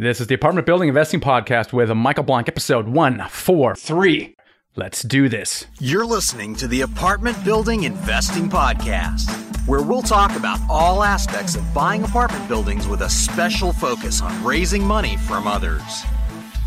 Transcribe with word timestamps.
This 0.00 0.20
is 0.20 0.28
the 0.28 0.36
Apartment 0.36 0.64
Building 0.64 0.86
Investing 0.86 1.18
Podcast 1.18 1.72
with 1.72 1.90
Michael 1.90 2.22
Blank, 2.22 2.46
episode 2.46 2.86
143. 2.86 4.36
Let's 4.76 5.02
do 5.02 5.28
this. 5.28 5.66
You're 5.80 6.06
listening 6.06 6.54
to 6.54 6.68
the 6.68 6.82
Apartment 6.82 7.36
Building 7.44 7.82
Investing 7.82 8.48
Podcast, 8.48 9.28
where 9.66 9.82
we'll 9.82 10.02
talk 10.02 10.36
about 10.36 10.60
all 10.70 11.02
aspects 11.02 11.56
of 11.56 11.74
buying 11.74 12.04
apartment 12.04 12.46
buildings 12.46 12.86
with 12.86 13.02
a 13.02 13.10
special 13.10 13.72
focus 13.72 14.22
on 14.22 14.44
raising 14.44 14.84
money 14.84 15.16
from 15.16 15.48
others. 15.48 16.04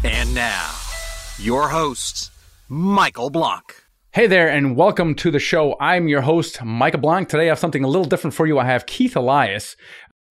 And 0.04 0.36
now, 0.36 0.70
your 1.40 1.70
host, 1.70 2.32
Michael 2.68 3.30
Blank. 3.30 3.82
Hey 4.12 4.28
there, 4.28 4.50
and 4.50 4.76
welcome 4.76 5.16
to 5.16 5.32
the 5.32 5.40
show. 5.40 5.78
I'm 5.80 6.10
your 6.10 6.20
host, 6.20 6.62
Michael 6.66 7.00
Blank. 7.00 7.30
Today 7.30 7.46
I 7.46 7.48
have 7.48 7.60
something 7.60 7.86
a 7.86 7.88
little 7.88 8.04
different 8.04 8.34
for 8.34 8.46
you. 8.46 8.60
I 8.60 8.66
have 8.66 8.86
Keith 8.86 9.16
Elias 9.16 9.78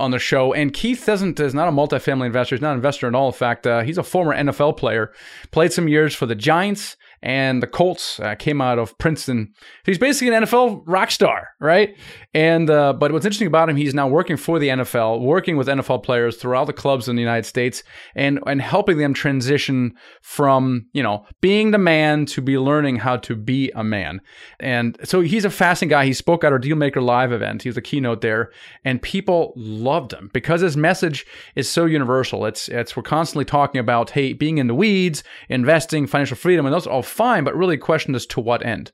on 0.01 0.11
the 0.11 0.19
show. 0.19 0.53
And 0.53 0.73
Keith 0.73 1.05
doesn't 1.05 1.39
is 1.39 1.55
not 1.55 1.69
a 1.69 1.73
multifamily 1.73 2.27
investor. 2.27 2.57
He's 2.57 2.63
not 2.63 2.73
an 2.73 2.77
investor 2.79 3.07
at 3.07 3.15
all. 3.15 3.29
In 3.29 3.35
fact, 3.35 3.67
uh, 3.67 3.83
he's 3.83 3.99
a 3.99 4.03
former 4.03 4.35
NFL 4.35 4.77
player. 4.77 5.13
Played 5.51 5.73
some 5.73 5.89
years 5.89 6.15
for 6.15 6.27
the 6.27 6.35
Giants 6.35 6.97
and 7.23 7.63
the 7.63 7.67
Colts. 7.67 8.19
Uh, 8.21 8.35
came 8.35 8.61
out 8.61 8.79
of 8.79 8.97
Princeton. 8.99 9.53
He's 9.85 9.99
basically 9.99 10.35
an 10.35 10.45
NFL 10.45 10.83
rock 10.87 11.11
star, 11.11 11.49
right? 11.61 11.97
And 12.35 12.71
uh, 12.71 12.93
but 12.93 13.13
what's 13.13 13.27
interesting 13.27 13.49
about 13.49 13.69
him, 13.69 13.77
he's 13.77 13.95
now 13.95 14.09
working 14.09 14.37
for 14.37 14.59
the 14.59 14.69
NFL, 14.69 15.21
working 15.21 15.57
with 15.57 15.67
NFL 15.67 16.03
players 16.03 16.37
throughout 16.37 16.67
the 16.67 16.73
clubs 16.73 17.09
in 17.09 17.17
the 17.17 17.23
United 17.23 17.47
States, 17.47 17.83
and 18.15 18.41
and 18.47 18.63
helping 18.63 18.99
them 18.99 19.15
transition 19.15 19.95
from 20.23 20.87
you 20.93 21.03
know 21.03 21.27
being 21.41 21.71
the 21.71 21.79
man 21.79 22.27
to 22.27 22.41
be 22.41 22.59
learning 22.59 22.97
how 22.97 23.17
to 23.19 23.37
be 23.37 23.71
a 23.75 23.85
man. 23.85 24.21
And 24.59 24.97
so 25.05 25.21
he's 25.21 25.45
a 25.45 25.51
fascinating 25.51 25.91
guy. 25.91 26.07
He 26.07 26.13
spoke 26.13 26.45
at 26.45 26.53
our 26.53 26.59
Dealmaker 26.59 27.03
Live 27.03 27.33
event. 27.33 27.63
He 27.63 27.69
was 27.69 27.77
a 27.77 27.83
keynote 27.83 28.21
there, 28.21 28.51
and 28.85 29.03
people 29.03 29.53
loved 29.57 30.13
him 30.13 30.31
because 30.33 30.61
his 30.61 30.77
message 30.77 31.27
is 31.55 31.69
so 31.69 31.85
universal. 31.85 32.47
It's 32.47 32.69
it's 32.69 32.97
we're 32.97 33.03
constantly 33.03 33.45
talking 33.45 33.81
about 33.81 34.11
hey 34.11 34.33
being 34.33 34.59
in 34.59 34.67
the 34.67 34.75
weeds, 34.75 35.23
investing, 35.49 36.07
financial 36.07 36.37
freedom, 36.37 36.65
and 36.65 36.75
those 36.75 36.87
are 36.87 36.91
all 36.91 37.03
fine, 37.11 37.45
but 37.45 37.57
really 37.57 37.77
question 37.77 38.15
is 38.15 38.27
to 38.27 38.41
what 38.41 38.65
end. 38.65 38.93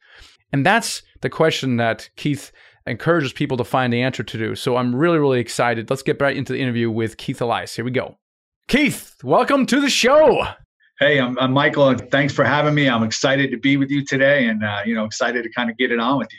And 0.53 0.65
that's 0.65 1.03
the 1.21 1.31
question 1.31 1.77
that 1.77 2.09
Keith 2.17 2.53
encourages 2.87 3.33
people 3.33 3.57
to 3.57 3.65
find 3.65 3.93
the 3.93 4.03
answer 4.03 4.23
to 4.23 4.39
do. 4.39 4.55
So 4.55 4.77
I'm 4.77 4.95
really, 4.95 5.19
really 5.19 5.41
excited. 5.41 5.91
Let's 5.91 6.03
get 6.03 6.21
right 6.21 6.37
into 6.37 6.53
the 6.53 6.61
interview 6.61 6.91
with 6.91 7.17
Keith 7.17 7.41
Elias. 7.41 7.75
Here 7.75 7.85
we 7.85 7.91
go. 7.91 8.17
Keith, 8.69 9.17
welcome 9.23 9.67
to 9.67 9.81
the 9.81 9.91
show. 9.91 10.47
Hey, 10.99 11.21
I'm, 11.21 11.39
I'm 11.39 11.53
Michael, 11.53 11.91
and 11.91 12.11
thanks 12.11 12.33
for 12.33 12.43
having 12.43 12.75
me. 12.75 12.89
I'm 12.89 13.03
excited 13.03 13.51
to 13.51 13.59
be 13.59 13.77
with 13.77 13.91
you 13.91 14.03
today, 14.03 14.47
and 14.47 14.65
uh, 14.65 14.81
you 14.87 14.95
know, 14.95 15.05
excited 15.05 15.43
to 15.43 15.51
kind 15.51 15.69
of 15.69 15.77
get 15.77 15.93
it 15.93 16.01
on 16.01 16.17
with 16.17 16.33
you. 16.33 16.39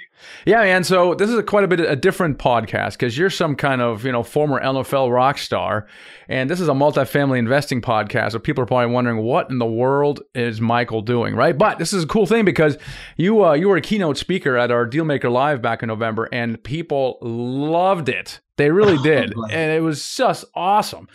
Yeah, 0.52 0.63
man. 0.63 0.83
So 0.83 1.13
this 1.13 1.30
is 1.30 1.38
a 1.38 1.44
quite 1.44 1.63
a 1.63 1.67
bit 1.67 1.80
a 1.80 1.95
different 1.95 2.39
podcast 2.39 2.94
because 2.94 3.16
you're 3.16 3.30
some 3.30 3.55
kind 3.55 3.83
of 3.83 4.03
you 4.03 4.11
know 4.11 4.23
former 4.23 4.59
NFL 4.59 5.13
rock 5.13 5.38
star, 5.38 5.85
and 6.28 6.50
this 6.50 6.59
is 6.59 6.69
a 6.69 6.72
multifamily 6.72 7.38
investing 7.38 7.83
podcast. 7.83 8.31
So 8.31 8.39
people 8.39 8.63
are 8.63 8.66
probably 8.66 8.91
wondering 8.91 9.17
what 9.17 9.52
in 9.52 9.59
the 9.59 9.67
world 9.67 10.23
is 10.33 10.59
Michael 10.59 11.03
doing, 11.03 11.35
right? 11.35 11.55
But 11.55 11.78
this 11.78 11.94
is 11.94 12.05
a 12.05 12.08
cool 12.08 12.25
thing 12.25 12.44
because 12.44 12.80
you 13.16 13.45
uh, 13.45 13.53
you 13.53 13.69
were 13.69 13.78
a 13.78 13.81
keynote 13.81 14.17
speaker 14.17 14.58
at 14.58 14.72
our 14.72 14.89
Dealmaker 14.89 15.31
Live 15.31 15.61
back 15.61 15.83
in 15.83 15.88
November, 15.88 16.30
and 16.31 16.63
people 16.63 17.19
loved 17.22 18.09
it. 18.09 18.39
They 18.55 18.72
really 18.72 18.97
did, 19.03 19.35
and 19.52 19.72
it 19.72 19.83
was 19.83 20.16
just 20.16 20.45
awesome 20.55 21.08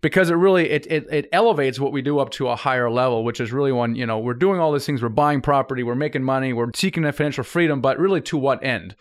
because 0.00 0.30
it 0.30 0.34
really 0.34 0.70
it, 0.70 0.86
it 0.86 1.06
it 1.10 1.28
elevates 1.32 1.80
what 1.80 1.92
we 1.92 2.02
do 2.02 2.18
up 2.18 2.30
to 2.30 2.48
a 2.48 2.56
higher 2.56 2.90
level, 2.90 3.24
which 3.24 3.40
is 3.40 3.52
really 3.52 3.72
when 3.72 3.94
you 3.94 4.06
know 4.06 4.18
we're 4.18 4.34
doing 4.34 4.60
all 4.60 4.72
these 4.72 4.86
things, 4.86 5.02
we're 5.02 5.08
buying 5.08 5.40
property, 5.40 5.82
we're 5.82 5.94
making 5.94 6.22
money, 6.22 6.52
we're 6.52 6.70
seeking 6.74 7.02
that 7.04 7.14
financial 7.14 7.44
freedom, 7.44 7.80
but 7.80 7.98
really 7.98 8.20
to 8.22 8.36
what 8.36 8.62
end, 8.62 8.94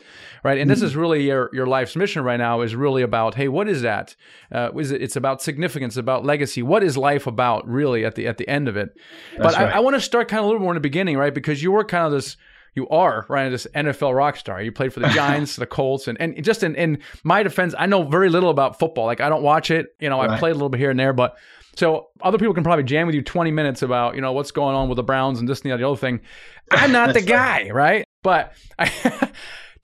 right? 0.43 0.57
And 0.57 0.69
mm-hmm. 0.69 0.79
this 0.79 0.81
is 0.81 0.95
really 0.95 1.25
your 1.25 1.49
your 1.53 1.67
life's 1.67 1.95
mission 1.95 2.23
right 2.23 2.37
now 2.37 2.61
is 2.61 2.75
really 2.75 3.03
about 3.03 3.35
hey, 3.35 3.47
what 3.47 3.67
is 3.67 3.81
that? 3.81 4.15
Uh, 4.51 4.71
is 4.77 4.91
it? 4.91 5.01
It's 5.01 5.15
about 5.15 5.41
significance, 5.41 5.97
about 5.97 6.25
legacy. 6.25 6.63
What 6.63 6.83
is 6.83 6.97
life 6.97 7.27
about 7.27 7.67
really 7.67 8.05
at 8.05 8.15
the 8.15 8.27
at 8.27 8.37
the 8.37 8.47
end 8.47 8.67
of 8.67 8.77
it? 8.77 8.97
That's 9.37 9.55
but 9.55 9.61
right. 9.61 9.73
I, 9.73 9.77
I 9.77 9.79
want 9.79 9.95
to 9.95 10.01
start 10.01 10.27
kind 10.27 10.39
of 10.39 10.45
a 10.45 10.47
little 10.47 10.61
more 10.61 10.71
in 10.71 10.77
the 10.77 10.81
beginning, 10.81 11.17
right? 11.17 11.33
Because 11.33 11.61
you 11.61 11.71
were 11.71 11.83
kind 11.83 12.05
of 12.05 12.11
this 12.11 12.37
you 12.77 12.87
are 12.89 13.25
right 13.27 13.49
this 13.49 13.67
NFL 13.75 14.15
rock 14.15 14.37
star. 14.37 14.61
You 14.61 14.71
played 14.71 14.93
for 14.93 15.01
the 15.01 15.07
Giants, 15.13 15.57
the 15.57 15.65
Colts, 15.65 16.07
and 16.07 16.19
and 16.21 16.41
just 16.43 16.63
in, 16.63 16.75
in 16.75 16.99
my 17.23 17.43
defense, 17.43 17.73
I 17.77 17.87
know 17.87 18.03
very 18.03 18.29
little 18.29 18.49
about 18.49 18.79
football. 18.79 19.05
Like 19.05 19.19
I 19.19 19.27
don't 19.27 19.43
watch 19.43 19.71
it. 19.71 19.87
You 19.99 20.09
know, 20.09 20.19
right. 20.19 20.29
I 20.29 20.39
played 20.39 20.51
a 20.51 20.53
little 20.53 20.69
bit 20.69 20.79
here 20.79 20.91
and 20.91 20.99
there, 20.99 21.11
but 21.11 21.37
so 21.75 22.09
other 22.21 22.37
people 22.37 22.53
can 22.53 22.63
probably 22.63 22.83
jam 22.83 23.07
with 23.07 23.15
you 23.15 23.21
20 23.21 23.51
minutes 23.51 23.81
about 23.81 24.15
you 24.15 24.21
know 24.21 24.31
what's 24.31 24.51
going 24.51 24.75
on 24.75 24.87
with 24.87 24.95
the 24.95 25.03
Browns 25.03 25.39
and 25.39 25.49
this 25.49 25.61
and 25.61 25.71
the 25.71 25.87
other 25.87 25.97
thing. 25.97 26.21
I'm 26.71 26.91
not 26.91 27.13
the 27.13 27.21
guy, 27.39 27.63
right. 27.63 27.73
right? 27.73 28.05
But 28.23 28.53
I 28.79 28.85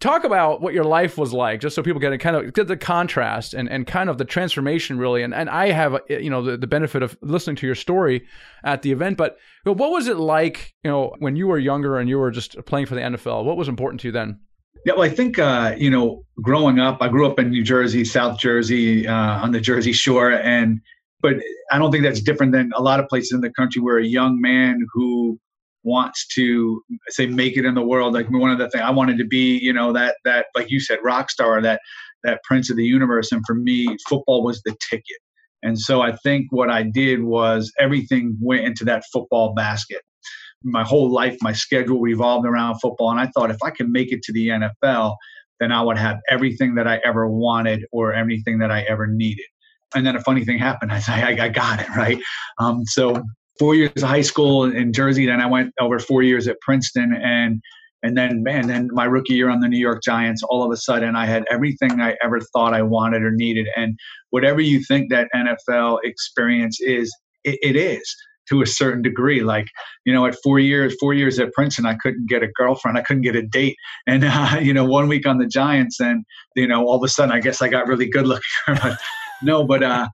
talk 0.03 0.25
about 0.25 0.61
what 0.61 0.73
your 0.73 0.83
life 0.83 1.17
was 1.17 1.31
like 1.31 1.61
just 1.61 1.75
so 1.75 1.81
people 1.81 1.99
get 1.99 2.11
a 2.11 2.17
kind 2.17 2.35
of 2.35 2.53
get 2.53 2.67
the 2.67 2.75
contrast 2.75 3.53
and, 3.53 3.69
and 3.69 3.87
kind 3.87 4.09
of 4.09 4.17
the 4.17 4.25
transformation 4.25 4.97
really. 4.97 5.23
And, 5.23 5.33
and 5.33 5.49
i 5.49 5.71
have 5.71 5.99
you 6.09 6.29
know 6.29 6.41
the, 6.41 6.57
the 6.57 6.67
benefit 6.67 7.01
of 7.01 7.17
listening 7.21 7.55
to 7.57 7.65
your 7.65 7.75
story 7.75 8.27
at 8.63 8.81
the 8.81 8.91
event. 8.91 9.17
But 9.17 9.37
what 9.63 9.91
was 9.91 10.07
it 10.07 10.17
like 10.17 10.73
you 10.83 10.91
know 10.91 11.15
when 11.19 11.35
you 11.35 11.47
were 11.47 11.57
younger 11.57 11.97
and 11.97 12.09
you 12.09 12.19
were 12.19 12.31
just 12.31 12.57
playing 12.65 12.85
for 12.85 12.95
the 12.95 13.01
nfl 13.01 13.45
what 13.45 13.57
was 13.57 13.67
important 13.67 14.01
to 14.01 14.09
you 14.09 14.11
then? 14.11 14.39
Yeah, 14.85 14.93
well, 14.93 15.03
I 15.03 15.09
think 15.09 15.39
uh, 15.39 15.75
you 15.77 15.89
know, 15.89 16.25
growing 16.41 16.79
up, 16.79 16.97
I 17.01 17.07
grew 17.07 17.25
up 17.25 17.39
in 17.39 17.49
New 17.49 17.63
Jersey, 17.63 18.03
South 18.03 18.37
Jersey, 18.37 19.07
uh, 19.07 19.43
on 19.43 19.51
the 19.51 19.61
Jersey 19.61 19.93
Shore, 19.93 20.31
and 20.33 20.81
but 21.21 21.35
I 21.71 21.77
don't 21.79 21.91
think 21.91 22.03
that's 22.03 22.19
different 22.19 22.51
than 22.51 22.71
a 22.75 22.81
lot 22.81 22.99
of 22.99 23.07
places 23.07 23.31
in 23.31 23.39
the 23.39 23.51
country 23.51 23.81
where 23.81 23.97
a 23.97 24.05
young 24.05 24.41
man 24.41 24.85
who 24.91 25.39
wants 25.83 26.27
to 26.27 26.81
say 27.09 27.25
make 27.25 27.57
it 27.57 27.65
in 27.65 27.75
the 27.75 27.81
world 27.81 28.13
like 28.13 28.29
one 28.29 28.49
of 28.49 28.57
the 28.57 28.69
things 28.69 28.83
i 28.83 28.89
wanted 28.89 29.17
to 29.17 29.25
be 29.25 29.57
you 29.57 29.73
know 29.73 29.91
that 29.91 30.15
that 30.23 30.45
like 30.55 30.71
you 30.71 30.79
said 30.79 30.97
rock 31.03 31.29
star 31.29 31.61
that 31.61 31.79
that 32.23 32.41
prince 32.43 32.69
of 32.69 32.77
the 32.77 32.85
universe. 32.85 33.31
And 33.31 33.43
for 33.45 33.55
me 33.55 33.97
football 34.09 34.43
was 34.43 34.61
the 34.63 34.75
ticket. 34.89 35.17
And 35.61 35.79
so 35.79 36.01
i 36.01 36.15
think 36.17 36.47
what 36.51 36.69
i 36.69 36.83
did 36.83 37.23
was 37.23 37.71
everything 37.79 38.37
went 38.41 38.65
into 38.65 38.85
that 38.85 39.03
football 39.11 39.53
basket. 39.53 40.01
My 40.63 40.83
whole 40.83 41.11
life 41.11 41.37
my 41.41 41.53
schedule 41.53 41.99
revolved 41.99 42.47
around 42.47 42.79
football. 42.79 43.11
And 43.11 43.19
i 43.19 43.27
thought 43.27 43.51
if 43.51 43.61
i 43.63 43.69
can 43.69 43.91
make 43.91 44.11
it 44.11 44.21
to 44.23 44.33
the 44.33 44.49
nfl 44.49 45.15
then 45.59 45.71
i 45.71 45.81
would 45.81 45.97
have 45.97 46.17
everything 46.29 46.75
that 46.75 46.87
i 46.87 46.99
ever 47.05 47.29
wanted 47.29 47.85
or 47.91 48.13
anything 48.13 48.59
that 48.59 48.71
i 48.71 48.81
ever 48.83 49.07
needed. 49.07 49.45
And 49.95 50.05
then 50.07 50.15
a 50.15 50.21
funny 50.21 50.43
thing 50.43 50.57
happened. 50.57 50.91
I, 50.91 51.01
I, 51.07 51.43
I 51.45 51.49
got 51.49 51.79
it 51.79 51.89
right. 51.89 52.19
Um, 52.57 52.83
so 52.85 53.23
four 53.59 53.75
years 53.75 53.91
of 53.97 54.03
high 54.03 54.21
school 54.21 54.65
in 54.65 54.93
Jersey. 54.93 55.25
Then 55.25 55.41
I 55.41 55.45
went 55.45 55.73
over 55.79 55.99
four 55.99 56.23
years 56.23 56.47
at 56.47 56.59
Princeton, 56.61 57.13
and 57.13 57.61
and 58.03 58.17
then 58.17 58.43
man, 58.43 58.67
then 58.67 58.89
my 58.91 59.05
rookie 59.05 59.33
year 59.33 59.49
on 59.49 59.61
the 59.61 59.67
New 59.67 59.79
York 59.79 60.03
Giants. 60.03 60.43
All 60.43 60.63
of 60.63 60.71
a 60.71 60.77
sudden, 60.77 61.15
I 61.15 61.25
had 61.25 61.45
everything 61.49 62.01
I 62.01 62.15
ever 62.23 62.39
thought 62.39 62.73
I 62.73 62.81
wanted 62.81 63.23
or 63.23 63.31
needed. 63.31 63.67
And 63.75 63.97
whatever 64.31 64.61
you 64.61 64.83
think 64.83 65.09
that 65.09 65.29
NFL 65.35 65.99
experience 66.03 66.79
is, 66.81 67.15
it, 67.43 67.59
it 67.61 67.75
is 67.75 68.03
to 68.49 68.61
a 68.61 68.65
certain 68.65 69.01
degree. 69.01 69.41
Like, 69.41 69.67
you 70.05 70.13
know, 70.13 70.25
at 70.25 70.35
four 70.43 70.59
years, 70.59 70.95
four 70.99 71.13
years 71.13 71.39
at 71.39 71.53
Princeton, 71.53 71.85
I 71.85 71.95
couldn't 71.95 72.27
get 72.27 72.43
a 72.43 72.47
girlfriend. 72.47 72.97
I 72.97 73.01
couldn't 73.01 73.23
get 73.23 73.35
a 73.35 73.41
date. 73.41 73.75
And, 74.07 74.23
uh, 74.27 74.57
you 74.61 74.73
know, 74.73 74.85
one 74.85 75.07
week 75.07 75.27
on 75.27 75.37
the 75.37 75.47
Giants 75.47 75.99
and, 75.99 76.25
you 76.55 76.67
know, 76.67 76.85
all 76.85 76.95
of 76.95 77.03
a 77.03 77.07
sudden, 77.07 77.33
I 77.33 77.39
guess 77.39 77.61
I 77.61 77.67
got 77.67 77.87
really 77.87 78.09
good 78.09 78.27
looking. 78.27 78.43
no, 79.43 79.65
but, 79.65 79.83
uh, 79.83 80.07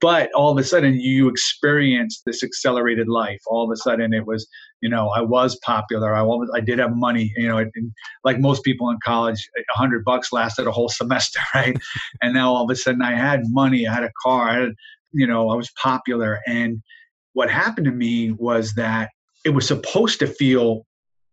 but 0.00 0.32
all 0.32 0.50
of 0.50 0.58
a 0.58 0.64
sudden 0.64 0.94
you 0.94 1.28
experience 1.28 2.22
this 2.24 2.42
accelerated 2.42 3.08
life. 3.08 3.40
All 3.46 3.64
of 3.64 3.70
a 3.70 3.76
sudden 3.76 4.12
it 4.12 4.26
was 4.26 4.48
you 4.80 4.88
know 4.88 5.08
i 5.10 5.20
was 5.20 5.58
popular. 5.64 6.14
I 6.14 6.22
was 6.22 6.50
i 6.54 6.60
did 6.60 6.78
have 6.78 6.96
money 6.96 7.32
you 7.36 7.48
know 7.48 7.58
it, 7.58 7.68
like 8.24 8.38
most 8.38 8.64
people 8.64 8.90
in 8.90 8.98
college 9.04 9.48
a 9.58 9.78
hundred 9.78 10.04
bucks 10.04 10.32
lasted 10.32 10.66
a 10.66 10.72
whole 10.72 10.88
semester 11.00 11.40
right? 11.54 11.76
And 12.22 12.34
now 12.34 12.52
all 12.52 12.64
of 12.64 12.70
a 12.70 12.76
sudden 12.76 13.02
i 13.02 13.14
had 13.14 13.42
money 13.46 13.86
i 13.86 13.94
had 13.94 14.04
a 14.04 14.10
car 14.22 14.48
i 14.48 14.60
had 14.60 14.72
you 15.12 15.26
know 15.26 15.50
i 15.50 15.54
was 15.54 15.70
popular. 15.82 16.40
And 16.46 16.82
what 17.34 17.50
happened 17.50 17.84
to 17.86 17.92
me 17.92 18.32
was 18.32 18.74
that 18.74 19.10
it 19.44 19.50
was 19.50 19.66
supposed 19.66 20.18
to 20.18 20.26
feel 20.26 20.84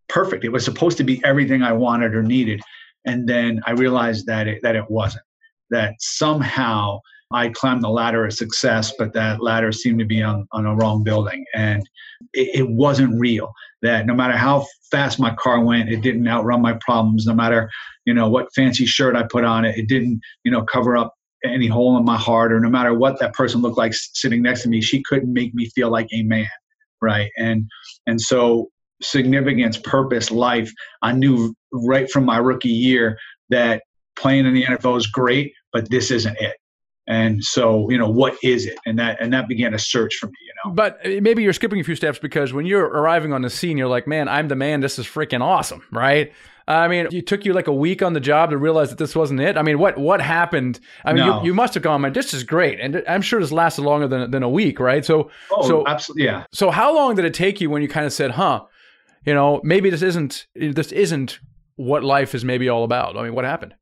perfect. 0.08 0.44
It 0.44 0.48
was 0.48 0.64
supposed 0.64 0.96
to 0.98 1.04
be 1.04 1.22
everything 1.24 1.62
i 1.62 1.72
wanted 1.72 2.14
or 2.14 2.22
needed. 2.22 2.60
And 3.06 3.28
then 3.28 3.60
i 3.66 3.70
realized 3.70 4.26
that 4.26 4.46
it 4.46 4.60
that 4.62 4.76
it 4.76 4.90
wasn't 4.90 5.24
that 5.70 5.94
somehow 6.00 6.98
I 7.30 7.50
climbed 7.50 7.82
the 7.82 7.90
ladder 7.90 8.24
of 8.24 8.32
success, 8.32 8.94
but 8.98 9.12
that 9.12 9.42
ladder 9.42 9.70
seemed 9.70 9.98
to 9.98 10.06
be 10.06 10.22
on, 10.22 10.46
on 10.52 10.64
a 10.64 10.74
wrong 10.74 11.04
building. 11.04 11.44
And 11.54 11.88
it, 12.32 12.60
it 12.60 12.68
wasn't 12.68 13.20
real. 13.20 13.52
That 13.82 14.06
no 14.06 14.14
matter 14.14 14.36
how 14.36 14.66
fast 14.90 15.20
my 15.20 15.34
car 15.34 15.62
went, 15.62 15.90
it 15.90 16.00
didn't 16.00 16.26
outrun 16.26 16.62
my 16.62 16.78
problems. 16.80 17.26
No 17.26 17.34
matter, 17.34 17.70
you 18.06 18.14
know, 18.14 18.28
what 18.28 18.52
fancy 18.54 18.86
shirt 18.86 19.14
I 19.14 19.24
put 19.24 19.44
on 19.44 19.64
it, 19.64 19.76
it 19.76 19.88
didn't, 19.88 20.20
you 20.44 20.50
know, 20.50 20.62
cover 20.62 20.96
up 20.96 21.14
any 21.44 21.66
hole 21.66 21.96
in 21.98 22.04
my 22.04 22.16
heart 22.16 22.52
or 22.52 22.60
no 22.60 22.70
matter 22.70 22.94
what 22.94 23.20
that 23.20 23.34
person 23.34 23.60
looked 23.60 23.78
like 23.78 23.92
sitting 23.94 24.42
next 24.42 24.62
to 24.62 24.68
me, 24.68 24.80
she 24.80 25.02
couldn't 25.02 25.32
make 25.32 25.54
me 25.54 25.70
feel 25.74 25.90
like 25.90 26.08
a 26.12 26.22
man. 26.22 26.48
Right. 27.00 27.30
And, 27.36 27.68
and 28.06 28.20
so 28.20 28.70
significance, 29.02 29.76
purpose, 29.78 30.30
life, 30.30 30.72
I 31.02 31.12
knew 31.12 31.54
right 31.72 32.10
from 32.10 32.24
my 32.24 32.38
rookie 32.38 32.70
year 32.70 33.18
that 33.50 33.82
playing 34.16 34.46
in 34.46 34.54
the 34.54 34.64
NFL 34.64 34.96
is 34.96 35.06
great, 35.06 35.52
but 35.72 35.88
this 35.90 36.10
isn't 36.10 36.36
it 36.40 36.56
and 37.08 37.42
so 37.42 37.90
you 37.90 37.98
know 37.98 38.08
what 38.08 38.36
is 38.44 38.66
it 38.66 38.78
and 38.86 38.98
that 38.98 39.20
and 39.20 39.32
that 39.32 39.48
began 39.48 39.74
a 39.74 39.78
search 39.78 40.14
for 40.16 40.26
me 40.26 40.36
you 40.42 40.52
know 40.62 40.70
but 40.72 40.98
maybe 41.22 41.42
you're 41.42 41.52
skipping 41.52 41.80
a 41.80 41.84
few 41.84 41.96
steps 41.96 42.18
because 42.18 42.52
when 42.52 42.66
you're 42.66 42.84
arriving 42.84 43.32
on 43.32 43.42
the 43.42 43.50
scene 43.50 43.76
you're 43.76 43.88
like 43.88 44.06
man 44.06 44.28
i'm 44.28 44.46
the 44.48 44.54
man 44.54 44.80
this 44.80 44.98
is 44.98 45.06
freaking 45.06 45.40
awesome 45.40 45.82
right 45.90 46.32
I 46.68 46.86
mean, 46.86 47.08
it 47.10 47.26
took 47.26 47.46
you 47.46 47.54
like 47.54 47.66
a 47.66 47.72
week 47.72 48.02
on 48.02 48.12
the 48.12 48.20
job 48.20 48.50
to 48.50 48.58
realize 48.58 48.90
that 48.90 48.98
this 48.98 49.16
wasn't 49.16 49.40
it. 49.40 49.56
I 49.56 49.62
mean, 49.62 49.78
what 49.78 49.96
what 49.96 50.20
happened? 50.20 50.78
I 51.02 51.14
mean, 51.14 51.26
no. 51.26 51.40
you, 51.40 51.46
you 51.46 51.54
must 51.54 51.72
have 51.72 51.82
gone, 51.82 52.02
man, 52.02 52.12
this 52.12 52.34
is 52.34 52.44
great, 52.44 52.78
and 52.78 53.02
I'm 53.08 53.22
sure 53.22 53.40
this 53.40 53.50
lasted 53.50 53.82
longer 53.82 54.06
than 54.06 54.30
than 54.30 54.42
a 54.42 54.50
week, 54.50 54.78
right? 54.78 55.02
So, 55.02 55.30
oh, 55.50 55.66
so 55.66 55.86
absolutely, 55.86 56.26
yeah. 56.26 56.44
So, 56.52 56.70
how 56.70 56.94
long 56.94 57.14
did 57.14 57.24
it 57.24 57.32
take 57.32 57.62
you 57.62 57.70
when 57.70 57.80
you 57.80 57.88
kind 57.88 58.04
of 58.04 58.12
said, 58.12 58.32
"Huh, 58.32 58.66
you 59.24 59.32
know, 59.32 59.62
maybe 59.64 59.88
this 59.88 60.02
isn't 60.02 60.46
this 60.54 60.92
isn't 60.92 61.38
what 61.76 62.04
life 62.04 62.34
is 62.34 62.44
maybe 62.44 62.68
all 62.68 62.84
about"? 62.84 63.16
I 63.16 63.22
mean, 63.22 63.34
what 63.34 63.46
happened? 63.46 63.74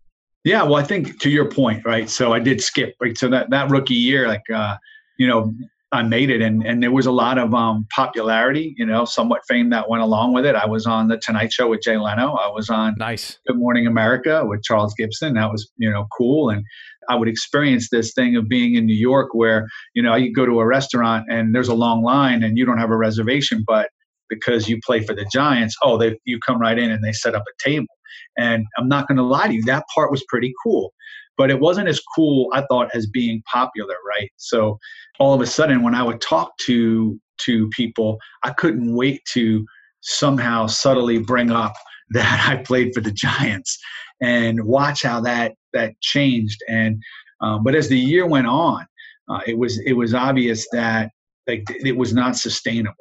Yeah, 0.47 0.63
well, 0.63 0.77
I 0.77 0.85
think 0.85 1.19
to 1.23 1.29
your 1.29 1.51
point, 1.51 1.85
right? 1.85 2.09
So 2.09 2.33
I 2.33 2.39
did 2.39 2.63
skip, 2.63 2.95
right? 3.01 3.19
So 3.19 3.29
that 3.31 3.51
that 3.51 3.69
rookie 3.69 3.95
year, 3.95 4.29
like, 4.29 4.49
uh, 4.49 4.77
you 5.19 5.27
know, 5.27 5.53
I 5.91 6.05
made 6.05 6.31
it, 6.31 6.41
and 6.41 6.65
and 6.65 6.81
there 6.81 6.93
was 6.93 7.07
a 7.07 7.11
lot 7.11 7.37
of 7.37 7.53
um, 7.53 7.85
popularity, 7.93 8.73
you 8.79 8.87
know, 8.87 9.05
somewhat 9.05 9.41
fame 9.49 9.71
that 9.71 9.91
went 9.91 10.05
along 10.05 10.35
with 10.35 10.47
it. 10.47 10.55
I 10.55 10.65
was 10.65 10.87
on 10.87 11.09
the 11.09 11.19
Tonight 11.19 11.53
Show 11.53 11.69
with 11.71 11.81
Jay 11.83 11.97
Leno. 11.97 12.35
I 12.35 12.49
was 12.49 12.71
on 12.71 12.95
nice 12.97 13.41
Good 13.49 13.59
Morning 13.59 13.89
America 13.89 14.47
with 14.47 14.63
Charles 14.63 14.95
Gibson. 14.97 15.35
That 15.35 15.51
was 15.51 15.69
you 15.79 15.91
know 15.91 16.07
cool, 16.17 16.49
and 16.49 16.63
I 17.09 17.17
would 17.17 17.29
experience 17.29 17.91
this 17.91 18.15
thing 18.15 18.37
of 18.37 18.49
being 18.49 18.77
in 18.77 18.87
New 18.87 18.95
York, 18.95 19.31
where 19.33 19.67
you 19.95 20.03
know 20.03 20.15
you 20.15 20.33
go 20.33 20.47
to 20.47 20.61
a 20.61 20.67
restaurant 20.67 21.27
and 21.29 21.57
there's 21.57 21.69
a 21.69 21.75
long 21.75 22.05
line 22.05 22.45
and 22.45 22.57
you 22.57 22.65
don't 22.65 22.79
have 22.79 22.91
a 22.91 22.97
reservation, 22.97 23.65
but 23.67 23.89
because 24.29 24.69
you 24.69 24.79
play 24.87 25.03
for 25.03 25.13
the 25.13 25.27
Giants, 25.33 25.75
oh, 25.83 25.99
they 25.99 26.17
you 26.25 26.39
come 26.39 26.61
right 26.61 26.79
in 26.79 26.93
and 26.93 27.03
they 27.03 27.13
set 27.13 27.35
up 27.35 27.43
a 27.43 27.69
table. 27.69 27.96
And 28.39 28.67
I'm 28.79 28.89
not 28.89 29.09
going 29.09 29.17
to 29.17 29.23
lie 29.23 29.49
to 29.49 29.55
you, 29.55 29.63
that 29.65 29.85
part 29.95 30.11
was 30.11 30.25
pretty 30.29 30.53
cool. 30.63 30.93
But 31.37 31.51
it 31.51 31.61
wasn't 31.61 31.89
as 31.89 32.01
cool 32.15 32.49
i 32.55 32.63
thought 32.63 32.89
as 32.95 33.07
being 33.07 33.43
popular 33.53 33.95
right? 34.09 34.31
So 34.37 34.79
all 35.19 35.35
of 35.35 35.41
a 35.43 35.47
sudden 35.47 35.83
when 35.83 35.95
i 35.95 36.03
would 36.03 36.21
talk 36.23 36.57
to 36.67 37.21
to 37.39 37.69
people 37.69 38.19
i 38.43 38.51
couldn't 38.51 38.95
wait 38.95 39.21
to 39.35 39.67
somehow 40.01 40.67
subtly 40.67 41.19
bring 41.19 41.51
up 41.51 41.75
that 42.11 42.49
i 42.49 42.57
played 42.63 42.95
for 42.95 43.03
the 43.03 43.11
giants 43.13 43.79
and 44.23 44.65
watch 44.65 45.03
how 45.03 45.21
that 45.21 45.53
that 45.75 45.93
changed. 46.01 46.59
And 46.69 47.03
um, 47.43 47.63
but 47.63 47.75
as 47.75 47.89
the 47.89 47.99
year 47.99 48.27
went 48.27 48.47
on 48.47 48.87
uh, 49.29 49.41
it 49.47 49.59
was 49.59 49.79
it 49.81 49.93
was 49.93 50.15
obvious 50.15 50.67
that 50.73 51.11
like 51.47 51.65
it 51.69 51.97
was 51.97 52.13
not 52.13 52.37
sustainable 52.37 52.95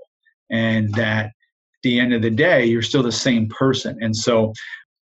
and 0.52 0.94
that 0.96 1.26
at 1.26 1.32
the 1.84 2.00
end 2.00 2.14
of 2.14 2.22
the 2.22 2.30
day 2.30 2.66
you're 2.66 2.82
still 2.82 3.04
the 3.04 3.12
same 3.12 3.48
person. 3.50 3.98
And 4.02 4.16
so 4.16 4.54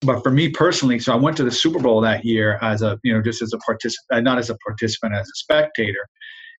but 0.03 0.23
for 0.23 0.31
me 0.31 0.49
personally, 0.49 0.99
so 0.99 1.13
I 1.13 1.17
went 1.17 1.37
to 1.39 1.45
the 1.45 1.51
Super 1.51 1.79
Bowl 1.79 2.01
that 2.01 2.25
year 2.25 2.59
as 2.63 2.83
a, 2.83 2.99
you 3.03 3.13
know, 3.13 3.23
just 3.23 3.43
as 3.43 3.53
a 3.53 3.59
participant, 3.59 4.07
uh, 4.11 4.21
not 4.21 4.39
as 4.39 4.51
a 4.51 4.57
participant, 4.57 5.15
as 5.15 5.27
a 5.27 5.35
spectator. 5.35 6.09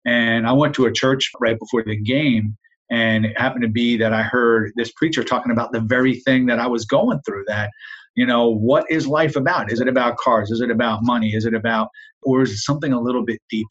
And 0.05 0.47
I 0.47 0.53
went 0.53 0.75
to 0.75 0.85
a 0.85 0.91
church 0.91 1.31
right 1.39 1.57
before 1.57 1.83
the 1.83 1.95
game. 1.95 2.57
And 2.91 3.25
it 3.25 3.39
happened 3.39 3.63
to 3.63 3.69
be 3.69 3.97
that 3.97 4.13
I 4.13 4.21
heard 4.21 4.73
this 4.75 4.91
preacher 4.91 5.23
talking 5.23 5.51
about 5.51 5.71
the 5.71 5.79
very 5.79 6.19
thing 6.19 6.45
that 6.47 6.59
I 6.59 6.67
was 6.67 6.85
going 6.85 7.21
through 7.25 7.45
that, 7.47 7.71
you 8.15 8.25
know, 8.25 8.49
what 8.49 8.85
is 8.91 9.07
life 9.07 9.35
about? 9.35 9.71
Is 9.71 9.79
it 9.79 9.87
about 9.87 10.17
cars? 10.17 10.51
Is 10.51 10.59
it 10.61 10.69
about 10.69 10.99
money? 11.01 11.33
Is 11.33 11.45
it 11.45 11.53
about, 11.53 11.87
or 12.23 12.41
is 12.41 12.51
it 12.51 12.57
something 12.57 12.91
a 12.91 12.99
little 12.99 13.23
bit 13.23 13.39
deeper? 13.49 13.67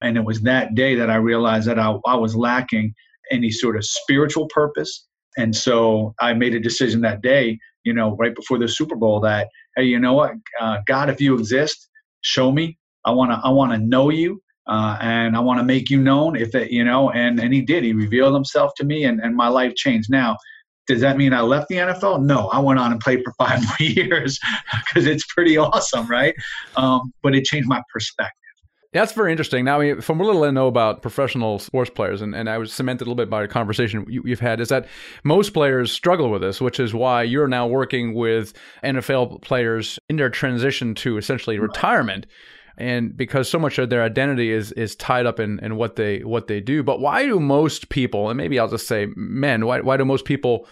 And 0.00 0.16
it 0.16 0.24
was 0.24 0.40
that 0.42 0.74
day 0.74 0.96
that 0.96 1.08
I 1.08 1.16
realized 1.16 1.68
that 1.68 1.78
I, 1.78 1.96
I 2.04 2.16
was 2.16 2.34
lacking 2.34 2.94
any 3.30 3.50
sort 3.50 3.76
of 3.76 3.86
spiritual 3.86 4.48
purpose. 4.48 5.06
And 5.38 5.54
so 5.54 6.14
I 6.20 6.34
made 6.34 6.54
a 6.54 6.60
decision 6.60 7.00
that 7.02 7.22
day 7.22 7.58
you 7.84 7.92
know, 7.92 8.16
right 8.16 8.34
before 8.34 8.58
the 8.58 8.68
Super 8.68 8.96
Bowl 8.96 9.20
that, 9.20 9.48
hey, 9.76 9.84
you 9.84 9.98
know 9.98 10.14
what, 10.14 10.32
uh, 10.60 10.78
God, 10.86 11.10
if 11.10 11.20
you 11.20 11.34
exist, 11.34 11.88
show 12.22 12.50
me. 12.50 12.78
I 13.04 13.10
want 13.10 13.30
to, 13.32 13.40
I 13.44 13.50
want 13.50 13.72
to 13.72 13.78
know 13.78 14.10
you, 14.10 14.42
uh, 14.66 14.96
and 15.00 15.36
I 15.36 15.40
want 15.40 15.60
to 15.60 15.64
make 15.64 15.90
you 15.90 16.00
known. 16.00 16.36
If 16.36 16.54
it, 16.54 16.70
you 16.70 16.84
know, 16.84 17.10
and 17.10 17.38
and 17.38 17.52
He 17.52 17.60
did. 17.60 17.84
He 17.84 17.92
revealed 17.92 18.34
Himself 18.34 18.72
to 18.76 18.84
me, 18.84 19.04
and 19.04 19.20
and 19.20 19.36
my 19.36 19.48
life 19.48 19.74
changed. 19.74 20.10
Now, 20.10 20.38
does 20.86 21.00
that 21.02 21.16
mean 21.16 21.32
I 21.32 21.42
left 21.42 21.68
the 21.68 21.76
NFL? 21.76 22.24
No, 22.24 22.48
I 22.48 22.58
went 22.60 22.78
on 22.78 22.92
and 22.92 23.00
played 23.00 23.22
for 23.24 23.34
five 23.38 23.62
more 23.62 23.88
years 23.88 24.38
because 24.88 25.06
it's 25.06 25.26
pretty 25.26 25.58
awesome, 25.58 26.06
right? 26.06 26.34
Um, 26.76 27.12
but 27.22 27.34
it 27.34 27.44
changed 27.44 27.68
my 27.68 27.82
perspective. 27.92 28.38
That's 28.94 29.12
very 29.12 29.32
interesting. 29.32 29.64
Now, 29.64 30.00
from 30.00 30.18
what 30.18 30.26
little 30.26 30.44
I 30.44 30.52
know 30.52 30.68
about 30.68 31.02
professional 31.02 31.58
sports 31.58 31.90
players, 31.90 32.22
and, 32.22 32.32
and 32.32 32.48
I 32.48 32.58
was 32.58 32.72
cemented 32.72 33.02
a 33.02 33.06
little 33.06 33.16
bit 33.16 33.28
by 33.28 33.42
a 33.42 33.48
conversation 33.48 34.06
you, 34.08 34.22
have 34.28 34.38
had, 34.38 34.60
is 34.60 34.68
that 34.68 34.86
most 35.24 35.50
players 35.50 35.90
struggle 35.90 36.30
with 36.30 36.42
this, 36.42 36.60
which 36.60 36.78
is 36.78 36.94
why 36.94 37.24
you're 37.24 37.48
now 37.48 37.66
working 37.66 38.14
with 38.14 38.52
NFL 38.84 39.42
players 39.42 39.98
in 40.08 40.14
their 40.14 40.30
transition 40.30 40.94
to 40.96 41.18
essentially 41.18 41.58
retirement. 41.58 42.26
And 42.78 43.16
because 43.16 43.48
so 43.48 43.58
much 43.58 43.78
of 43.78 43.90
their 43.90 44.02
identity 44.04 44.52
is 44.52 44.70
is 44.72 44.94
tied 44.94 45.26
up 45.26 45.40
in, 45.40 45.58
in 45.58 45.74
what 45.74 45.96
they 45.96 46.20
what 46.20 46.46
they 46.46 46.60
do. 46.60 46.84
But 46.84 47.00
why 47.00 47.24
do 47.24 47.40
most 47.40 47.88
people, 47.88 48.30
and 48.30 48.36
maybe 48.36 48.60
I'll 48.60 48.68
just 48.68 48.86
say 48.86 49.08
men, 49.16 49.66
why 49.66 49.80
why 49.80 49.96
do 49.96 50.04
most 50.04 50.24
people 50.24 50.68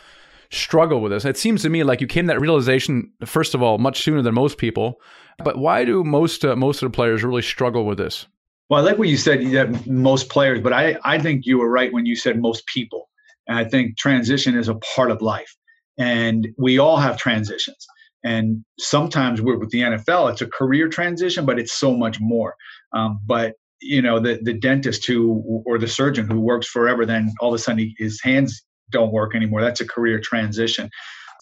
struggle 0.50 1.00
with 1.00 1.10
this? 1.10 1.24
It 1.24 1.36
seems 1.36 1.62
to 1.62 1.70
me 1.70 1.82
like 1.82 2.00
you 2.00 2.06
came 2.06 2.26
to 2.26 2.34
that 2.34 2.40
realization, 2.40 3.10
first 3.24 3.54
of 3.54 3.62
all, 3.62 3.78
much 3.78 4.02
sooner 4.02 4.22
than 4.22 4.34
most 4.34 4.58
people. 4.58 5.00
But 5.44 5.58
why 5.58 5.84
do 5.84 6.04
most 6.04 6.44
uh, 6.44 6.56
most 6.56 6.82
of 6.82 6.90
the 6.90 6.94
players 6.94 7.22
really 7.22 7.42
struggle 7.42 7.84
with 7.84 7.98
this? 7.98 8.26
Well, 8.68 8.80
I 8.80 8.90
like 8.90 8.98
what 8.98 9.08
you 9.08 9.16
said 9.16 9.42
that 9.52 9.86
most 9.86 10.30
players, 10.30 10.60
but 10.60 10.72
I, 10.72 10.96
I 11.04 11.18
think 11.18 11.44
you 11.44 11.58
were 11.58 11.68
right 11.68 11.92
when 11.92 12.06
you 12.06 12.16
said 12.16 12.40
most 12.40 12.66
people. 12.66 13.10
And 13.46 13.58
I 13.58 13.64
think 13.64 13.98
transition 13.98 14.56
is 14.56 14.68
a 14.68 14.76
part 14.76 15.10
of 15.10 15.20
life. 15.20 15.54
And 15.98 16.48
we 16.56 16.78
all 16.78 16.96
have 16.96 17.18
transitions. 17.18 17.86
And 18.24 18.64
sometimes 18.78 19.42
we're 19.42 19.58
with 19.58 19.70
the 19.70 19.80
NFL, 19.80 20.30
it's 20.30 20.40
a 20.40 20.46
career 20.46 20.88
transition, 20.88 21.44
but 21.44 21.58
it's 21.58 21.78
so 21.78 21.94
much 21.94 22.18
more. 22.20 22.54
Um, 22.94 23.20
but 23.26 23.56
you 23.80 24.00
know, 24.00 24.20
the 24.20 24.38
the 24.42 24.54
dentist 24.54 25.06
who 25.06 25.62
or 25.66 25.76
the 25.76 25.88
surgeon 25.88 26.26
who 26.26 26.40
works 26.40 26.68
forever, 26.68 27.04
then 27.04 27.32
all 27.40 27.52
of 27.52 27.54
a 27.54 27.62
sudden 27.62 27.92
his 27.98 28.22
hands 28.22 28.62
don't 28.90 29.12
work 29.12 29.34
anymore. 29.34 29.60
That's 29.60 29.80
a 29.80 29.86
career 29.86 30.20
transition 30.20 30.88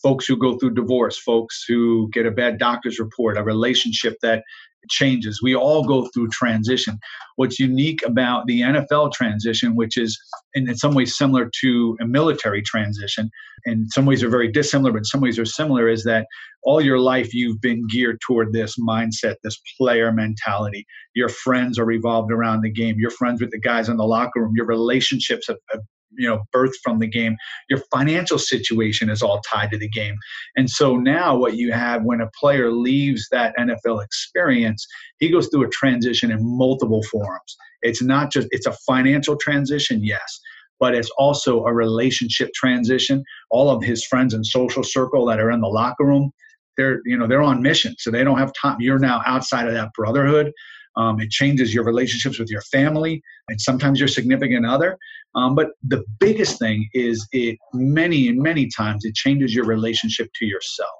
folks 0.03 0.27
who 0.27 0.37
go 0.37 0.57
through 0.59 0.75
divorce, 0.75 1.19
folks 1.19 1.65
who 1.67 2.09
get 2.13 2.27
a 2.27 2.31
bad 2.31 2.59
doctor's 2.59 2.99
report, 2.99 3.37
a 3.37 3.43
relationship 3.43 4.17
that 4.23 4.43
changes. 4.89 5.41
We 5.43 5.55
all 5.55 5.85
go 5.85 6.09
through 6.15 6.29
transition. 6.29 6.99
What's 7.37 7.59
unique 7.59 8.03
about 8.05 8.47
the 8.47 8.61
NFL 8.61 9.13
transition, 9.13 9.77
which 9.77 9.97
is 9.97 10.19
in, 10.55 10.75
some 10.77 10.95
ways 10.95 11.17
similar 11.17 11.51
to 11.61 11.99
a 12.01 12.07
military 12.07 12.63
transition, 12.63 13.31
in 13.65 13.89
some 13.91 14.07
ways 14.07 14.23
are 14.23 14.31
very 14.31 14.51
dissimilar, 14.51 14.93
but 14.93 14.99
in 14.99 15.05
some 15.05 15.21
ways 15.21 15.39
are 15.39 15.45
similar, 15.45 15.89
is 15.89 16.05
that 16.05 16.27
all 16.63 16.81
your 16.81 16.99
life 16.99 17.35
you've 17.35 17.61
been 17.61 17.87
geared 17.89 18.21
toward 18.27 18.53
this 18.53 18.77
mindset, 18.79 19.37
this 19.43 19.61
player 19.79 20.13
mentality. 20.13 20.87
Your 21.15 21.29
friends 21.29 21.79
are 21.79 21.85
revolved 21.85 22.33
around 22.33 22.63
the 22.63 22.71
game. 22.71 22.97
You're 22.99 23.11
friends 23.11 23.41
with 23.41 23.51
the 23.51 23.61
guys 23.61 23.89
in 23.89 23.97
the 23.97 24.05
locker 24.05 24.41
room. 24.41 24.55
Your 24.57 24.67
relationships 24.67 25.49
have, 25.49 25.59
have 25.71 25.81
you 26.17 26.29
know 26.29 26.43
birthed 26.55 26.77
from 26.83 26.99
the 26.99 27.07
game 27.07 27.37
your 27.69 27.81
financial 27.93 28.39
situation 28.39 29.11
is 29.11 29.23
all 29.23 29.41
tied 29.41 29.71
to 29.71 29.79
the 29.79 29.89
game. 29.89 30.17
And 30.57 30.69
so 30.69 30.97
now 30.97 31.37
what 31.37 31.55
you 31.55 31.73
have 31.73 32.03
when 32.03 32.21
a 32.21 32.31
player 32.39 32.71
leaves 32.71 33.29
that 33.31 33.55
nfl 33.59 34.05
experience 34.05 34.87
he 35.19 35.31
goes 35.31 35.49
through 35.49 35.65
a 35.65 35.71
transition 35.71 36.31
in 36.31 36.39
multiple 36.43 37.03
forms. 37.05 37.57
It's 37.83 38.03
not 38.03 38.33
just 38.33 38.49
it's 38.51 38.67
a 38.67 38.77
financial 38.87 39.37
transition 39.37 40.03
yes 40.03 40.41
but 40.79 40.95
it's 40.95 41.11
also 41.19 41.67
a 41.67 41.75
relationship 41.75 42.49
transition. 42.55 43.23
All 43.51 43.69
of 43.69 43.85
his 43.85 44.03
friends 44.07 44.33
and 44.33 44.47
social 44.47 44.83
circle 44.83 45.27
that 45.27 45.39
are 45.39 45.51
in 45.51 45.61
the 45.61 45.69
locker 45.69 46.07
room 46.07 46.33
they're 46.77 47.01
you 47.05 47.17
know 47.17 47.27
they're 47.27 47.43
on 47.43 47.63
mission 47.63 47.95
so 47.99 48.11
they 48.11 48.25
don't 48.25 48.39
have 48.39 48.53
time. 48.61 48.77
You're 48.81 48.99
now 48.99 49.23
outside 49.27 49.67
of 49.67 49.75
that 49.75 49.93
brotherhood 49.95 50.53
um, 50.97 51.21
it 51.21 51.31
changes 51.31 51.73
your 51.73 51.85
relationships 51.85 52.39
with 52.39 52.51
your 52.51 52.63
family 52.63 53.23
and 53.49 53.61
sometimes 53.61 53.99
your 53.99 54.09
significant 54.09 54.67
other. 54.67 54.99
Um, 55.35 55.55
but 55.55 55.69
the 55.87 56.05
biggest 56.19 56.59
thing 56.59 56.89
is 56.93 57.27
it 57.33 57.57
many 57.73 58.29
and 58.29 58.39
many 58.39 58.69
times 58.77 59.05
it 59.05 59.15
changes 59.15 59.55
your 59.55 59.65
relationship 59.65 60.29
to 60.37 60.47
yourself 60.47 60.91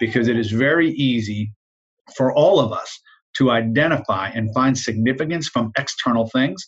because 0.00 0.28
it 0.28 0.38
is 0.38 0.50
very 0.50 0.90
easy 0.92 1.52
for 2.16 2.32
all 2.34 2.60
of 2.60 2.72
us 2.72 2.98
to 3.36 3.50
identify 3.50 4.28
and 4.30 4.52
find 4.54 4.76
significance 4.76 5.48
from 5.48 5.70
external 5.78 6.28
things. 6.30 6.64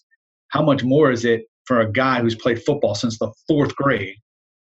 How 0.48 0.62
much 0.62 0.84
more 0.84 1.10
is 1.10 1.24
it 1.24 1.42
for 1.64 1.80
a 1.80 1.90
guy 1.90 2.20
who's 2.20 2.34
played 2.34 2.62
football 2.62 2.94
since 2.94 3.18
the 3.18 3.32
fourth 3.48 3.74
grade, 3.76 4.16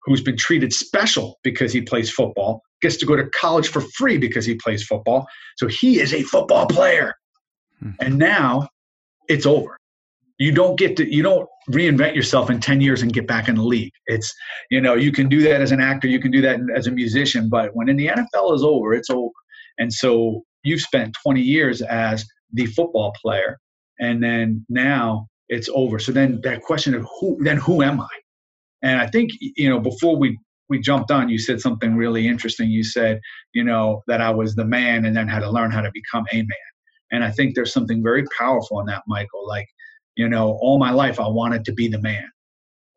who's 0.04 0.22
been 0.22 0.38
treated 0.38 0.74
special 0.74 1.40
because 1.44 1.74
he 1.74 1.82
plays 1.82 2.12
football, 2.12 2.62
gets 2.82 2.98
to 2.98 3.06
go 3.06 3.16
to 3.16 3.28
college 3.30 3.68
for 3.68 3.82
free 3.96 4.18
because 4.18 4.46
he 4.46 4.56
plays 4.56 4.84
football? 4.84 5.26
So 5.58 5.68
he 5.68 6.00
is 6.00 6.14
a 6.14 6.24
football 6.24 6.68
player. 6.68 7.16
Hmm. 7.82 7.92
And 8.00 8.18
now 8.18 8.70
it's 9.28 9.46
over. 9.46 9.78
You 10.38 10.52
don't 10.52 10.78
get 10.78 10.98
to, 10.98 11.14
you 11.14 11.22
don't 11.22 11.48
reinvent 11.70 12.16
yourself 12.16 12.50
in 12.50 12.60
10 12.60 12.82
years 12.82 13.02
and 13.02 13.14
get 13.14 13.28
back 13.28 13.48
in 13.48 13.56
the 13.56 13.64
league. 13.64 13.92
It's, 14.08 14.34
you 14.70 14.82
know, 14.82 14.96
you 14.96 15.12
can 15.12 15.30
do 15.30 15.42
that 15.44 15.62
as 15.62 15.72
an 15.72 15.80
actor, 15.80 16.08
you 16.08 16.20
can 16.20 16.32
do 16.32 16.42
that 16.42 16.60
as 16.76 16.88
a 16.88 16.92
musician, 16.92 17.48
but 17.50 17.76
when 17.76 17.90
in 17.90 17.98
the 17.98 18.08
NFL 18.08 18.56
is 18.56 18.64
over, 18.64 18.94
it's 18.94 19.10
over. 19.10 19.30
And 19.78 19.94
so 19.94 20.44
you've 20.64 20.82
spent 20.82 21.16
20 21.24 21.42
years 21.42 21.82
as 21.82 22.26
the 22.54 22.66
football 22.68 23.14
player, 23.22 23.60
and 24.00 24.22
then 24.22 24.66
now 24.68 25.28
it's 25.50 25.70
over. 25.74 26.00
So 26.00 26.12
then 26.12 26.42
that 26.44 26.62
question 26.62 26.96
of 26.96 27.06
who, 27.20 27.38
then 27.42 27.58
who 27.58 27.82
am 27.84 28.02
I? 28.02 28.08
And 28.82 29.00
I 29.00 29.08
think, 29.08 29.32
you 29.40 29.70
know, 29.70 29.80
before 29.80 30.18
we 30.18 30.38
we 30.70 30.80
jumped 30.80 31.12
on, 31.12 31.28
you 31.28 31.38
said 31.38 31.60
something 31.60 31.98
really 31.98 32.28
interesting. 32.28 32.70
You 32.70 32.84
said, 32.86 33.20
you 33.54 33.64
know, 33.64 34.04
that 34.08 34.22
I 34.22 34.30
was 34.30 34.56
the 34.56 34.64
man 34.64 35.04
and 35.04 35.16
then 35.16 35.28
had 35.28 35.42
to 35.42 35.52
learn 35.52 35.70
how 35.70 35.82
to 35.82 35.92
become 35.94 36.26
a 36.32 36.38
man. 36.38 36.71
And 37.12 37.24
I 37.24 37.32
think 37.32 37.56
there's 37.56 37.74
something 37.74 38.02
very 38.02 38.26
powerful 38.38 38.80
in 38.80 38.86
that, 38.88 39.04
Michael. 39.08 39.48
Like, 39.48 39.68
you 40.16 40.30
know, 40.30 40.58
all 40.62 40.80
my 40.80 40.92
life 40.92 41.20
I 41.20 41.28
wanted 41.28 41.66
to 41.66 41.74
be 41.74 41.88
the 41.88 42.00
man. 42.00 42.30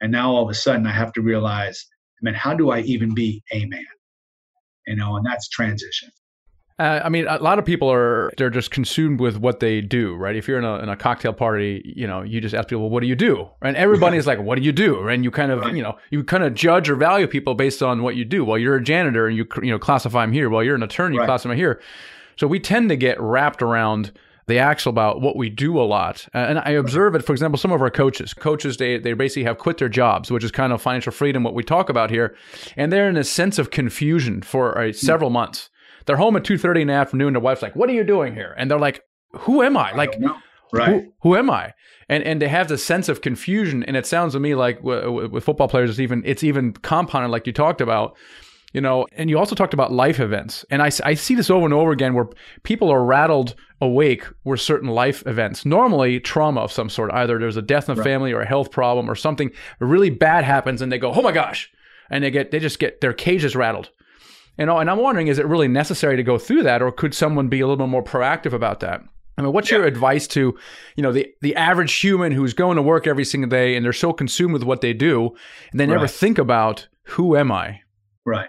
And 0.00 0.12
now 0.12 0.33
all 0.33 0.44
of 0.44 0.50
a 0.50 0.54
sudden 0.54 0.87
I 0.87 0.92
have 0.92 1.12
to 1.14 1.23
realize, 1.23 1.85
man, 2.23 2.35
how 2.35 2.54
do 2.54 2.71
I 2.71 2.80
even 2.80 3.14
be 3.14 3.42
a 3.52 3.64
man? 3.66 3.85
you 4.87 4.97
know, 4.97 5.16
and 5.16 5.26
that's 5.26 5.49
transition. 5.49 6.11
Uh, 6.76 7.00
I 7.04 7.09
mean, 7.09 7.28
a 7.28 7.38
lot 7.38 7.61
of 7.61 7.64
people 7.64 7.90
are 7.90 8.33
they're 8.37 8.50
just 8.50 8.73
consumed 8.73 9.21
with 9.21 9.37
what 9.37 9.61
they 9.61 9.80
do, 9.80 10.16
right? 10.16 10.35
If 10.35 10.49
you're 10.49 10.59
in 10.59 10.64
a, 10.64 10.78
in 10.78 10.88
a 10.88 10.97
cocktail 10.97 11.33
party, 11.33 11.94
you 11.97 12.09
know, 12.09 12.23
you 12.23 12.40
just 12.40 12.52
ask 12.52 12.66
people, 12.66 12.83
well, 12.83 12.90
"What 12.90 13.00
do 13.00 13.06
you 13.06 13.14
do?" 13.14 13.49
And 13.62 13.76
everybody 13.76 14.16
is 14.16 14.26
like, 14.26 14.40
"What 14.40 14.59
do 14.59 14.62
you 14.62 14.73
do?" 14.73 15.06
And 15.06 15.23
you 15.23 15.30
kind 15.30 15.52
of, 15.52 15.61
right. 15.61 15.75
you 15.75 15.85
know, 15.85 15.97
you 16.11 16.25
kind 16.25 16.42
of 16.42 16.54
judge 16.54 16.90
or 16.90 16.97
value 16.97 17.28
people 17.28 17.54
based 17.54 17.80
on 17.80 18.02
what 18.02 18.16
you 18.16 18.25
do. 18.25 18.44
Well, 18.44 18.59
you're 18.59 18.75
a 18.75 18.83
janitor, 18.83 19.28
and 19.28 19.37
you 19.37 19.47
you 19.62 19.71
know 19.71 19.78
classify 19.78 20.25
them 20.25 20.33
here. 20.33 20.50
Well, 20.50 20.64
you're 20.64 20.75
an 20.75 20.83
attorney, 20.83 21.16
right. 21.16 21.26
classify 21.26 21.50
them 21.50 21.59
here. 21.59 21.80
So 22.37 22.47
we 22.47 22.61
tend 22.61 22.88
to 22.91 22.97
get 22.97 23.21
wrapped 23.21 23.62
around 23.62 24.12
the 24.47 24.59
axle 24.59 24.91
about 24.91 25.21
what 25.21 25.37
we 25.37 25.49
do 25.49 25.81
a 25.81 25.85
lot. 25.85 26.29
And 26.35 26.59
I 26.59 26.71
observe 26.71 27.14
it, 27.14 27.25
for 27.25 27.33
example, 27.33 27.59
some 27.59 27.73
of 27.73 27.81
our 27.81 27.91
coaches. 27.91 28.35
Coaches, 28.35 28.76
they, 28.76 28.99
they 28.99 29.14
basically 29.14 29.45
have 29.45 29.59
quit 29.59 29.79
their 29.79 29.88
jobs, 29.88 30.31
which 30.31 30.45
is 30.45 30.50
kind 30.50 30.73
of 30.73 30.83
financial 30.83 31.12
freedom, 31.12 31.43
what 31.43 31.55
we 31.55 31.62
talk 31.62 31.88
about 31.88 32.11
here. 32.11 32.37
And 32.76 32.93
they're 32.93 33.09
in 33.09 33.17
a 33.17 33.25
sense 33.25 33.59
of 33.59 33.71
confusion 33.71 34.43
for 34.43 34.79
uh, 34.79 34.93
several 34.93 35.31
months. 35.31 35.71
They're 36.07 36.19
home 36.19 36.37
at 36.37 36.43
2.30 36.43 36.83
in 36.83 36.87
the 36.88 36.93
afternoon. 36.93 37.33
Their 37.33 37.41
wife's 37.41 37.62
like, 37.62 37.75
what 37.75 37.88
are 37.88 37.95
you 37.95 38.05
doing 38.05 38.35
here? 38.35 38.55
And 38.59 38.71
they're 38.71 38.79
like, 38.79 39.03
who 39.33 39.62
am 39.62 39.76
I? 39.79 39.93
Like, 39.93 40.21
right. 40.73 40.88
who, 40.88 41.12
who 41.23 41.37
am 41.37 41.49
I? 41.49 41.73
And, 42.11 42.23
and 42.23 42.43
they 42.43 42.49
have 42.49 42.69
this 42.69 42.85
sense 42.85 43.09
of 43.09 43.23
confusion. 43.23 43.83
And 43.85 43.97
it 43.97 44.05
sounds 44.07 44.35
to 44.35 44.41
me 44.41 44.55
like 44.55 44.76
w- 44.79 45.31
with 45.31 45.45
football 45.45 45.69
players, 45.69 45.88
it's 45.88 46.00
even, 46.00 46.23
it's 46.26 46.45
even 46.45 46.75
compounded 46.75 47.31
like 47.31 47.47
you 47.47 47.55
talked 47.55 47.81
about 47.81 48.14
you 48.75 48.81
know 48.81 49.07
and 49.12 49.31
you 49.31 49.38
also 49.38 49.54
talked 49.54 49.73
about 49.73 49.93
life 49.93 50.21
events 50.21 50.64
and 50.71 50.83
I, 50.83 50.90
I 51.04 51.14
see 51.14 51.35
this 51.35 51.49
over 51.49 51.64
and 51.64 51.73
over 51.73 51.90
again 51.90 52.12
where 52.12 52.28
people 52.62 52.90
are 52.90 53.02
rattled 53.02 53.54
awake 53.81 54.25
with 54.45 54.61
certain 54.61 54.90
life 54.90 55.26
events 55.26 55.64
normally 55.64 56.21
trauma 56.21 56.61
of 56.61 56.73
some 56.73 56.90
sort 56.90 57.12
either 57.12 57.38
there's 57.38 57.57
a 57.57 57.62
death 57.62 57.88
in 57.88 57.95
the 57.95 58.02
right. 58.02 58.09
family 58.09 58.33
or 58.33 58.43
a 58.43 58.47
health 58.47 58.71
problem 58.71 59.11
or 59.11 59.14
something 59.14 59.50
really 59.78 60.11
bad 60.11 60.45
happens 60.45 60.83
and 60.83 60.93
they 60.93 60.99
go 60.99 61.12
oh 61.12 61.23
my 61.23 61.33
gosh 61.33 61.71
and 62.11 62.23
they 62.23 62.31
get 62.31 62.50
they 62.50 62.59
just 62.59 62.78
get 62.78 63.00
their 63.00 63.14
cages 63.14 63.57
rattled 63.57 63.90
you 64.59 64.66
know, 64.66 64.78
and 64.78 64.88
I'm 64.88 64.99
wondering, 64.99 65.26
is 65.26 65.38
it 65.38 65.47
really 65.47 65.69
necessary 65.69 66.16
to 66.16 66.23
go 66.23 66.38
through 66.38 66.62
that, 66.62 66.81
or 66.81 66.93
could 66.93 67.14
someone 67.14 67.49
be 67.49 67.61
a 67.61 67.66
little 67.66 67.85
bit 67.85 67.90
more 67.90 68.04
proactive 68.04 68.52
about 68.52 68.81
that? 68.81 69.02
I 69.37 69.43
mean, 69.43 69.52
what's 69.52 69.71
yeah. 69.71 69.78
your 69.78 69.87
advice 69.87 70.28
to, 70.28 70.57
you 70.95 71.02
know, 71.02 71.11
the 71.11 71.28
the 71.40 71.57
average 71.57 71.93
human 71.93 72.31
who's 72.31 72.54
going 72.54 72.76
to 72.76 72.83
work 72.83 73.07
every 73.07 73.25
single 73.25 73.50
day 73.50 73.75
and 73.75 73.85
they're 73.85 73.93
so 73.93 74.12
consumed 74.12 74.52
with 74.52 74.62
what 74.62 74.81
they 74.81 74.93
do, 74.93 75.35
and 75.73 75.81
they 75.81 75.87
never 75.87 76.07
think 76.07 76.38
about 76.38 76.87
who 77.02 77.37
am 77.37 77.50
I? 77.50 77.81
Right. 78.25 78.49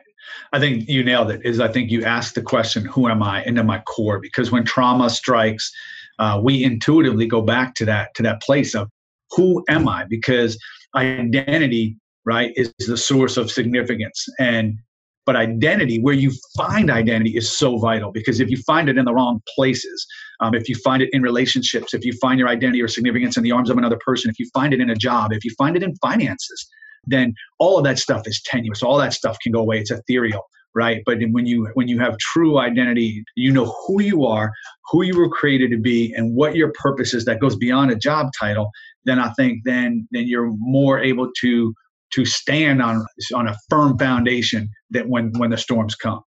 I 0.54 0.60
think 0.60 0.88
you 0.88 1.04
nailed 1.04 1.32
it. 1.32 1.42
Is 1.44 1.60
I 1.60 1.68
think 1.68 1.92
you 1.92 2.04
ask 2.04 2.34
the 2.34 2.42
question, 2.42 2.86
"Who 2.86 3.08
am 3.08 3.22
I?" 3.24 3.44
into 3.44 3.64
my 3.64 3.80
core, 3.80 4.20
because 4.20 4.52
when 4.52 4.64
trauma 4.64 5.10
strikes, 5.10 5.72
uh, 6.20 6.40
we 6.44 6.64
intuitively 6.64 7.28
go 7.28 7.42
back 7.42 7.76
to 7.76 7.86
that 7.86 8.14
to 8.16 8.24
that 8.24 8.42
place 8.42 8.76
of 8.76 8.90
who 9.32 9.64
am 9.70 9.88
I? 9.88 10.06
Because 10.06 10.58
identity, 10.96 11.98
right, 12.26 12.54
is 12.56 12.74
the 12.80 12.98
source 12.98 13.38
of 13.38 13.52
significance, 13.52 14.26
and 14.40 14.78
but 15.26 15.36
identity 15.36 16.00
where 16.00 16.14
you 16.14 16.32
find 16.56 16.92
identity 16.92 17.36
is 17.36 17.52
so 17.52 17.78
vital 17.78 18.12
because 18.12 18.40
if 18.40 18.50
you 18.50 18.58
find 18.58 18.88
it 18.90 18.98
in 18.98 19.06
the 19.06 19.14
wrong 19.14 19.42
places 19.56 20.06
um, 20.40 20.54
if 20.54 20.70
you 20.70 20.76
find 20.76 21.02
it 21.02 21.10
in 21.14 21.22
relationships 21.22 21.94
if 21.94 22.06
you 22.06 22.14
find 22.22 22.40
your 22.40 22.48
identity 22.48 22.82
or 22.82 22.88
significance 22.88 23.36
in 23.36 23.44
the 23.44 23.52
arms 23.52 23.70
of 23.70 23.78
another 23.78 23.98
person 24.06 24.30
if 24.30 24.40
you 24.40 24.48
find 24.54 24.74
it 24.74 24.80
in 24.80 24.90
a 24.90 24.96
job 24.96 25.34
if 25.34 25.44
you 25.44 25.52
find 25.58 25.76
it 25.76 25.84
in 25.84 25.96
finances 25.96 26.68
then 27.08 27.34
all 27.60 27.78
of 27.78 27.84
that 27.84 28.00
stuff 28.00 28.28
is 28.28 28.42
tenuous 28.42 28.84
all 28.84 28.98
that 28.98 29.14
stuff 29.14 29.38
can 29.42 29.52
go 29.52 29.60
away 29.60 29.80
it's 29.80 29.92
ethereal 29.92 30.44
right 30.74 31.02
but 31.06 31.18
when 31.32 31.46
you 31.46 31.68
when 31.74 31.88
you 31.88 32.00
have 32.00 32.18
true 32.18 32.60
identity 32.60 33.24
you 33.36 33.52
know 33.52 33.74
who 33.88 34.02
you 34.02 34.26
are 34.26 34.52
who 34.92 35.04
you 35.04 35.18
were 35.18 35.30
created 35.30 35.72
to 35.72 35.78
be 35.78 36.14
and 36.14 36.36
what 36.36 36.56
your 36.56 36.72
purpose 36.74 37.14
is 37.14 37.26
that 37.26 37.40
goes 37.40 37.56
beyond 37.56 37.92
a 37.92 37.96
job 37.96 38.28
title 38.40 38.70
then 39.06 39.20
i 39.20 39.30
think 39.34 39.62
then 39.66 40.08
then 40.12 40.28
you're 40.28 40.52
more 40.58 41.00
able 41.00 41.30
to 41.40 41.74
to 42.16 42.26
stand 42.26 42.82
on 42.82 43.06
on 43.34 43.48
a 43.48 43.56
firm 43.70 43.98
foundation 43.98 44.70
that 44.92 45.08
when 45.08 45.32
when 45.38 45.50
the 45.50 45.58
storms 45.58 45.96
come. 45.96 46.22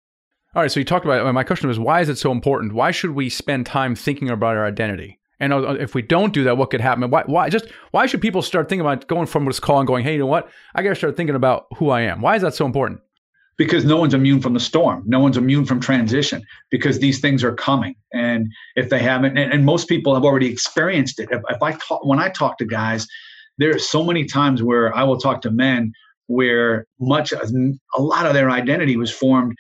All 0.56 0.64
right, 0.64 0.72
so 0.72 0.80
you 0.80 0.86
talked 0.86 1.06
about 1.06 1.32
my 1.34 1.44
question 1.44 1.68
was 1.68 1.80
why 1.80 2.02
is 2.02 2.10
it 2.10 2.18
so 2.18 2.32
important? 2.32 2.74
Why 2.74 2.92
should 2.92 3.12
we 3.12 3.30
spend 3.30 3.66
time 3.66 3.96
thinking 3.96 4.30
about 4.30 4.58
our 4.58 4.66
identity? 4.66 5.20
And 5.40 5.54
if 5.80 5.94
we 5.94 6.02
don't 6.02 6.34
do 6.34 6.44
that, 6.46 6.58
what 6.58 6.72
could 6.72 6.82
happen? 6.82 7.10
Why, 7.10 7.24
why 7.26 7.50
just 7.50 7.68
why 7.92 8.06
should 8.06 8.22
people 8.22 8.42
start 8.42 8.70
thinking 8.70 8.82
about 8.82 9.08
going 9.08 9.28
from 9.28 9.46
this 9.46 9.60
call 9.60 9.80
and 9.80 9.88
going, 9.88 10.04
hey, 10.04 10.14
you 10.14 10.20
know 10.20 10.26
what? 10.26 10.50
I 10.76 10.84
got 10.84 10.90
to 10.90 10.96
start 10.96 11.16
thinking 11.16 11.36
about 11.36 11.68
who 11.76 11.90
I 11.90 12.02
am. 12.02 12.22
Why 12.22 12.36
is 12.36 12.42
that 12.42 12.56
so 12.56 12.66
important? 12.66 13.02
Because 13.58 13.86
no 13.86 13.98
one's 13.98 14.14
immune 14.14 14.40
from 14.40 14.54
the 14.54 14.60
storm. 14.60 15.04
No 15.06 15.20
one's 15.20 15.38
immune 15.38 15.66
from 15.66 15.80
transition 15.80 16.44
because 16.70 17.00
these 17.00 17.20
things 17.20 17.44
are 17.44 17.54
coming. 17.54 17.96
And 18.14 18.48
if 18.76 18.90
they 18.90 19.00
haven't, 19.00 19.38
and, 19.38 19.52
and 19.52 19.66
most 19.66 19.88
people 19.88 20.14
have 20.14 20.24
already 20.24 20.52
experienced 20.52 21.20
it. 21.20 21.30
If, 21.32 21.42
if 21.50 21.62
I 21.62 21.74
talk, 21.74 22.06
when 22.06 22.20
I 22.20 22.30
talk 22.30 22.58
to 22.60 22.66
guys 22.66 23.08
there 23.58 23.76
are 23.76 23.80
so 23.80 24.04
many 24.04 24.26
times 24.26 24.64
where 24.64 24.96
I 24.96 25.04
will 25.04 25.18
talk 25.18 25.42
to 25.42 25.52
men 25.52 25.94
where 26.28 26.86
much 27.00 27.32
a 27.32 28.02
lot 28.02 28.26
of 28.26 28.34
their 28.34 28.50
identity 28.50 28.98
was 28.98 29.12
formed 29.12 29.56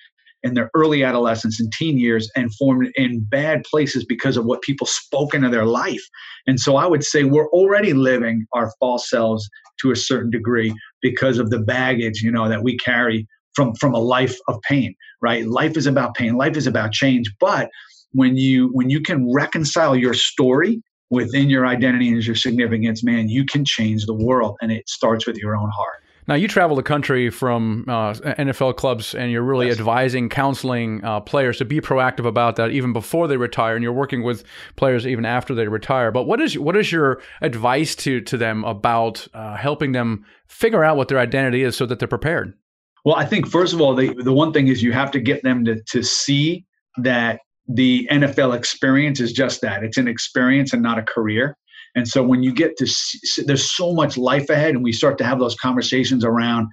in 0.47 0.53
their 0.53 0.71
early 0.73 1.03
adolescence 1.03 1.59
and 1.59 1.71
teen 1.71 1.97
years 1.97 2.29
and 2.35 2.53
formed 2.55 2.89
in 2.95 3.23
bad 3.29 3.63
places 3.63 4.05
because 4.05 4.37
of 4.37 4.45
what 4.45 4.61
people 4.61 4.87
spoke 4.87 5.33
into 5.33 5.49
their 5.49 5.65
life. 5.65 6.01
And 6.47 6.59
so 6.59 6.77
I 6.77 6.87
would 6.87 7.03
say 7.03 7.23
we're 7.23 7.49
already 7.49 7.93
living 7.93 8.45
our 8.53 8.71
false 8.79 9.09
selves 9.09 9.47
to 9.81 9.91
a 9.91 9.95
certain 9.95 10.31
degree 10.31 10.73
because 11.01 11.37
of 11.37 11.49
the 11.49 11.59
baggage, 11.59 12.21
you 12.21 12.31
know, 12.31 12.49
that 12.49 12.63
we 12.63 12.77
carry 12.77 13.27
from 13.53 13.75
from 13.75 13.93
a 13.93 13.99
life 13.99 14.37
of 14.47 14.59
pain, 14.67 14.95
right? 15.21 15.45
Life 15.45 15.77
is 15.77 15.87
about 15.87 16.15
pain, 16.15 16.35
life 16.35 16.57
is 16.57 16.67
about 16.67 16.91
change, 16.91 17.31
but 17.39 17.69
when 18.13 18.37
you 18.37 18.69
when 18.73 18.89
you 18.89 19.01
can 19.01 19.31
reconcile 19.33 19.95
your 19.95 20.13
story 20.13 20.81
within 21.09 21.49
your 21.49 21.65
identity 21.65 22.09
and 22.09 22.25
your 22.25 22.35
significance, 22.35 23.03
man, 23.03 23.29
you 23.29 23.45
can 23.45 23.63
change 23.65 24.05
the 24.05 24.13
world. 24.13 24.57
And 24.61 24.71
it 24.71 24.87
starts 24.89 25.25
with 25.25 25.37
your 25.37 25.55
own 25.55 25.69
heart. 25.69 26.03
Now, 26.27 26.35
you 26.35 26.49
travel 26.49 26.75
the 26.75 26.83
country 26.83 27.29
from 27.29 27.85
uh, 27.87 28.13
NFL 28.13 28.75
clubs 28.75 29.15
and 29.15 29.31
you're 29.31 29.43
really 29.43 29.67
yes. 29.67 29.79
advising, 29.79 30.27
counseling 30.27 31.01
uh, 31.03 31.21
players 31.21 31.57
to 31.59 31.65
be 31.65 31.79
proactive 31.79 32.25
about 32.25 32.57
that 32.57 32.71
even 32.71 32.91
before 32.91 33.29
they 33.29 33.37
retire. 33.37 33.75
And 33.75 33.83
you're 33.83 33.93
working 33.93 34.23
with 34.23 34.43
players 34.75 35.07
even 35.07 35.23
after 35.25 35.55
they 35.55 35.69
retire. 35.69 36.11
But 36.11 36.23
what 36.23 36.41
is, 36.41 36.59
what 36.59 36.75
is 36.75 36.91
your 36.91 37.21
advice 37.41 37.95
to, 37.97 38.19
to 38.21 38.37
them 38.37 38.65
about 38.65 39.25
uh, 39.33 39.55
helping 39.55 39.93
them 39.93 40.25
figure 40.47 40.83
out 40.83 40.97
what 40.97 41.07
their 41.07 41.19
identity 41.19 41.63
is 41.63 41.77
so 41.77 41.85
that 41.85 41.99
they're 41.99 42.09
prepared? 42.09 42.53
Well, 43.05 43.15
I 43.15 43.25
think, 43.25 43.47
first 43.47 43.73
of 43.73 43.79
all, 43.79 43.95
the, 43.95 44.13
the 44.21 44.33
one 44.33 44.51
thing 44.51 44.67
is 44.67 44.83
you 44.83 44.91
have 44.91 45.11
to 45.11 45.21
get 45.21 45.43
them 45.43 45.63
to, 45.63 45.81
to 45.81 46.03
see 46.03 46.65
that 46.97 47.39
the 47.69 48.05
NFL 48.11 48.53
experience 48.53 49.21
is 49.21 49.31
just 49.31 49.61
that 49.61 49.81
it's 49.81 49.97
an 49.97 50.09
experience 50.09 50.73
and 50.73 50.81
not 50.81 50.97
a 50.97 51.03
career. 51.03 51.55
And 51.97 52.07
so 52.07 52.21
when 52.21 52.43
you 52.43 52.53
get 52.53 52.77
to 52.77 52.85
see, 52.85 53.41
there's 53.41 53.71
so 53.71 53.91
much 53.91 54.17
life 54.19 54.51
ahead, 54.51 54.75
and 54.75 54.83
we 54.83 54.93
start 54.93 55.17
to 55.17 55.23
have 55.23 55.39
those 55.39 55.55
conversations 55.55 56.23
around, 56.23 56.67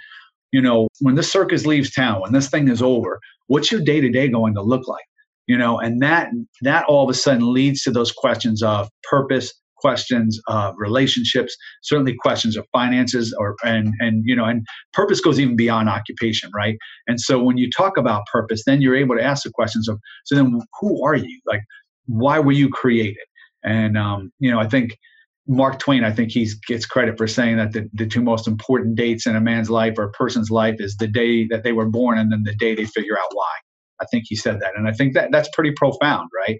you 0.52 0.60
know, 0.60 0.86
when 1.00 1.14
this 1.14 1.32
circus 1.32 1.64
leaves 1.64 1.90
town, 1.90 2.20
when 2.20 2.34
this 2.34 2.50
thing 2.50 2.68
is 2.68 2.82
over, 2.82 3.18
what's 3.46 3.72
your 3.72 3.80
day 3.80 4.02
to 4.02 4.10
day 4.10 4.28
going 4.28 4.54
to 4.54 4.60
look 4.60 4.86
like? 4.86 5.06
You 5.46 5.56
know, 5.56 5.78
and 5.80 6.02
that 6.02 6.28
that 6.60 6.84
all 6.84 7.04
of 7.04 7.08
a 7.08 7.14
sudden 7.14 7.54
leads 7.54 7.82
to 7.84 7.90
those 7.90 8.12
questions 8.12 8.62
of 8.62 8.90
purpose, 9.02 9.50
questions 9.78 10.38
of 10.46 10.74
relationships, 10.76 11.56
certainly 11.82 12.14
questions 12.20 12.54
of 12.54 12.66
finances, 12.70 13.34
or 13.38 13.56
and 13.64 13.94
and 14.00 14.24
you 14.26 14.36
know, 14.36 14.44
and 14.44 14.66
purpose 14.92 15.22
goes 15.22 15.40
even 15.40 15.56
beyond 15.56 15.88
occupation, 15.88 16.50
right? 16.54 16.76
And 17.06 17.18
so 17.18 17.42
when 17.42 17.56
you 17.56 17.70
talk 17.70 17.96
about 17.96 18.26
purpose, 18.30 18.62
then 18.66 18.82
you're 18.82 18.96
able 18.96 19.16
to 19.16 19.24
ask 19.24 19.44
the 19.44 19.50
questions 19.50 19.88
of 19.88 19.98
so 20.26 20.34
then 20.34 20.60
who 20.80 21.02
are 21.02 21.16
you? 21.16 21.40
Like, 21.46 21.62
why 22.04 22.40
were 22.40 22.52
you 22.52 22.68
created? 22.68 23.24
And 23.62 23.96
um, 23.96 24.30
you 24.38 24.50
know, 24.50 24.60
I 24.60 24.68
think 24.68 24.98
Mark 25.46 25.78
Twain, 25.78 26.04
I 26.04 26.10
think 26.10 26.30
he 26.30 26.48
gets 26.66 26.86
credit 26.86 27.18
for 27.18 27.26
saying 27.26 27.58
that 27.58 27.72
the, 27.72 27.88
the 27.92 28.06
two 28.06 28.22
most 28.22 28.48
important 28.48 28.96
dates 28.96 29.26
in 29.26 29.36
a 29.36 29.40
man's 29.40 29.68
life 29.68 29.94
or 29.98 30.04
a 30.04 30.10
person's 30.12 30.50
life 30.50 30.76
is 30.78 30.96
the 30.96 31.06
day 31.06 31.46
that 31.48 31.64
they 31.64 31.72
were 31.72 31.88
born 31.88 32.18
and 32.18 32.32
then 32.32 32.42
the 32.44 32.54
day 32.54 32.74
they 32.74 32.86
figure 32.86 33.18
out 33.18 33.28
why. 33.32 33.52
I 34.00 34.06
think 34.06 34.24
he 34.26 34.36
said 34.36 34.60
that. 34.60 34.72
And 34.76 34.88
I 34.88 34.92
think 34.92 35.14
that 35.14 35.30
that's 35.30 35.48
pretty 35.52 35.72
profound, 35.76 36.30
right? 36.34 36.58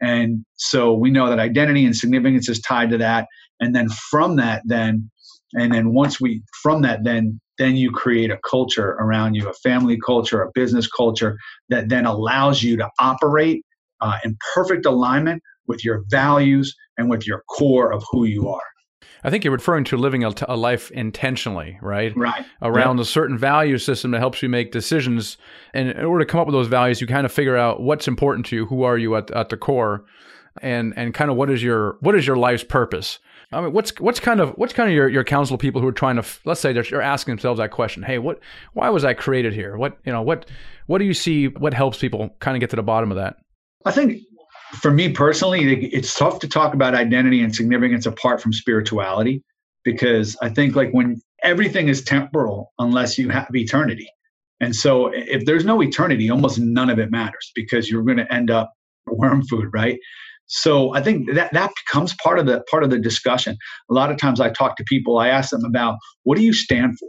And 0.00 0.44
so 0.56 0.92
we 0.92 1.10
know 1.10 1.28
that 1.30 1.38
identity 1.38 1.84
and 1.86 1.96
significance 1.96 2.48
is 2.48 2.60
tied 2.60 2.90
to 2.90 2.98
that. 2.98 3.26
And 3.60 3.74
then 3.74 3.88
from 3.88 4.36
that, 4.36 4.62
then, 4.66 5.10
and 5.54 5.72
then 5.72 5.94
once 5.94 6.20
we, 6.20 6.42
from 6.62 6.82
that, 6.82 7.04
then, 7.04 7.40
then 7.58 7.76
you 7.76 7.90
create 7.90 8.30
a 8.30 8.38
culture 8.48 8.90
around 9.00 9.34
you, 9.34 9.48
a 9.48 9.54
family 9.54 9.98
culture, 10.04 10.42
a 10.42 10.50
business 10.54 10.86
culture 10.86 11.38
that 11.70 11.88
then 11.88 12.04
allows 12.04 12.62
you 12.62 12.76
to 12.76 12.90
operate 13.00 13.64
uh, 14.02 14.18
in 14.24 14.36
perfect 14.54 14.84
alignment 14.84 15.42
with 15.68 15.84
your 15.84 16.04
values 16.08 16.74
and 16.98 17.10
with 17.10 17.26
your 17.26 17.42
core 17.48 17.92
of 17.92 18.04
who 18.10 18.24
you 18.24 18.48
are. 18.48 18.62
I 19.24 19.30
think 19.30 19.44
you're 19.44 19.52
referring 19.52 19.84
to 19.84 19.96
living 19.96 20.24
a, 20.24 20.32
t- 20.32 20.44
a 20.48 20.56
life 20.56 20.90
intentionally, 20.92 21.78
right? 21.82 22.16
Right. 22.16 22.44
Around 22.62 22.98
yep. 22.98 23.04
a 23.04 23.08
certain 23.08 23.36
value 23.36 23.78
system 23.78 24.12
that 24.12 24.20
helps 24.20 24.42
you 24.42 24.48
make 24.48 24.72
decisions. 24.72 25.36
And 25.74 25.90
in 25.90 26.04
order 26.04 26.24
to 26.24 26.30
come 26.30 26.38
up 26.38 26.46
with 26.46 26.54
those 26.54 26.68
values, 26.68 27.00
you 27.00 27.06
kind 27.06 27.26
of 27.26 27.32
figure 27.32 27.56
out 27.56 27.82
what's 27.82 28.06
important 28.06 28.46
to 28.46 28.56
you, 28.56 28.66
who 28.66 28.84
are 28.84 28.96
you 28.96 29.16
at, 29.16 29.30
at 29.32 29.48
the 29.48 29.56
core, 29.56 30.04
and 30.62 30.94
and 30.96 31.12
kind 31.12 31.30
of 31.30 31.36
what 31.36 31.50
is 31.50 31.62
your 31.62 31.96
what 32.00 32.14
is 32.14 32.26
your 32.26 32.36
life's 32.36 32.64
purpose. 32.64 33.18
I 33.52 33.60
mean, 33.60 33.72
what's 33.72 33.98
what's 34.00 34.20
kind 34.20 34.40
of 34.40 34.50
what's 34.50 34.72
kind 34.72 34.88
of 34.88 34.94
your, 34.94 35.08
your 35.08 35.24
counsel 35.24 35.58
people 35.58 35.80
who 35.80 35.88
are 35.88 35.92
trying 35.92 36.16
to 36.16 36.24
let's 36.44 36.60
say 36.60 36.72
they're, 36.72 36.82
they're 36.82 37.02
asking 37.02 37.32
themselves 37.32 37.58
that 37.58 37.70
question. 37.70 38.02
Hey, 38.02 38.18
what 38.18 38.40
why 38.72 38.90
was 38.90 39.04
I 39.04 39.14
created 39.14 39.52
here? 39.52 39.76
What 39.76 39.98
you 40.04 40.12
know 40.12 40.22
what 40.22 40.48
what 40.86 40.98
do 40.98 41.04
you 41.04 41.14
see? 41.14 41.48
What 41.48 41.74
helps 41.74 41.98
people 41.98 42.30
kind 42.40 42.56
of 42.56 42.60
get 42.60 42.70
to 42.70 42.76
the 42.76 42.82
bottom 42.82 43.10
of 43.10 43.16
that? 43.16 43.36
I 43.84 43.92
think 43.92 44.22
for 44.74 44.90
me 44.90 45.10
personally, 45.12 45.86
it's 45.86 46.14
tough 46.14 46.38
to 46.40 46.48
talk 46.48 46.74
about 46.74 46.94
identity 46.94 47.42
and 47.42 47.54
significance 47.54 48.06
apart 48.06 48.40
from 48.40 48.52
spirituality 48.52 49.42
because 49.84 50.36
I 50.42 50.48
think 50.48 50.74
like 50.74 50.90
when 50.92 51.20
everything 51.42 51.88
is 51.88 52.02
temporal 52.02 52.72
unless 52.78 53.18
you 53.18 53.28
have 53.30 53.48
eternity. 53.54 54.08
And 54.60 54.74
so 54.74 55.10
if 55.12 55.44
there's 55.44 55.64
no 55.64 55.82
eternity, 55.82 56.30
almost 56.30 56.58
none 56.58 56.90
of 56.90 56.98
it 56.98 57.10
matters 57.10 57.52
because 57.54 57.90
you're 57.90 58.02
going 58.02 58.16
to 58.16 58.32
end 58.32 58.50
up 58.50 58.72
worm 59.06 59.46
food, 59.46 59.68
right? 59.72 59.98
So 60.46 60.94
I 60.94 61.02
think 61.02 61.32
that 61.34 61.52
that 61.52 61.72
becomes 61.84 62.14
part 62.22 62.38
of 62.38 62.46
the 62.46 62.62
part 62.70 62.84
of 62.84 62.90
the 62.90 62.98
discussion. 62.98 63.56
A 63.90 63.94
lot 63.94 64.10
of 64.10 64.16
times 64.16 64.40
I 64.40 64.50
talk 64.50 64.76
to 64.76 64.84
people, 64.84 65.18
I 65.18 65.28
ask 65.28 65.50
them 65.50 65.64
about 65.64 65.98
what 66.22 66.36
do 66.36 66.44
you 66.44 66.52
stand 66.52 66.98
for? 66.98 67.08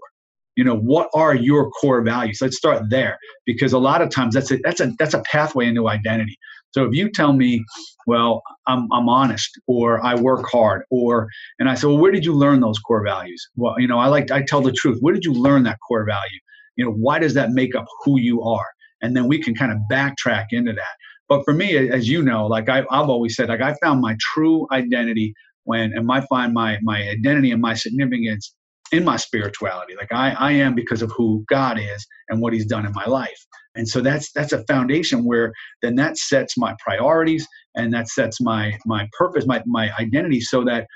You 0.55 0.63
know, 0.63 0.75
what 0.75 1.09
are 1.13 1.35
your 1.35 1.69
core 1.69 2.01
values? 2.01 2.39
Let's 2.41 2.57
start 2.57 2.89
there 2.89 3.17
because 3.45 3.73
a 3.73 3.77
lot 3.77 4.01
of 4.01 4.09
times 4.09 4.33
that's 4.33 4.51
a 4.51 4.57
that's 4.63 4.81
a 4.81 4.91
that's 4.97 5.13
a 5.13 5.21
pathway 5.31 5.67
into 5.67 5.87
identity. 5.87 6.37
So 6.77 6.83
if 6.83 6.93
you 6.93 7.09
tell 7.09 7.33
me, 7.33 7.65
well, 8.05 8.43
I'm 8.67 8.87
I'm 8.93 9.09
honest 9.09 9.49
or 9.65 10.05
I 10.05 10.13
work 10.13 10.47
hard 10.47 10.83
or 10.91 11.27
and 11.57 11.67
I 11.67 11.73
say, 11.73 11.87
well, 11.87 11.97
where 11.97 12.11
did 12.11 12.23
you 12.23 12.33
learn 12.33 12.59
those 12.59 12.77
core 12.77 13.03
values? 13.03 13.49
Well, 13.55 13.79
you 13.79 13.87
know, 13.87 13.97
I 13.97 14.09
like 14.09 14.29
I 14.29 14.43
tell 14.43 14.61
the 14.61 14.71
truth. 14.71 14.99
Where 15.01 15.11
did 15.11 15.25
you 15.25 15.33
learn 15.33 15.63
that 15.63 15.79
core 15.87 16.05
value? 16.05 16.39
You 16.75 16.85
know, 16.85 16.91
why 16.91 17.17
does 17.17 17.33
that 17.33 17.49
make 17.49 17.73
up 17.73 17.85
who 18.03 18.19
you 18.19 18.43
are? 18.43 18.67
And 19.01 19.17
then 19.17 19.27
we 19.27 19.41
can 19.41 19.55
kind 19.55 19.71
of 19.71 19.79
backtrack 19.91 20.45
into 20.51 20.71
that. 20.71 20.95
But 21.27 21.45
for 21.45 21.53
me, 21.53 21.75
as 21.89 22.07
you 22.07 22.21
know, 22.21 22.45
like 22.45 22.69
I, 22.69 22.77
have 22.91 23.09
always 23.09 23.35
said, 23.35 23.49
like 23.49 23.61
I 23.61 23.73
found 23.81 23.99
my 23.99 24.15
true 24.19 24.67
identity 24.71 25.33
when, 25.63 25.93
and 25.93 26.11
I 26.11 26.21
find 26.29 26.53
my 26.53 26.77
my 26.83 27.09
identity 27.09 27.49
and 27.49 27.59
my 27.59 27.73
significance 27.73 28.53
in 28.91 29.03
my 29.03 29.17
spirituality. 29.17 29.95
Like 29.95 30.13
I, 30.13 30.29
I 30.33 30.51
am 30.51 30.75
because 30.75 31.01
of 31.01 31.11
who 31.17 31.43
God 31.49 31.79
is 31.79 32.05
and 32.29 32.39
what 32.39 32.53
He's 32.53 32.67
done 32.67 32.85
in 32.85 32.93
my 32.93 33.05
life. 33.05 33.47
And 33.77 33.87
so 33.87 34.01
that's 34.01 34.31
that's 34.31 34.53
a 34.53 34.63
foundation 34.65 35.23
where 35.23 35.53
then 35.81 35.95
that 35.95 36.17
sets 36.17 36.57
my 36.57 36.75
priorities 36.83 37.47
and 37.75 37.93
that 37.93 38.09
sets 38.09 38.41
my 38.41 38.77
my 38.85 39.07
purpose, 39.17 39.45
my 39.45 39.61
my 39.65 39.91
identity, 39.99 40.41
so 40.41 40.63
that 40.65 40.87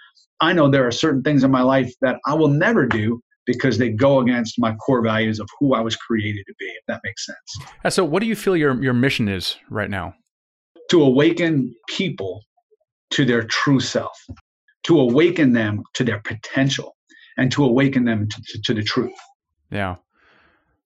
I 0.41 0.53
know 0.53 0.69
there 0.69 0.85
are 0.85 0.91
certain 0.91 1.21
things 1.21 1.43
in 1.43 1.51
my 1.51 1.61
life 1.61 1.93
that 2.01 2.17
I 2.25 2.33
will 2.33 2.47
never 2.47 2.85
do 2.85 3.21
because 3.45 3.77
they 3.77 3.89
go 3.89 4.19
against 4.19 4.59
my 4.59 4.73
core 4.75 5.01
values 5.01 5.39
of 5.39 5.47
who 5.59 5.73
I 5.73 5.81
was 5.81 5.95
created 5.95 6.43
to 6.47 6.53
be, 6.59 6.65
if 6.65 6.83
that 6.87 7.01
makes 7.03 7.25
sense. 7.25 7.69
Uh, 7.83 7.89
so, 7.89 8.03
what 8.03 8.21
do 8.21 8.27
you 8.27 8.35
feel 8.35 8.55
your, 8.55 8.81
your 8.81 8.93
mission 8.93 9.27
is 9.27 9.57
right 9.69 9.89
now? 9.89 10.15
To 10.89 11.03
awaken 11.03 11.75
people 11.87 12.41
to 13.11 13.25
their 13.25 13.43
true 13.43 13.79
self, 13.79 14.17
to 14.83 14.99
awaken 14.99 15.53
them 15.53 15.83
to 15.93 16.03
their 16.03 16.21
potential, 16.21 16.95
and 17.37 17.51
to 17.51 17.63
awaken 17.63 18.05
them 18.05 18.27
to, 18.27 18.41
to, 18.41 18.61
to 18.65 18.73
the 18.73 18.83
truth. 18.83 19.13
Yeah. 19.71 19.95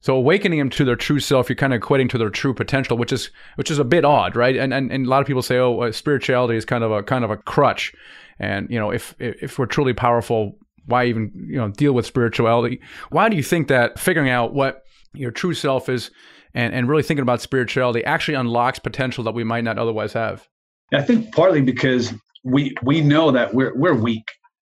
So 0.06 0.16
awakening 0.16 0.60
them 0.60 0.70
to 0.70 0.86
their 0.86 0.96
true 0.96 1.20
self, 1.20 1.50
you're 1.50 1.56
kind 1.56 1.74
of 1.74 1.82
equating 1.82 2.08
to 2.12 2.20
their 2.20 2.30
true 2.30 2.54
potential, 2.54 2.96
which 2.96 3.12
is 3.12 3.32
which 3.56 3.72
is 3.72 3.80
a 3.80 3.84
bit 3.84 4.06
odd, 4.06 4.36
right? 4.36 4.56
And 4.56 4.72
and, 4.72 4.92
and 4.92 5.08
a 5.08 5.10
lot 5.10 5.22
of 5.22 5.26
people 5.26 5.42
say, 5.42 5.58
oh, 5.58 5.90
spirituality 5.90 6.56
is 6.56 6.64
kind 6.64 6.84
of 6.84 6.92
a 6.92 7.02
kind 7.02 7.26
of 7.26 7.32
a 7.32 7.38
crutch, 7.38 7.92
and 8.38 8.70
you 8.70 8.78
know, 8.78 8.92
if 8.92 9.16
if 9.18 9.58
we're 9.58 9.66
truly 9.66 9.94
powerful, 9.94 10.60
why 10.86 11.06
even 11.06 11.32
you 11.34 11.58
know 11.58 11.70
deal 11.70 11.94
with 11.94 12.06
spirituality? 12.06 12.82
Why 13.10 13.30
do 13.30 13.36
you 13.36 13.42
think 13.42 13.68
that 13.70 13.98
figuring 13.98 14.30
out 14.30 14.54
what 14.54 14.84
your 15.16 15.32
true 15.32 15.56
self 15.56 15.90
is 15.90 16.12
and, 16.54 16.72
and 16.76 16.88
really 16.88 17.02
thinking 17.02 17.24
about 17.24 17.42
spirituality 17.42 18.06
actually 18.06 18.36
unlocks 18.36 18.78
potential 18.78 19.24
that 19.24 19.34
we 19.34 19.44
might 19.44 19.64
not 19.64 19.80
otherwise 19.80 20.14
have? 20.14 20.48
I 20.94 21.02
think 21.02 21.34
partly 21.34 21.64
because 21.64 22.14
we 22.44 22.76
we 22.84 23.02
know 23.02 23.32
that 23.32 23.56
we're 23.56 23.76
we're 23.76 23.96
weak. 23.96 24.30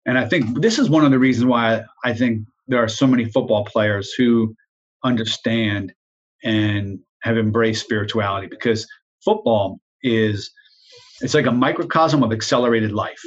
And 0.07 0.19
I 0.19 0.27
think 0.27 0.61
this 0.61 0.81
is 0.81 0.91
one 0.91 1.05
of 1.05 1.13
the 1.13 1.21
reasons 1.21 1.47
why 1.47 1.85
I 2.05 2.15
think 2.15 2.49
there 2.67 2.83
are 2.83 2.89
so 2.89 3.07
many 3.07 3.27
football 3.27 3.65
players 3.65 4.13
who 4.13 4.57
understand 5.05 5.93
and 6.43 6.99
have 7.23 7.37
embraced 7.37 7.85
spirituality 7.85 8.47
because 8.47 8.87
football 9.25 9.79
is 10.03 10.51
it's 11.21 11.35
like 11.35 11.47
a 11.47 11.53
microcosm 11.53 12.23
of 12.23 12.33
accelerated 12.33 12.93
life. 12.93 13.21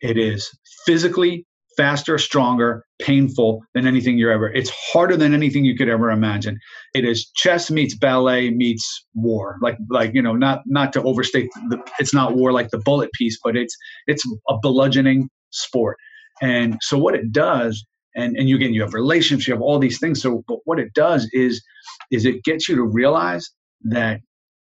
It 0.00 0.18
is 0.18 0.50
physically 0.84 1.46
faster, 1.76 2.18
stronger, 2.18 2.84
painful 3.00 3.62
than 3.74 3.86
anything 3.86 4.18
you're 4.18 4.32
ever. 4.32 4.52
It's 4.52 4.70
harder 4.70 5.16
than 5.16 5.34
anything 5.34 5.64
you 5.64 5.76
could 5.76 5.88
ever 5.88 6.10
imagine. 6.10 6.58
It 6.94 7.04
is 7.04 7.30
chess 7.36 7.70
meets 7.70 7.94
ballet 7.96 8.50
meets 8.50 9.06
war. 9.14 9.56
Like 9.62 9.76
like 9.90 10.12
you 10.14 10.22
know, 10.22 10.34
not 10.34 10.62
not 10.66 10.92
to 10.94 11.02
overstate. 11.02 11.48
The, 11.68 11.78
it's 11.98 12.14
not 12.14 12.34
war 12.34 12.52
like 12.52 12.70
the 12.70 12.78
bullet 12.78 13.12
piece, 13.12 13.38
but 13.42 13.56
it's 13.56 13.76
it's 14.06 14.24
a 14.48 14.58
bludgeoning 14.58 15.28
sport. 15.50 15.98
And 16.42 16.78
so 16.82 16.98
what 16.98 17.14
it 17.14 17.32
does, 17.32 17.84
and 18.16 18.36
and 18.36 18.48
you 18.48 18.56
again 18.56 18.74
you 18.74 18.82
have 18.82 18.94
relationships, 18.94 19.46
you 19.46 19.54
have 19.54 19.62
all 19.62 19.78
these 19.78 19.98
things. 19.98 20.22
So 20.22 20.44
but 20.48 20.58
what 20.64 20.78
it 20.78 20.92
does 20.94 21.28
is 21.32 21.62
is 22.10 22.24
it 22.24 22.42
gets 22.44 22.68
you 22.68 22.76
to 22.76 22.84
realize 22.84 23.50
that 23.82 24.20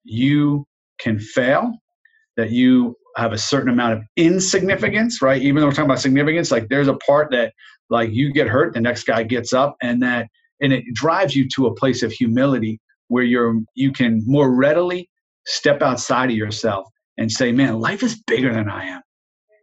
you 0.05 0.67
can 0.99 1.19
fail, 1.19 1.73
that 2.37 2.51
you 2.51 2.97
have 3.17 3.33
a 3.33 3.39
certain 3.39 3.71
amount 3.71 3.95
of 3.95 4.03
insignificance, 4.17 5.23
right? 5.23 5.41
Even 5.41 5.61
though 5.61 5.67
we're 5.67 5.73
talking 5.73 5.87
about 5.87 6.01
significance, 6.01 6.51
like 6.51 6.69
there's 6.69 6.89
a 6.89 6.95
part 6.95 7.31
that 7.31 7.53
like 7.89 8.11
you 8.13 8.33
get 8.33 8.49
hurt, 8.49 8.75
the 8.75 8.81
next 8.81 9.05
guy 9.05 9.23
gets 9.23 9.53
up, 9.53 9.77
and 9.83 10.03
that 10.03 10.29
and 10.61 10.73
it 10.73 10.85
drives 10.95 11.35
you 11.35 11.49
to 11.55 11.67
a 11.67 11.75
place 11.75 12.03
of 12.03 12.13
humility 12.13 12.81
where 13.09 13.25
you're 13.25 13.61
you 13.75 13.93
can 13.93 14.23
more 14.27 14.55
readily 14.55 15.09
step 15.47 15.83
outside 15.83 16.31
of 16.31 16.37
yourself 16.37 16.87
and 17.19 17.31
say, 17.31 17.53
man, 17.53 17.81
life 17.81 18.03
is 18.03 18.21
bigger 18.27 18.53
than 18.53 18.69
I 18.69 18.85
am. 18.87 19.03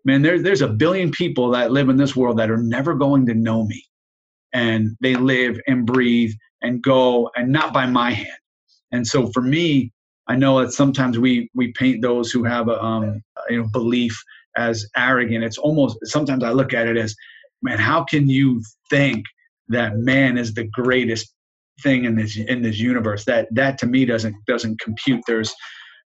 Man, 0.05 0.21
there, 0.21 0.41
there's 0.41 0.61
a 0.61 0.67
billion 0.67 1.11
people 1.11 1.49
that 1.51 1.71
live 1.71 1.89
in 1.89 1.97
this 1.97 2.15
world 2.15 2.37
that 2.37 2.51
are 2.51 2.57
never 2.57 2.93
going 2.93 3.25
to 3.27 3.33
know 3.33 3.65
me. 3.65 3.83
And 4.53 4.89
they 5.01 5.15
live 5.15 5.59
and 5.67 5.85
breathe 5.85 6.31
and 6.61 6.81
go 6.81 7.29
and 7.35 7.51
not 7.51 7.73
by 7.73 7.85
my 7.85 8.11
hand. 8.11 8.37
And 8.91 9.07
so 9.07 9.31
for 9.31 9.41
me, 9.41 9.91
I 10.27 10.35
know 10.35 10.61
that 10.61 10.71
sometimes 10.71 11.19
we 11.19 11.49
we 11.53 11.73
paint 11.73 12.01
those 12.01 12.31
who 12.31 12.43
have 12.43 12.69
a 12.69 12.81
um, 12.81 13.21
you 13.49 13.61
know 13.61 13.69
belief 13.73 14.17
as 14.55 14.85
arrogant. 14.95 15.43
It's 15.43 15.57
almost 15.57 15.97
sometimes 16.03 16.43
I 16.43 16.51
look 16.51 16.73
at 16.73 16.87
it 16.87 16.95
as, 16.95 17.15
man, 17.61 17.79
how 17.79 18.03
can 18.03 18.29
you 18.29 18.61
think 18.89 19.25
that 19.67 19.97
man 19.97 20.37
is 20.37 20.53
the 20.53 20.65
greatest 20.65 21.33
thing 21.81 22.05
in 22.05 22.15
this 22.15 22.37
in 22.37 22.61
this 22.61 22.79
universe? 22.79 23.25
That 23.25 23.47
that 23.51 23.77
to 23.79 23.87
me 23.87 24.05
doesn't 24.05 24.35
doesn't 24.47 24.79
compute. 24.79 25.21
There's 25.27 25.53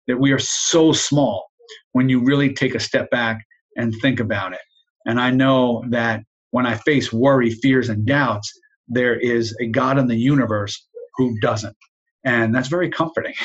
that 0.08 0.18
we 0.18 0.32
are 0.32 0.38
so 0.38 0.92
small 0.92 1.46
when 1.92 2.08
you 2.08 2.24
really 2.24 2.52
take 2.52 2.74
a 2.74 2.80
step 2.80 3.10
back 3.10 3.44
and 3.78 3.94
think 4.02 4.20
about 4.20 4.52
it. 4.52 4.60
And 5.06 5.18
I 5.18 5.30
know 5.30 5.82
that 5.88 6.22
when 6.50 6.66
I 6.66 6.76
face 6.76 7.12
worry, 7.12 7.50
fears, 7.50 7.88
and 7.88 8.04
doubts, 8.04 8.52
there 8.88 9.18
is 9.18 9.56
a 9.60 9.66
God 9.66 9.98
in 9.98 10.06
the 10.06 10.16
universe 10.16 10.86
who 11.16 11.38
doesn't. 11.40 11.76
And 12.24 12.54
that's 12.54 12.68
very 12.68 12.90
comforting. 12.90 13.34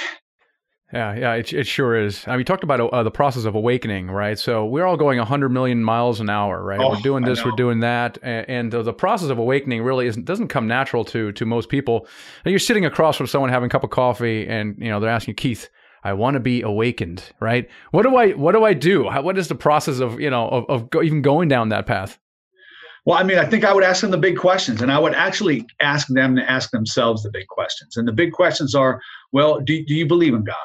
Yeah, 0.91 1.15
yeah, 1.15 1.33
it, 1.33 1.51
it 1.51 1.65
sure 1.65 1.99
is. 1.99 2.23
I 2.27 2.31
mean, 2.31 2.37
we 2.37 2.43
talked 2.43 2.63
about 2.63 2.79
uh, 2.79 3.01
the 3.01 3.09
process 3.09 3.45
of 3.45 3.55
awakening, 3.55 4.11
right? 4.11 4.37
So 4.37 4.63
we're 4.63 4.85
all 4.85 4.95
going 4.95 5.17
100 5.17 5.49
million 5.49 5.83
miles 5.83 6.19
an 6.19 6.29
hour, 6.29 6.63
right? 6.63 6.79
Oh, 6.79 6.91
we're 6.91 7.01
doing 7.01 7.23
this, 7.23 7.43
we're 7.43 7.49
doing 7.53 7.79
that, 7.79 8.19
and, 8.21 8.47
and 8.47 8.71
the, 8.71 8.83
the, 8.83 8.93
process 8.93 9.29
of 9.29 9.39
awakening 9.39 9.81
really 9.81 10.05
isn't 10.05 10.25
doesn't 10.25 10.49
come 10.49 10.67
natural 10.67 11.03
to 11.05 11.31
to 11.31 11.47
most 11.47 11.69
people. 11.69 12.07
And 12.45 12.51
you're 12.51 12.59
sitting 12.59 12.85
across 12.85 13.17
from 13.17 13.25
someone 13.25 13.49
having 13.49 13.67
a 13.67 13.69
cup 13.71 13.83
of 13.83 13.89
coffee, 13.89 14.47
and 14.47 14.75
you 14.77 14.87
know 14.87 14.99
they're 14.99 15.09
asking 15.09 15.33
Keith, 15.33 15.67
"I 16.03 16.13
want 16.13 16.35
to 16.35 16.39
be 16.39 16.61
awakened, 16.61 17.31
right? 17.39 17.69
What 17.91 18.03
do 18.03 18.15
I 18.15 18.31
what 18.31 18.53
do 18.53 18.63
I 18.63 18.73
do? 18.73 19.09
How, 19.09 19.21
what 19.21 19.37
is 19.37 19.47
the 19.47 19.55
process 19.55 19.99
of 19.99 20.19
you 20.19 20.29
know 20.29 20.47
of, 20.47 20.65
of 20.69 20.89
go, 20.89 21.01
even 21.01 21.21
going 21.21 21.47
down 21.47 21.69
that 21.69 21.85
path?" 21.85 22.19
Well, 23.05 23.17
I 23.17 23.23
mean, 23.23 23.37
I 23.37 23.45
think 23.45 23.65
I 23.65 23.73
would 23.73 23.83
ask 23.83 23.99
them 23.99 24.11
the 24.11 24.17
big 24.17 24.37
questions, 24.37 24.81
and 24.81 24.89
I 24.89 24.97
would 24.97 25.13
actually 25.13 25.65
ask 25.81 26.07
them 26.07 26.37
to 26.37 26.49
ask 26.49 26.71
themselves 26.71 27.23
the 27.23 27.31
big 27.31 27.47
questions. 27.47 27.97
And 27.97 28.07
the 28.07 28.13
big 28.13 28.31
questions 28.31 28.73
are, 28.73 29.01
well, 29.33 29.59
do, 29.59 29.83
do 29.83 29.93
you 29.93 30.07
believe 30.07 30.33
in 30.33 30.45
God? 30.45 30.55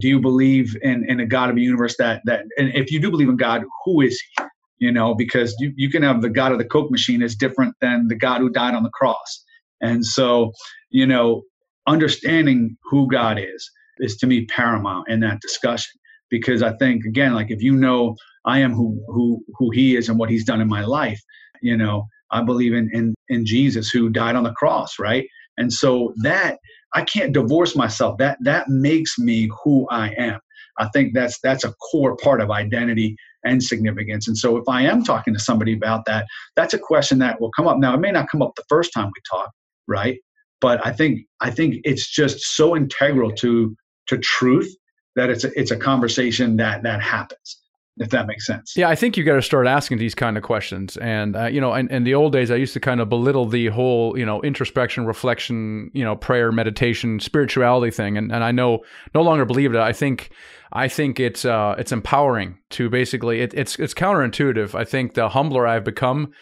do 0.00 0.08
you 0.08 0.20
believe 0.20 0.76
in, 0.82 1.08
in 1.08 1.20
a 1.20 1.26
God 1.26 1.50
of 1.50 1.56
the 1.56 1.62
universe 1.62 1.96
that 1.98 2.22
that 2.24 2.44
and 2.58 2.74
if 2.74 2.90
you 2.90 3.00
do 3.00 3.10
believe 3.10 3.28
in 3.28 3.36
God, 3.36 3.64
who 3.84 4.00
is 4.00 4.20
he? 4.20 4.44
You 4.78 4.92
know, 4.92 5.14
because 5.14 5.54
you, 5.58 5.72
you 5.74 5.90
can 5.90 6.02
have 6.02 6.20
the 6.20 6.28
God 6.28 6.52
of 6.52 6.58
the 6.58 6.64
Coke 6.64 6.90
machine 6.90 7.22
is 7.22 7.34
different 7.34 7.74
than 7.80 8.08
the 8.08 8.14
God 8.14 8.40
who 8.40 8.50
died 8.50 8.74
on 8.74 8.82
the 8.82 8.90
cross. 8.90 9.42
And 9.80 10.04
so, 10.04 10.52
you 10.90 11.06
know, 11.06 11.42
understanding 11.86 12.76
who 12.90 13.08
God 13.10 13.38
is 13.38 13.70
is 13.98 14.16
to 14.18 14.26
me 14.26 14.46
paramount 14.46 15.08
in 15.08 15.20
that 15.20 15.40
discussion. 15.40 15.98
Because 16.30 16.62
I 16.62 16.72
think 16.76 17.04
again, 17.04 17.34
like 17.34 17.50
if 17.50 17.62
you 17.62 17.72
know 17.72 18.16
I 18.44 18.58
am 18.60 18.72
who 18.72 19.00
who 19.08 19.44
who 19.58 19.70
he 19.70 19.96
is 19.96 20.08
and 20.08 20.18
what 20.18 20.30
he's 20.30 20.44
done 20.44 20.60
in 20.60 20.68
my 20.68 20.84
life, 20.84 21.20
you 21.62 21.76
know, 21.76 22.06
I 22.30 22.42
believe 22.42 22.72
in 22.72 22.90
in, 22.92 23.14
in 23.28 23.46
Jesus 23.46 23.90
who 23.90 24.10
died 24.10 24.36
on 24.36 24.44
the 24.44 24.52
cross, 24.52 24.98
right? 24.98 25.26
And 25.58 25.72
so 25.72 26.12
that 26.22 26.58
I 26.94 27.02
can't 27.02 27.32
divorce 27.32 27.76
myself. 27.76 28.18
That 28.18 28.38
that 28.40 28.68
makes 28.68 29.18
me 29.18 29.50
who 29.62 29.86
I 29.90 30.10
am. 30.18 30.40
I 30.78 30.88
think 30.88 31.14
that's 31.14 31.38
that's 31.40 31.64
a 31.64 31.72
core 31.74 32.16
part 32.16 32.40
of 32.40 32.50
identity 32.50 33.16
and 33.44 33.62
significance. 33.62 34.28
And 34.28 34.36
so 34.36 34.56
if 34.56 34.64
I 34.68 34.82
am 34.82 35.04
talking 35.04 35.32
to 35.32 35.40
somebody 35.40 35.72
about 35.72 36.04
that, 36.06 36.26
that's 36.56 36.74
a 36.74 36.78
question 36.78 37.18
that 37.20 37.40
will 37.40 37.50
come 37.56 37.68
up. 37.68 37.78
Now 37.78 37.94
it 37.94 38.00
may 38.00 38.10
not 38.10 38.28
come 38.30 38.42
up 38.42 38.52
the 38.56 38.64
first 38.68 38.92
time 38.92 39.06
we 39.06 39.22
talk, 39.30 39.50
right? 39.86 40.18
But 40.60 40.84
I 40.84 40.92
think 40.92 41.20
I 41.40 41.50
think 41.50 41.76
it's 41.84 42.10
just 42.10 42.40
so 42.40 42.76
integral 42.76 43.32
to 43.32 43.74
to 44.06 44.18
truth 44.18 44.74
that 45.14 45.30
it's 45.30 45.44
a, 45.44 45.58
it's 45.58 45.70
a 45.70 45.76
conversation 45.76 46.56
that 46.56 46.82
that 46.82 47.00
happens 47.00 47.60
if 47.98 48.10
that 48.10 48.26
makes 48.26 48.46
sense. 48.46 48.76
Yeah, 48.76 48.88
I 48.88 48.94
think 48.94 49.16
you 49.16 49.24
got 49.24 49.36
to 49.36 49.42
start 49.42 49.66
asking 49.66 49.98
these 49.98 50.14
kind 50.14 50.36
of 50.36 50.42
questions. 50.42 50.96
And 50.98 51.34
uh, 51.34 51.46
you 51.46 51.60
know, 51.60 51.74
in, 51.74 51.88
in 51.88 52.04
the 52.04 52.14
old 52.14 52.32
days, 52.32 52.50
I 52.50 52.56
used 52.56 52.74
to 52.74 52.80
kind 52.80 53.00
of 53.00 53.08
belittle 53.08 53.46
the 53.46 53.68
whole 53.68 54.18
you 54.18 54.26
know 54.26 54.42
introspection, 54.42 55.06
reflection, 55.06 55.90
you 55.94 56.04
know, 56.04 56.16
prayer, 56.16 56.52
meditation, 56.52 57.20
spirituality 57.20 57.90
thing. 57.90 58.18
And 58.18 58.32
and 58.32 58.44
I 58.44 58.52
know 58.52 58.80
no 59.14 59.22
longer 59.22 59.44
believe 59.44 59.74
it. 59.74 59.80
I 59.80 59.92
think 59.92 60.30
I 60.72 60.88
think 60.88 61.18
it's 61.18 61.44
uh, 61.44 61.74
it's 61.78 61.92
empowering 61.92 62.58
to 62.70 62.90
basically 62.90 63.40
it, 63.40 63.54
it's 63.54 63.78
it's 63.78 63.94
counterintuitive. 63.94 64.74
I 64.74 64.84
think 64.84 65.14
the 65.14 65.30
humbler 65.30 65.66
I've 65.66 65.84
become 65.84 66.32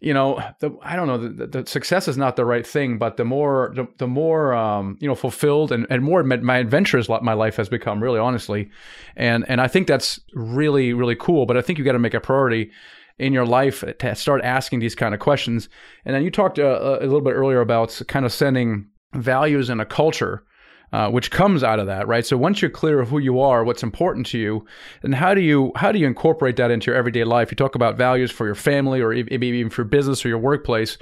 you 0.00 0.14
know, 0.14 0.42
the, 0.60 0.70
I 0.82 0.96
don't 0.96 1.06
know, 1.06 1.18
the, 1.18 1.46
the, 1.46 1.66
success 1.66 2.08
is 2.08 2.16
not 2.16 2.36
the 2.36 2.44
right 2.44 2.66
thing, 2.66 2.96
but 2.96 3.18
the 3.18 3.24
more, 3.24 3.72
the, 3.74 3.86
the 3.98 4.06
more, 4.06 4.54
um, 4.54 4.96
you 5.00 5.06
know, 5.06 5.14
fulfilled 5.14 5.72
and, 5.72 5.86
and 5.90 6.02
more 6.02 6.22
my 6.22 6.58
adventures 6.58 7.08
my 7.08 7.34
life 7.34 7.56
has 7.56 7.68
become 7.68 8.02
really 8.02 8.18
honestly. 8.18 8.70
And, 9.14 9.44
and 9.48 9.60
I 9.60 9.68
think 9.68 9.86
that's 9.86 10.18
really, 10.34 10.94
really 10.94 11.16
cool, 11.16 11.44
but 11.44 11.56
I 11.56 11.62
think 11.62 11.78
you 11.78 11.84
got 11.84 11.92
to 11.92 11.98
make 11.98 12.14
a 12.14 12.20
priority 12.20 12.70
in 13.18 13.34
your 13.34 13.44
life 13.44 13.84
to 13.98 14.14
start 14.14 14.40
asking 14.42 14.80
these 14.80 14.94
kind 14.94 15.12
of 15.12 15.20
questions. 15.20 15.68
And 16.06 16.14
then 16.14 16.22
you 16.22 16.30
talked 16.30 16.58
uh, 16.58 16.98
a 17.00 17.04
little 17.04 17.20
bit 17.20 17.34
earlier 17.34 17.60
about 17.60 18.00
kind 18.08 18.24
of 18.24 18.32
sending 18.32 18.88
values 19.12 19.68
and 19.68 19.80
a 19.80 19.84
culture 19.84 20.44
uh, 20.92 21.08
which 21.10 21.30
comes 21.30 21.62
out 21.62 21.78
of 21.78 21.86
that, 21.86 22.08
right? 22.08 22.26
So 22.26 22.36
once 22.36 22.60
you're 22.60 22.70
clear 22.70 23.00
of 23.00 23.08
who 23.08 23.18
you 23.18 23.40
are, 23.40 23.64
what's 23.64 23.82
important 23.82 24.26
to 24.26 24.38
you, 24.38 24.66
and 25.02 25.14
how 25.14 25.34
do 25.34 25.40
you 25.40 25.72
how 25.76 25.92
do 25.92 25.98
you 25.98 26.06
incorporate 26.06 26.56
that 26.56 26.70
into 26.70 26.90
your 26.90 26.96
everyday 26.96 27.24
life? 27.24 27.50
You 27.50 27.56
talk 27.56 27.74
about 27.74 27.96
values 27.96 28.30
for 28.30 28.46
your 28.46 28.54
family 28.54 29.00
or 29.00 29.10
maybe 29.10 29.48
even 29.48 29.70
for 29.70 29.82
your 29.82 29.88
business 29.88 30.24
or 30.24 30.28
your 30.28 30.38
workplace. 30.38 30.98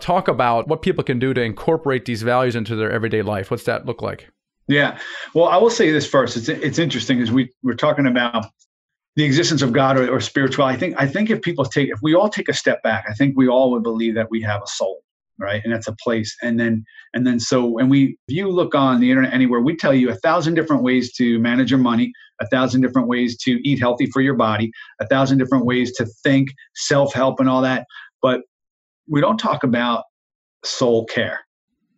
Talk 0.00 0.28
about 0.28 0.68
what 0.68 0.82
people 0.82 1.04
can 1.04 1.18
do 1.18 1.34
to 1.34 1.42
incorporate 1.42 2.04
these 2.04 2.22
values 2.22 2.56
into 2.56 2.76
their 2.76 2.90
everyday 2.90 3.22
life. 3.22 3.50
What's 3.50 3.64
that 3.64 3.86
look 3.86 4.02
like? 4.02 4.28
Yeah. 4.66 4.98
Well, 5.34 5.46
I 5.46 5.56
will 5.56 5.70
say 5.70 5.90
this 5.90 6.06
first. 6.06 6.36
It's 6.36 6.48
it's 6.48 6.78
interesting 6.78 7.20
as 7.20 7.32
we 7.32 7.50
we're 7.62 7.74
talking 7.74 8.06
about 8.06 8.46
the 9.16 9.24
existence 9.24 9.62
of 9.62 9.72
God 9.72 9.98
or, 9.98 10.08
or 10.08 10.20
spirituality. 10.20 10.76
I 10.76 10.78
think 10.78 10.94
I 10.98 11.06
think 11.06 11.30
if 11.30 11.42
people 11.42 11.64
take 11.64 11.88
if 11.88 12.00
we 12.02 12.14
all 12.14 12.28
take 12.28 12.48
a 12.48 12.54
step 12.54 12.82
back, 12.82 13.06
I 13.08 13.14
think 13.14 13.36
we 13.36 13.48
all 13.48 13.70
would 13.72 13.82
believe 13.82 14.14
that 14.14 14.30
we 14.30 14.42
have 14.42 14.62
a 14.62 14.66
soul 14.66 15.02
right? 15.40 15.60
And 15.64 15.72
that's 15.72 15.88
a 15.88 15.96
place. 16.02 16.36
And 16.42 16.60
then 16.60 16.84
and 17.14 17.26
then 17.26 17.40
so 17.40 17.78
and 17.78 17.90
we 17.90 18.16
if 18.28 18.36
you 18.36 18.50
look 18.50 18.74
on 18.74 19.00
the 19.00 19.10
internet 19.10 19.32
anywhere 19.32 19.60
we 19.60 19.76
tell 19.76 19.94
you 19.94 20.10
a 20.10 20.16
thousand 20.16 20.54
different 20.54 20.82
ways 20.82 21.12
to 21.14 21.38
manage 21.38 21.70
your 21.70 21.80
money 21.80 22.12
a 22.40 22.46
thousand 22.48 22.80
different 22.80 23.08
ways 23.08 23.36
to 23.38 23.58
eat 23.68 23.78
healthy 23.80 24.06
for 24.06 24.22
your 24.22 24.34
body 24.34 24.70
a 25.00 25.06
thousand 25.06 25.38
different 25.38 25.66
ways 25.66 25.92
to 25.96 26.06
think 26.22 26.48
self-help 26.74 27.40
and 27.40 27.48
all 27.48 27.62
that. 27.62 27.86
But 28.22 28.42
we 29.08 29.20
don't 29.20 29.38
talk 29.38 29.64
about 29.64 30.04
soul 30.64 31.06
care. 31.06 31.40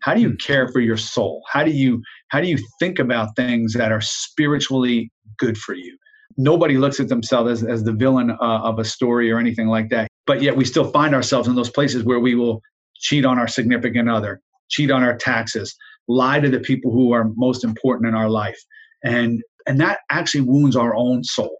How 0.00 0.14
do 0.14 0.20
you 0.20 0.30
hmm. 0.30 0.36
care 0.36 0.68
for 0.68 0.80
your 0.80 0.96
soul? 0.96 1.42
How 1.50 1.64
do 1.64 1.70
you 1.70 2.00
how 2.28 2.40
do 2.40 2.48
you 2.48 2.58
think 2.78 2.98
about 2.98 3.36
things 3.36 3.74
that 3.74 3.92
are 3.92 4.00
spiritually 4.00 5.10
good 5.38 5.58
for 5.58 5.74
you? 5.74 5.96
Nobody 6.38 6.78
looks 6.78 6.98
at 6.98 7.08
themselves 7.08 7.50
as, 7.50 7.62
as 7.62 7.84
the 7.84 7.92
villain 7.92 8.30
uh, 8.30 8.36
of 8.40 8.78
a 8.78 8.84
story 8.84 9.30
or 9.30 9.38
anything 9.38 9.66
like 9.68 9.90
that 9.90 10.08
but 10.26 10.42
yet 10.42 10.56
we 10.56 10.64
still 10.64 10.90
find 10.90 11.14
ourselves 11.14 11.48
in 11.48 11.54
those 11.54 11.70
places 11.70 12.04
where 12.04 12.20
we 12.20 12.34
will 12.34 12.60
cheat 13.02 13.24
on 13.24 13.38
our 13.38 13.48
significant 13.48 14.08
other, 14.08 14.40
cheat 14.70 14.90
on 14.90 15.02
our 15.02 15.16
taxes, 15.16 15.74
lie 16.08 16.40
to 16.40 16.48
the 16.48 16.60
people 16.60 16.90
who 16.90 17.12
are 17.12 17.30
most 17.36 17.64
important 17.64 18.08
in 18.08 18.14
our 18.14 18.30
life. 18.30 18.58
And 19.04 19.42
and 19.66 19.80
that 19.80 20.00
actually 20.10 20.40
wounds 20.40 20.74
our 20.74 20.94
own 20.94 21.22
soul, 21.22 21.56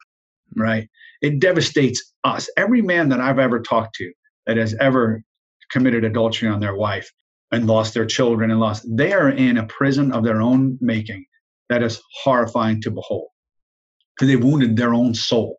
right? 0.56 0.88
It 1.20 1.38
devastates 1.38 2.12
us. 2.24 2.48
Every 2.56 2.82
man 2.82 3.08
that 3.10 3.20
I've 3.20 3.38
ever 3.38 3.60
talked 3.60 3.94
to 3.96 4.12
that 4.46 4.56
has 4.56 4.74
ever 4.80 5.22
committed 5.70 6.04
adultery 6.04 6.48
on 6.48 6.58
their 6.58 6.74
wife 6.74 7.10
and 7.52 7.66
lost 7.66 7.94
their 7.94 8.06
children 8.06 8.50
and 8.50 8.58
lost, 8.58 8.84
they 8.88 9.12
are 9.12 9.30
in 9.30 9.56
a 9.56 9.66
prison 9.66 10.10
of 10.10 10.24
their 10.24 10.40
own 10.40 10.78
making 10.80 11.24
that 11.68 11.82
is 11.82 12.02
horrifying 12.24 12.80
to 12.82 12.90
behold 12.90 13.28
because 14.16 14.28
they 14.28 14.36
wounded 14.36 14.76
their 14.76 14.94
own 14.94 15.14
soul. 15.14 15.58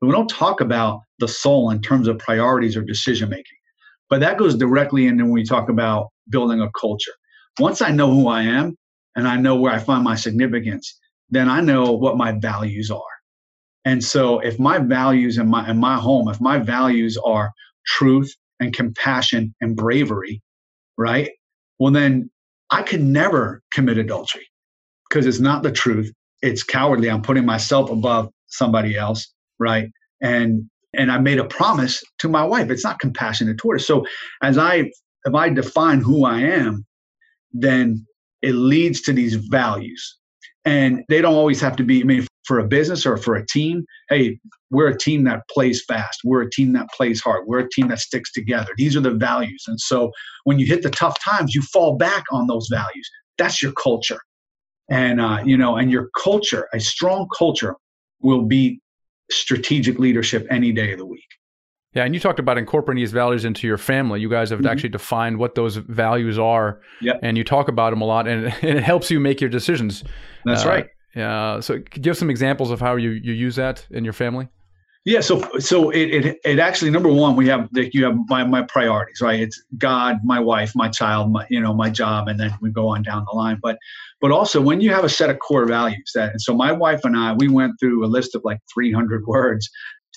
But 0.00 0.08
we 0.08 0.12
don't 0.12 0.28
talk 0.28 0.60
about 0.60 1.00
the 1.18 1.28
soul 1.28 1.70
in 1.70 1.80
terms 1.80 2.08
of 2.08 2.18
priorities 2.18 2.76
or 2.76 2.82
decision 2.82 3.30
making. 3.30 3.59
But 4.10 4.20
that 4.20 4.38
goes 4.38 4.56
directly 4.56 5.06
into 5.06 5.24
when 5.24 5.32
we 5.32 5.44
talk 5.44 5.68
about 5.70 6.08
building 6.28 6.60
a 6.60 6.70
culture. 6.78 7.12
Once 7.58 7.80
I 7.80 7.92
know 7.92 8.10
who 8.12 8.28
I 8.28 8.42
am 8.42 8.76
and 9.16 9.28
I 9.28 9.36
know 9.36 9.56
where 9.56 9.72
I 9.72 9.78
find 9.78 10.04
my 10.04 10.16
significance, 10.16 10.98
then 11.30 11.48
I 11.48 11.60
know 11.60 11.92
what 11.92 12.16
my 12.16 12.32
values 12.32 12.90
are. 12.90 13.02
And 13.84 14.04
so 14.04 14.40
if 14.40 14.58
my 14.58 14.78
values 14.78 15.38
in 15.38 15.48
my 15.48 15.68
in 15.70 15.78
my 15.78 15.96
home, 15.96 16.28
if 16.28 16.40
my 16.40 16.58
values 16.58 17.18
are 17.24 17.52
truth 17.86 18.34
and 18.60 18.74
compassion 18.74 19.54
and 19.60 19.76
bravery, 19.76 20.42
right? 20.98 21.30
Well 21.78 21.92
then 21.92 22.30
I 22.70 22.82
could 22.82 23.02
never 23.02 23.62
commit 23.72 23.98
adultery 23.98 24.46
because 25.08 25.26
it's 25.26 25.40
not 25.40 25.62
the 25.64 25.72
truth. 25.72 26.12
It's 26.42 26.62
cowardly. 26.62 27.10
I'm 27.10 27.22
putting 27.22 27.46
myself 27.46 27.90
above 27.90 28.30
somebody 28.48 28.96
else, 28.96 29.32
right? 29.58 29.90
And 30.22 30.69
and 30.94 31.10
I 31.10 31.18
made 31.18 31.38
a 31.38 31.44
promise 31.44 32.02
to 32.18 32.28
my 32.28 32.44
wife. 32.44 32.70
It's 32.70 32.84
not 32.84 32.98
compassionate 32.98 33.58
toward 33.58 33.80
her. 33.80 33.84
So 33.84 34.04
as 34.42 34.58
I 34.58 34.90
if 35.24 35.34
I 35.34 35.50
define 35.50 36.00
who 36.00 36.24
I 36.24 36.40
am, 36.40 36.86
then 37.52 38.06
it 38.42 38.52
leads 38.52 39.02
to 39.02 39.12
these 39.12 39.34
values. 39.34 40.16
And 40.64 41.02
they 41.08 41.20
don't 41.20 41.34
always 41.34 41.60
have 41.60 41.76
to 41.76 41.82
be, 41.82 42.00
I 42.00 42.04
mean, 42.04 42.26
for 42.44 42.58
a 42.58 42.66
business 42.66 43.06
or 43.06 43.16
for 43.16 43.34
a 43.34 43.46
team, 43.46 43.84
hey, 44.08 44.38
we're 44.70 44.88
a 44.88 44.98
team 44.98 45.24
that 45.24 45.42
plays 45.50 45.82
fast. 45.84 46.20
We're 46.24 46.42
a 46.42 46.50
team 46.50 46.72
that 46.74 46.88
plays 46.96 47.20
hard. 47.20 47.46
We're 47.46 47.60
a 47.60 47.68
team 47.70 47.88
that 47.88 47.98
sticks 47.98 48.32
together. 48.32 48.70
These 48.76 48.96
are 48.96 49.00
the 49.00 49.10
values. 49.10 49.64
And 49.66 49.80
so 49.80 50.10
when 50.44 50.58
you 50.58 50.66
hit 50.66 50.82
the 50.82 50.90
tough 50.90 51.18
times, 51.22 51.54
you 51.54 51.62
fall 51.62 51.96
back 51.96 52.24
on 52.30 52.46
those 52.46 52.68
values. 52.70 53.08
That's 53.38 53.62
your 53.62 53.72
culture. 53.72 54.20
And, 54.90 55.20
uh, 55.20 55.42
you 55.44 55.56
know, 55.56 55.76
and 55.76 55.90
your 55.90 56.08
culture, 56.20 56.68
a 56.74 56.80
strong 56.80 57.28
culture 57.36 57.76
will 58.20 58.42
be 58.42 58.80
strategic 59.30 59.98
leadership 59.98 60.46
any 60.50 60.72
day 60.72 60.92
of 60.92 60.98
the 60.98 61.06
week. 61.06 61.28
Yeah, 61.92 62.04
and 62.04 62.14
you 62.14 62.20
talked 62.20 62.38
about 62.38 62.56
incorporating 62.56 63.02
these 63.02 63.10
values 63.10 63.44
into 63.44 63.66
your 63.66 63.78
family. 63.78 64.20
You 64.20 64.30
guys 64.30 64.50
have 64.50 64.60
mm-hmm. 64.60 64.68
actually 64.68 64.90
defined 64.90 65.38
what 65.38 65.56
those 65.56 65.76
values 65.76 66.38
are, 66.38 66.80
yep. 67.00 67.18
and 67.22 67.36
you 67.36 67.42
talk 67.42 67.66
about 67.66 67.90
them 67.90 68.00
a 68.00 68.04
lot, 68.04 68.28
and, 68.28 68.46
and 68.46 68.54
it 68.78 68.84
helps 68.84 69.10
you 69.10 69.18
make 69.18 69.40
your 69.40 69.50
decisions. 69.50 70.04
That's 70.44 70.64
uh, 70.64 70.68
right. 70.68 70.86
Yeah. 71.16 71.58
So, 71.58 71.78
give 71.78 72.16
some 72.16 72.30
examples 72.30 72.70
of 72.70 72.80
how 72.80 72.94
you, 72.94 73.10
you 73.10 73.32
use 73.32 73.56
that 73.56 73.84
in 73.90 74.04
your 74.04 74.12
family. 74.12 74.48
Yeah, 75.06 75.20
so 75.20 75.40
so 75.58 75.88
it, 75.90 76.26
it 76.26 76.38
it 76.44 76.58
actually 76.58 76.90
number 76.90 77.08
one 77.08 77.34
we 77.34 77.48
have 77.48 77.68
that 77.72 77.94
you 77.94 78.04
have 78.04 78.16
my 78.28 78.44
my 78.44 78.62
priorities 78.62 79.22
right. 79.22 79.40
It's 79.40 79.62
God, 79.78 80.18
my 80.22 80.38
wife, 80.38 80.72
my 80.74 80.88
child, 80.88 81.32
my 81.32 81.46
you 81.48 81.58
know 81.58 81.72
my 81.72 81.88
job, 81.88 82.28
and 82.28 82.38
then 82.38 82.52
we 82.60 82.70
go 82.70 82.88
on 82.88 83.02
down 83.02 83.24
the 83.30 83.34
line. 83.34 83.58
But 83.62 83.78
but 84.20 84.30
also 84.30 84.60
when 84.60 84.82
you 84.82 84.90
have 84.90 85.04
a 85.04 85.08
set 85.08 85.30
of 85.30 85.38
core 85.38 85.64
values 85.64 86.12
that 86.14 86.32
and 86.32 86.40
so 86.40 86.54
my 86.54 86.70
wife 86.70 87.00
and 87.04 87.16
I 87.16 87.32
we 87.32 87.48
went 87.48 87.80
through 87.80 88.04
a 88.04 88.08
list 88.08 88.34
of 88.34 88.42
like 88.44 88.58
300 88.74 89.24
words 89.26 89.70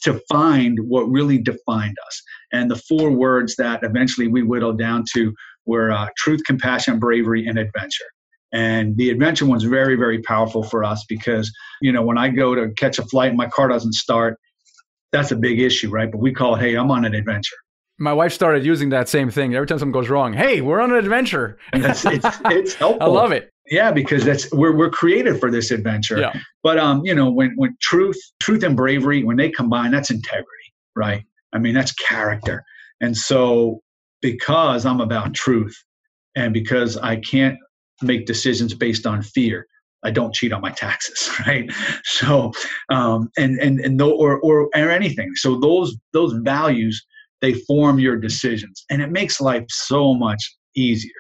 to 0.04 0.19
find 0.30 0.78
what 0.82 1.10
really 1.10 1.38
defined 1.38 1.96
us. 2.06 2.22
And 2.52 2.69
the 2.69 2.76
four 2.76 3.10
words 3.10 3.56
that 3.56 3.84
eventually 3.84 4.28
we 4.28 4.43
whittled 4.43 4.78
down 4.78 5.06
to 5.13 5.34
were 5.65 5.91
uh, 5.91 6.10
truth, 6.17 6.41
compassion, 6.46 7.00
bravery, 7.00 7.48
and 7.48 7.58
adventure. 7.58 8.06
And 8.52 8.96
the 8.98 9.10
adventure 9.10 9.46
one's 9.46 9.63
very, 9.63 9.96
very 9.96 10.22
powerful 10.22 10.62
for 10.62 10.84
us 10.84 11.06
because, 11.08 11.52
you 11.82 11.91
know, 11.91 12.04
when 12.04 12.17
I 12.17 12.30
go 12.30 12.54
to 12.54 12.69
catch 12.74 13.00
a 13.00 13.04
flight 13.06 13.30
and 13.30 13.38
my 13.38 13.48
car 13.48 13.69
doesn't 13.69 13.93
start, 13.93 14.38
that's 15.13 15.32
a 15.32 15.36
big 15.36 15.62
issue, 15.62 15.89
right? 15.89 16.12
But 16.12 16.17
we 16.17 16.34
call 16.34 16.56
it, 16.56 16.62
hey, 16.62 16.76
I'm 16.76 16.91
on 16.91 17.06
an 17.06 17.13
adventure. 17.13 17.56
My 17.99 18.12
wife 18.12 18.34
started 18.34 18.65
using 18.65 18.89
that 18.89 19.08
same 19.08 19.30
thing. 19.30 19.56
Every 19.56 19.67
time 19.67 19.80
something 19.80 19.93
goes 19.93 20.10
wrong, 20.10 20.34
hey, 20.34 20.60
we're 20.60 20.82
on 20.82 20.91
an 20.91 20.97
adventure. 20.97 21.58
And 21.71 21.86
it's, 21.86 22.04
it's, 22.06 22.28
it's 22.45 22.73
helpful. 22.73 23.04
I 23.04 23.06
love 23.06 23.32
it. 23.32 23.52
Yeah, 23.67 23.91
because 23.91 24.26
that's 24.26 24.52
we're 24.52 24.76
we're 24.76 24.89
created 24.89 25.39
for 25.39 25.49
this 25.49 25.71
adventure. 25.71 26.19
Yeah. 26.19 26.34
But 26.63 26.78
um, 26.80 27.02
you 27.06 27.15
know, 27.15 27.32
when 27.32 27.54
when 27.56 27.78
truth, 27.80 28.19
truth 28.41 28.62
and 28.63 28.76
bravery, 28.76 29.23
when 29.23 29.38
they 29.38 29.49
combine, 29.49 29.91
that's 29.91 30.10
integrity, 30.12 30.73
right? 30.97 31.23
I 31.54 31.60
mean, 31.60 31.73
that's 31.73 31.93
character. 31.93 32.65
And 32.99 33.15
so 33.15 33.82
because 34.21 34.86
I'm 34.86 34.99
about 34.99 35.34
truth 35.34 35.76
and 36.36 36.54
because 36.54 36.97
I 36.97 37.17
can't 37.17 37.58
make 38.02 38.26
decisions 38.26 38.73
based 38.73 39.06
on 39.06 39.21
fear, 39.21 39.65
I 40.04 40.12
don't 40.12 40.34
cheat 40.34 40.54
on 40.54 40.62
my 40.62 40.72
taxes, 40.72 41.30
right? 41.48 41.70
So, 42.04 42.52
um, 42.89 43.30
and 43.38 43.60
and 43.60 43.80
and 43.80 43.98
no, 43.98 44.12
or 44.12 44.39
or 44.42 44.70
or 44.76 44.89
anything. 44.89 45.32
So 45.36 45.60
those 45.60 45.96
those 46.13 46.34
values 46.44 47.04
they 47.42 47.54
form 47.54 48.00
your 48.00 48.16
decisions, 48.16 48.86
and 48.89 49.02
it 49.02 49.12
makes 49.12 49.42
life 49.42 49.66
so 49.70 50.13
much 50.13 50.56
easier. 50.76 51.12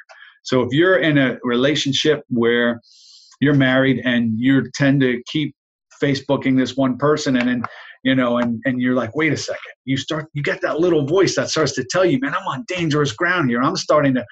So 0.43 0.61
if 0.61 0.69
you're 0.71 0.97
in 0.97 1.17
a 1.17 1.37
relationship 1.43 2.23
where 2.29 2.79
you're 3.41 3.53
married 3.53 4.01
and 4.05 4.31
you 4.37 4.69
tend 4.73 5.01
to 5.01 5.21
keep 5.31 5.53
Facebooking 6.01 6.57
this 6.57 6.75
one 6.75 6.97
person, 6.97 7.37
and 7.37 7.47
then 7.47 7.63
you 8.03 8.15
know, 8.15 8.37
and 8.37 8.61
and 8.65 8.81
you're 8.81 8.95
like, 8.95 9.15
wait 9.15 9.33
a 9.33 9.37
second, 9.37 9.61
you 9.85 9.97
start, 9.97 10.27
you 10.33 10.43
get 10.43 10.61
that 10.61 10.79
little 10.79 11.05
voice 11.05 11.35
that 11.35 11.49
starts 11.49 11.73
to 11.75 11.85
tell 11.89 12.05
you, 12.05 12.19
man, 12.19 12.33
I'm 12.33 12.47
on 12.47 12.65
dangerous 12.67 13.13
ground 13.13 13.49
here. 13.49 13.61
I'm 13.61 13.77
starting 13.77 14.13
to 14.15 14.25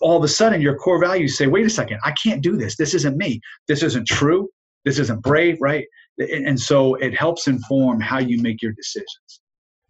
all 0.00 0.16
of 0.16 0.24
a 0.24 0.28
sudden 0.28 0.60
your 0.60 0.76
core 0.76 1.00
values 1.00 1.36
say, 1.36 1.46
wait 1.46 1.66
a 1.66 1.70
second, 1.70 1.98
I 2.04 2.12
can't 2.12 2.42
do 2.42 2.56
this. 2.56 2.76
This 2.76 2.94
isn't 2.94 3.16
me. 3.16 3.40
This 3.66 3.82
isn't 3.82 4.06
true. 4.06 4.48
This 4.84 4.98
isn't 4.98 5.22
brave, 5.22 5.58
right? 5.60 5.84
And 6.18 6.58
so 6.58 6.94
it 6.96 7.16
helps 7.16 7.46
inform 7.46 8.00
how 8.00 8.18
you 8.18 8.40
make 8.42 8.62
your 8.62 8.72
decisions. 8.72 9.40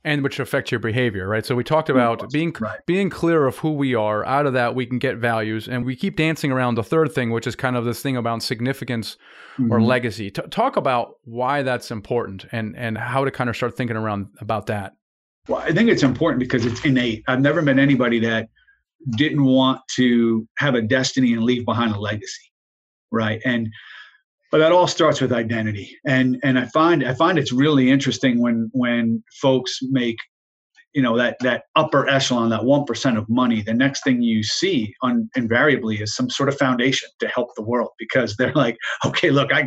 And 0.04 0.22
which 0.22 0.38
affect 0.38 0.70
your 0.70 0.78
behavior, 0.78 1.28
right? 1.28 1.44
So 1.44 1.54
we 1.54 1.64
talked 1.64 1.90
about 1.90 2.30
being 2.30 2.54
right. 2.60 2.78
being 2.86 3.10
clear 3.10 3.46
of 3.46 3.58
who 3.58 3.72
we 3.72 3.94
are. 3.94 4.24
Out 4.24 4.46
of 4.46 4.52
that, 4.52 4.74
we 4.74 4.86
can 4.86 4.98
get 4.98 5.16
values, 5.16 5.68
and 5.68 5.84
we 5.84 5.96
keep 5.96 6.16
dancing 6.16 6.52
around 6.52 6.76
the 6.76 6.84
third 6.84 7.12
thing, 7.12 7.30
which 7.30 7.46
is 7.46 7.56
kind 7.56 7.76
of 7.76 7.84
this 7.84 8.00
thing 8.00 8.16
about 8.16 8.42
significance 8.42 9.16
mm-hmm. 9.58 9.72
or 9.72 9.82
legacy. 9.82 10.30
T- 10.30 10.42
talk 10.50 10.76
about 10.76 11.16
why 11.24 11.62
that's 11.62 11.90
important, 11.90 12.46
and 12.52 12.76
and 12.76 12.96
how 12.96 13.24
to 13.24 13.30
kind 13.30 13.50
of 13.50 13.56
start 13.56 13.76
thinking 13.76 13.96
around 13.96 14.28
about 14.40 14.66
that. 14.66 14.94
Well, 15.48 15.58
I 15.58 15.72
think 15.72 15.90
it's 15.90 16.04
important 16.04 16.38
because 16.40 16.64
it's 16.64 16.82
innate. 16.84 17.24
I've 17.26 17.40
never 17.40 17.60
met 17.60 17.78
anybody 17.78 18.20
that 18.20 18.48
didn't 19.10 19.44
want 19.44 19.80
to 19.96 20.46
have 20.58 20.74
a 20.74 20.82
destiny 20.82 21.32
and 21.32 21.44
leave 21.44 21.64
behind 21.64 21.94
a 21.94 21.98
legacy 21.98 22.48
right? 23.10 23.40
And 23.44 23.68
but 24.50 24.58
that 24.58 24.72
all 24.72 24.86
starts 24.86 25.20
with 25.20 25.32
identity. 25.32 25.96
And 26.06 26.38
and 26.42 26.58
i 26.58 26.64
find 26.66 27.04
i 27.04 27.14
find 27.14 27.38
it's 27.38 27.52
really 27.52 27.90
interesting 27.90 28.40
when 28.40 28.70
when 28.72 29.22
folks 29.40 29.78
make 29.82 30.16
you 30.94 31.02
know 31.02 31.16
that 31.18 31.36
that 31.40 31.64
upper 31.76 32.08
echelon 32.08 32.48
that 32.48 32.62
1% 32.62 33.18
of 33.18 33.28
money 33.28 33.60
the 33.60 33.74
next 33.74 34.02
thing 34.04 34.22
you 34.22 34.42
see 34.42 34.92
un, 35.02 35.28
invariably 35.36 35.96
is 35.96 36.16
some 36.16 36.30
sort 36.30 36.48
of 36.48 36.56
foundation 36.56 37.08
to 37.20 37.28
help 37.28 37.50
the 37.56 37.62
world 37.62 37.90
because 37.98 38.34
they're 38.36 38.54
like 38.54 38.76
okay 39.04 39.30
look 39.30 39.52
i 39.52 39.60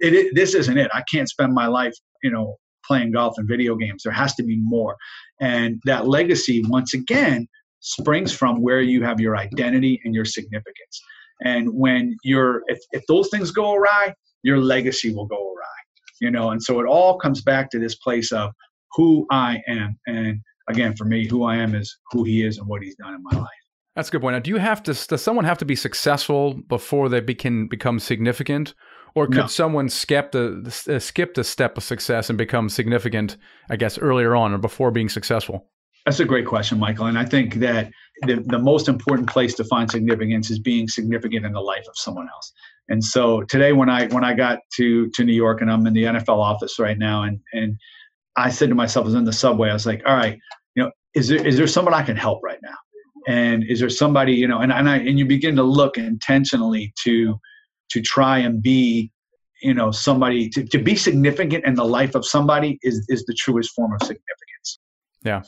it, 0.00 0.14
it, 0.14 0.34
this 0.34 0.54
isn't 0.54 0.78
it. 0.78 0.90
I 0.92 1.02
can't 1.10 1.28
spend 1.28 1.54
my 1.54 1.66
life 1.66 1.94
you 2.22 2.30
know 2.30 2.56
playing 2.86 3.12
golf 3.12 3.34
and 3.36 3.48
video 3.48 3.74
games. 3.74 4.02
There 4.04 4.12
has 4.12 4.34
to 4.36 4.44
be 4.44 4.56
more. 4.58 4.96
And 5.40 5.80
that 5.86 6.06
legacy 6.06 6.62
once 6.68 6.94
again 6.94 7.48
springs 7.86 8.32
from 8.32 8.60
where 8.60 8.80
you 8.80 9.02
have 9.02 9.20
your 9.20 9.36
identity 9.36 10.00
and 10.04 10.14
your 10.14 10.24
significance 10.24 11.02
and 11.42 11.68
when 11.72 12.16
you're 12.24 12.62
if, 12.66 12.78
if 12.92 13.02
those 13.06 13.28
things 13.28 13.50
go 13.50 13.74
awry 13.74 14.12
your 14.42 14.58
legacy 14.58 15.12
will 15.14 15.26
go 15.26 15.36
awry 15.36 15.78
you 16.20 16.30
know 16.30 16.50
and 16.50 16.62
so 16.62 16.80
it 16.80 16.86
all 16.86 17.18
comes 17.18 17.42
back 17.42 17.70
to 17.70 17.78
this 17.78 17.94
place 17.96 18.32
of 18.32 18.50
who 18.92 19.26
i 19.30 19.60
am 19.68 19.98
and 20.06 20.40
again, 20.68 20.94
for 20.96 21.04
me, 21.04 21.26
who 21.26 21.44
I 21.44 21.56
am 21.56 21.74
is 21.74 21.96
who 22.10 22.24
he 22.24 22.44
is 22.44 22.58
and 22.58 22.66
what 22.66 22.82
he's 22.82 22.96
done 22.96 23.14
in 23.14 23.22
my 23.22 23.38
life. 23.38 23.48
That's 23.94 24.08
a 24.08 24.12
good 24.12 24.20
point. 24.20 24.34
Now, 24.34 24.40
do 24.40 24.50
you 24.50 24.58
have 24.58 24.82
to? 24.84 24.92
Does 24.92 25.22
someone 25.22 25.46
have 25.46 25.58
to 25.58 25.64
be 25.64 25.76
successful 25.76 26.54
before 26.54 27.08
they 27.08 27.22
can 27.34 27.66
become 27.66 27.98
significant, 27.98 28.74
or 29.14 29.26
could 29.26 29.36
no. 29.36 29.46
someone 29.46 29.88
skip 29.88 30.32
the 30.32 30.98
skip 31.00 31.32
the 31.32 31.44
step 31.44 31.78
of 31.78 31.82
success 31.82 32.28
and 32.28 32.36
become 32.36 32.68
significant? 32.68 33.38
I 33.70 33.76
guess 33.76 33.96
earlier 33.96 34.36
on 34.36 34.52
or 34.52 34.58
before 34.58 34.90
being 34.90 35.08
successful. 35.08 35.70
That's 36.06 36.20
a 36.20 36.24
great 36.24 36.46
question, 36.46 36.78
Michael. 36.78 37.06
And 37.06 37.18
I 37.18 37.24
think 37.24 37.54
that 37.56 37.90
the, 38.22 38.36
the 38.46 38.60
most 38.60 38.88
important 38.88 39.28
place 39.28 39.54
to 39.54 39.64
find 39.64 39.90
significance 39.90 40.50
is 40.50 40.60
being 40.60 40.86
significant 40.86 41.44
in 41.44 41.52
the 41.52 41.60
life 41.60 41.84
of 41.88 41.96
someone 41.96 42.28
else. 42.32 42.52
And 42.88 43.02
so 43.02 43.42
today, 43.42 43.72
when 43.72 43.90
I 43.90 44.06
when 44.06 44.24
I 44.24 44.32
got 44.32 44.60
to 44.76 45.10
to 45.10 45.24
New 45.24 45.34
York 45.34 45.60
and 45.60 45.70
I'm 45.70 45.84
in 45.84 45.92
the 45.92 46.04
NFL 46.04 46.38
office 46.38 46.78
right 46.78 46.96
now, 46.96 47.24
and 47.24 47.40
and 47.52 47.76
I 48.36 48.50
said 48.50 48.68
to 48.68 48.76
myself, 48.76 49.04
I 49.04 49.06
was 49.06 49.14
in 49.16 49.24
the 49.24 49.32
subway, 49.32 49.70
I 49.70 49.72
was 49.72 49.86
like, 49.86 50.02
all 50.06 50.14
right, 50.14 50.38
you 50.76 50.84
know, 50.84 50.92
is 51.14 51.26
there 51.26 51.44
is 51.44 51.56
there 51.56 51.66
someone 51.66 51.94
I 51.94 52.02
can 52.02 52.16
help 52.16 52.40
right 52.44 52.60
now? 52.62 52.76
And 53.26 53.64
is 53.64 53.80
there 53.80 53.90
somebody, 53.90 54.34
you 54.34 54.46
know, 54.46 54.60
and, 54.60 54.72
and 54.72 54.88
I 54.88 54.98
and 54.98 55.18
you 55.18 55.26
begin 55.26 55.56
to 55.56 55.64
look 55.64 55.98
intentionally 55.98 56.94
to 57.02 57.36
to 57.90 58.00
try 58.00 58.38
and 58.38 58.62
be, 58.62 59.10
you 59.60 59.74
know, 59.74 59.90
somebody 59.90 60.48
to, 60.50 60.64
to 60.64 60.78
be 60.78 60.94
significant 60.94 61.64
in 61.64 61.74
the 61.74 61.84
life 61.84 62.14
of 62.14 62.24
somebody 62.24 62.78
is 62.82 63.04
is 63.08 63.24
the 63.24 63.34
truest 63.34 63.74
form 63.74 63.92
of 63.92 64.00
significance. 64.02 64.78
Yeah. 65.24 65.42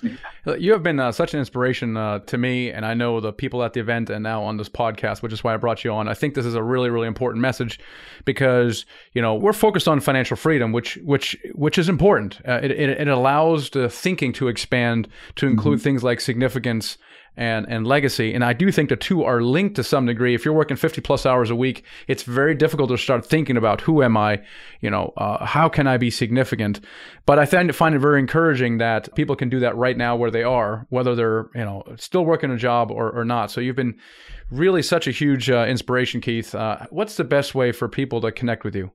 You 0.58 0.72
have 0.72 0.82
been 0.82 0.98
uh, 0.98 1.12
such 1.12 1.34
an 1.34 1.40
inspiration 1.40 1.96
uh, 1.96 2.18
to 2.20 2.36
me, 2.36 2.70
and 2.72 2.84
I 2.84 2.94
know 2.94 3.20
the 3.20 3.32
people 3.32 3.62
at 3.62 3.74
the 3.74 3.80
event 3.80 4.10
and 4.10 4.22
now 4.22 4.42
on 4.42 4.56
this 4.56 4.68
podcast, 4.68 5.22
which 5.22 5.32
is 5.32 5.44
why 5.44 5.54
I 5.54 5.56
brought 5.56 5.84
you 5.84 5.92
on. 5.92 6.08
I 6.08 6.14
think 6.14 6.34
this 6.34 6.46
is 6.46 6.54
a 6.54 6.62
really, 6.62 6.90
really 6.90 7.06
important 7.06 7.42
message 7.42 7.78
because 8.24 8.86
you 9.12 9.22
know 9.22 9.34
we're 9.34 9.52
focused 9.52 9.86
on 9.86 10.00
financial 10.00 10.36
freedom, 10.36 10.72
which 10.72 10.96
which 11.04 11.36
which 11.54 11.78
is 11.78 11.88
important. 11.88 12.40
Uh, 12.46 12.60
it, 12.62 12.72
it, 12.72 12.90
it 12.90 13.08
allows 13.08 13.70
the 13.70 13.88
thinking 13.88 14.32
to 14.32 14.48
expand 14.48 15.06
to 15.36 15.46
include 15.46 15.78
mm-hmm. 15.78 15.84
things 15.84 16.02
like 16.02 16.20
significance 16.20 16.98
and 17.36 17.66
and 17.68 17.86
legacy. 17.86 18.34
And 18.34 18.44
I 18.44 18.52
do 18.52 18.72
think 18.72 18.88
the 18.88 18.96
two 18.96 19.22
are 19.22 19.40
linked 19.40 19.76
to 19.76 19.84
some 19.84 20.06
degree. 20.06 20.34
If 20.34 20.44
you're 20.44 20.54
working 20.54 20.76
50 20.76 21.00
plus 21.00 21.24
hours 21.24 21.50
a 21.50 21.56
week, 21.56 21.84
it's 22.06 22.22
very 22.22 22.54
difficult 22.54 22.90
to 22.90 22.98
start 22.98 23.24
thinking 23.24 23.56
about 23.56 23.80
who 23.80 24.02
am 24.02 24.16
I, 24.16 24.42
you 24.80 24.90
know, 24.90 25.12
uh, 25.16 25.44
how 25.44 25.68
can 25.68 25.86
I 25.86 25.96
be 25.96 26.10
significant. 26.10 26.80
But 27.26 27.38
I 27.38 27.46
find 27.46 27.70
it, 27.70 27.74
find 27.74 27.94
it 27.94 28.00
very 28.00 28.18
encouraging 28.18 28.78
that 28.78 29.14
people 29.14 29.36
can 29.36 29.48
do 29.48 29.60
that 29.60 29.76
right 29.76 29.96
now 29.96 30.16
where 30.16 30.30
they 30.30 30.42
are, 30.42 30.86
whether 30.90 31.14
they're 31.14 31.48
you 31.54 31.64
know 31.64 31.84
still 31.96 32.24
working 32.24 32.50
a 32.50 32.56
job 32.56 32.90
or, 32.90 33.10
or 33.10 33.24
not. 33.24 33.50
So 33.50 33.60
you've 33.60 33.76
been 33.76 33.98
really 34.50 34.82
such 34.82 35.06
a 35.06 35.10
huge 35.10 35.50
uh, 35.50 35.66
inspiration, 35.68 36.20
Keith. 36.20 36.54
Uh, 36.54 36.86
what's 36.90 37.16
the 37.16 37.24
best 37.24 37.54
way 37.54 37.72
for 37.72 37.88
people 37.88 38.20
to 38.22 38.32
connect 38.32 38.64
with 38.64 38.74
you? 38.74 38.90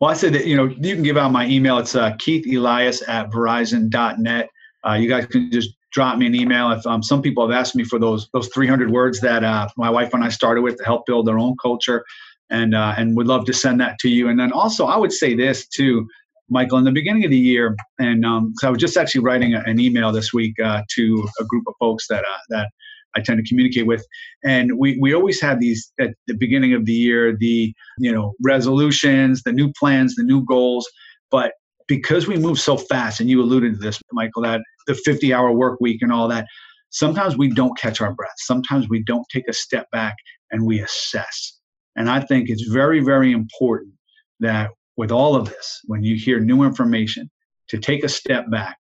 Well, 0.00 0.10
I 0.10 0.14
said 0.14 0.32
that, 0.34 0.46
you 0.46 0.56
know, 0.56 0.66
you 0.66 0.94
can 0.94 1.02
give 1.02 1.16
out 1.16 1.32
my 1.32 1.46
email. 1.46 1.78
It's 1.78 1.96
uh, 1.96 2.14
Keith 2.18 2.46
Elias 2.46 3.02
at 3.08 3.30
verizon.net. 3.30 4.48
Uh, 4.86 4.92
you 4.92 5.08
guys 5.08 5.26
can 5.26 5.50
just 5.50 5.70
drop 5.92 6.18
me 6.18 6.26
an 6.26 6.34
email. 6.34 6.70
If 6.70 6.86
um, 6.86 7.02
some 7.02 7.22
people 7.22 7.48
have 7.48 7.56
asked 7.56 7.74
me 7.74 7.84
for 7.84 7.98
those 7.98 8.28
those 8.32 8.48
300 8.48 8.90
words 8.90 9.20
that 9.20 9.44
uh, 9.44 9.68
my 9.76 9.90
wife 9.90 10.14
and 10.14 10.24
I 10.24 10.28
started 10.28 10.62
with 10.62 10.76
to 10.78 10.84
help 10.84 11.06
build 11.06 11.26
their 11.26 11.38
own 11.38 11.56
culture, 11.60 12.04
and 12.50 12.74
uh, 12.74 12.94
and 12.96 13.16
would 13.16 13.26
love 13.26 13.44
to 13.46 13.52
send 13.52 13.80
that 13.80 13.98
to 14.00 14.08
you. 14.08 14.28
And 14.28 14.38
then 14.38 14.52
also, 14.52 14.86
I 14.86 14.96
would 14.96 15.12
say 15.12 15.34
this 15.34 15.66
too, 15.66 16.06
Michael. 16.48 16.78
In 16.78 16.84
the 16.84 16.92
beginning 16.92 17.24
of 17.24 17.30
the 17.30 17.38
year, 17.38 17.76
and 17.98 18.24
um, 18.24 18.52
I 18.62 18.70
was 18.70 18.78
just 18.78 18.96
actually 18.96 19.22
writing 19.22 19.54
a, 19.54 19.60
an 19.60 19.80
email 19.80 20.12
this 20.12 20.32
week 20.32 20.58
uh, 20.60 20.82
to 20.96 21.28
a 21.40 21.44
group 21.44 21.64
of 21.66 21.74
folks 21.78 22.06
that 22.08 22.24
uh, 22.24 22.38
that 22.50 22.70
I 23.16 23.20
tend 23.20 23.42
to 23.42 23.48
communicate 23.48 23.86
with, 23.86 24.06
and 24.44 24.78
we 24.78 24.98
we 25.00 25.14
always 25.14 25.40
have 25.40 25.60
these 25.60 25.92
at 25.98 26.10
the 26.26 26.34
beginning 26.34 26.74
of 26.74 26.84
the 26.84 26.92
year, 26.92 27.36
the 27.36 27.72
you 27.98 28.12
know 28.12 28.34
resolutions, 28.42 29.42
the 29.42 29.52
new 29.52 29.72
plans, 29.78 30.14
the 30.14 30.24
new 30.24 30.44
goals. 30.44 30.88
But 31.30 31.52
because 31.88 32.28
we 32.28 32.36
move 32.36 32.60
so 32.60 32.76
fast, 32.76 33.20
and 33.20 33.28
you 33.28 33.42
alluded 33.42 33.74
to 33.74 33.78
this, 33.78 34.00
Michael, 34.12 34.42
that 34.42 34.60
the 34.86 34.94
50 34.94 35.34
hour 35.34 35.52
work 35.52 35.80
week 35.80 36.02
and 36.02 36.12
all 36.12 36.28
that, 36.28 36.46
sometimes 36.90 37.36
we 37.36 37.48
don't 37.48 37.76
catch 37.78 38.00
our 38.00 38.12
breath. 38.12 38.34
Sometimes 38.36 38.88
we 38.88 39.02
don't 39.02 39.26
take 39.32 39.48
a 39.48 39.52
step 39.52 39.90
back 39.90 40.14
and 40.50 40.64
we 40.64 40.80
assess. 40.80 41.58
And 41.96 42.08
I 42.08 42.20
think 42.20 42.48
it's 42.48 42.68
very, 42.68 43.00
very 43.00 43.32
important 43.32 43.94
that 44.40 44.70
with 44.96 45.10
all 45.10 45.34
of 45.34 45.48
this, 45.48 45.80
when 45.86 46.04
you 46.04 46.16
hear 46.16 46.38
new 46.38 46.62
information, 46.62 47.30
to 47.68 47.78
take 47.78 48.04
a 48.04 48.08
step 48.08 48.50
back, 48.50 48.76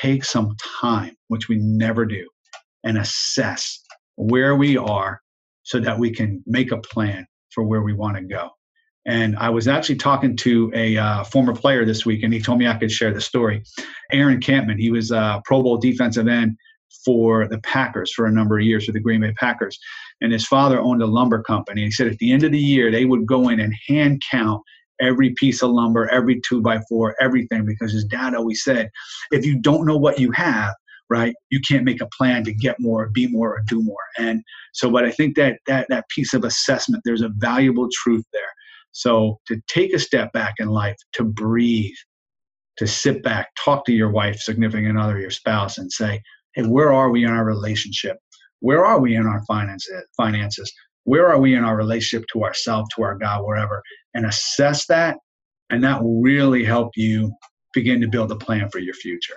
take 0.00 0.24
some 0.24 0.54
time, 0.80 1.14
which 1.28 1.48
we 1.48 1.56
never 1.56 2.04
do, 2.04 2.26
and 2.84 2.98
assess 2.98 3.80
where 4.16 4.56
we 4.56 4.76
are 4.76 5.20
so 5.62 5.80
that 5.80 5.98
we 5.98 6.10
can 6.10 6.42
make 6.46 6.72
a 6.72 6.78
plan 6.78 7.26
for 7.50 7.64
where 7.64 7.82
we 7.82 7.92
want 7.92 8.16
to 8.16 8.22
go. 8.22 8.50
And 9.06 9.36
I 9.36 9.50
was 9.50 9.68
actually 9.68 9.96
talking 9.96 10.36
to 10.38 10.70
a 10.74 10.96
uh, 10.96 11.24
former 11.24 11.54
player 11.54 11.84
this 11.84 12.04
week, 12.04 12.24
and 12.24 12.34
he 12.34 12.40
told 12.40 12.58
me 12.58 12.66
I 12.66 12.74
could 12.74 12.90
share 12.90 13.14
the 13.14 13.20
story. 13.20 13.62
Aaron 14.12 14.40
Kampman, 14.40 14.78
he 14.78 14.90
was 14.90 15.12
a 15.12 15.40
Pro 15.44 15.62
Bowl 15.62 15.78
defensive 15.78 16.26
end 16.26 16.56
for 17.04 17.46
the 17.46 17.58
Packers 17.60 18.12
for 18.12 18.26
a 18.26 18.32
number 18.32 18.58
of 18.58 18.64
years 18.64 18.86
for 18.86 18.92
the 18.92 19.00
Green 19.00 19.20
Bay 19.20 19.32
Packers. 19.32 19.78
And 20.20 20.32
his 20.32 20.46
father 20.46 20.80
owned 20.80 21.02
a 21.02 21.06
lumber 21.06 21.42
company. 21.42 21.84
He 21.84 21.90
said 21.90 22.08
at 22.08 22.18
the 22.18 22.32
end 22.32 22.42
of 22.42 22.52
the 22.52 22.58
year, 22.58 22.90
they 22.90 23.04
would 23.04 23.26
go 23.26 23.48
in 23.48 23.60
and 23.60 23.72
hand 23.86 24.22
count 24.30 24.62
every 25.00 25.34
piece 25.34 25.62
of 25.62 25.70
lumber, 25.70 26.08
every 26.10 26.40
two 26.48 26.60
by 26.60 26.80
four, 26.88 27.14
everything, 27.20 27.64
because 27.64 27.92
his 27.92 28.04
dad 28.04 28.34
always 28.34 28.64
said, 28.64 28.90
if 29.30 29.44
you 29.44 29.58
don't 29.60 29.86
know 29.86 29.96
what 29.96 30.18
you 30.18 30.32
have, 30.32 30.74
right, 31.08 31.34
you 31.50 31.60
can't 31.60 31.84
make 31.84 32.00
a 32.00 32.08
plan 32.18 32.42
to 32.44 32.52
get 32.52 32.80
more, 32.80 33.08
be 33.10 33.26
more, 33.28 33.56
or 33.56 33.62
do 33.68 33.82
more. 33.82 33.96
And 34.18 34.42
so, 34.72 34.90
but 34.90 35.04
I 35.04 35.10
think 35.10 35.36
that 35.36 35.58
that 35.66 35.86
that 35.90 36.08
piece 36.08 36.34
of 36.34 36.44
assessment, 36.44 37.02
there's 37.04 37.22
a 37.22 37.30
valuable 37.36 37.88
truth 37.92 38.24
there. 38.32 38.42
So 38.96 39.40
to 39.46 39.60
take 39.68 39.92
a 39.92 39.98
step 39.98 40.32
back 40.32 40.54
in 40.58 40.68
life, 40.68 40.96
to 41.12 41.24
breathe, 41.24 41.94
to 42.78 42.86
sit 42.86 43.22
back, 43.22 43.48
talk 43.62 43.84
to 43.84 43.92
your 43.92 44.10
wife, 44.10 44.40
significant 44.40 44.98
other, 44.98 45.20
your 45.20 45.30
spouse, 45.30 45.76
and 45.76 45.92
say, 45.92 46.22
hey, 46.54 46.62
where 46.62 46.90
are 46.94 47.10
we 47.10 47.22
in 47.22 47.30
our 47.30 47.44
relationship? 47.44 48.16
Where 48.60 48.86
are 48.86 48.98
we 48.98 49.14
in 49.14 49.26
our 49.26 49.44
finances? 49.44 49.92
Uh, 49.94 50.00
finances? 50.16 50.72
Where 51.04 51.28
are 51.28 51.38
we 51.38 51.54
in 51.54 51.62
our 51.62 51.76
relationship 51.76 52.26
to 52.32 52.44
ourselves, 52.44 52.88
to 52.96 53.02
our 53.02 53.18
God, 53.18 53.44
wherever? 53.44 53.82
And 54.14 54.24
assess 54.24 54.86
that, 54.86 55.18
and 55.68 55.84
that 55.84 56.02
will 56.02 56.22
really 56.22 56.64
help 56.64 56.92
you 56.96 57.34
begin 57.74 58.00
to 58.00 58.08
build 58.08 58.32
a 58.32 58.36
plan 58.36 58.70
for 58.70 58.78
your 58.78 58.94
future. 58.94 59.36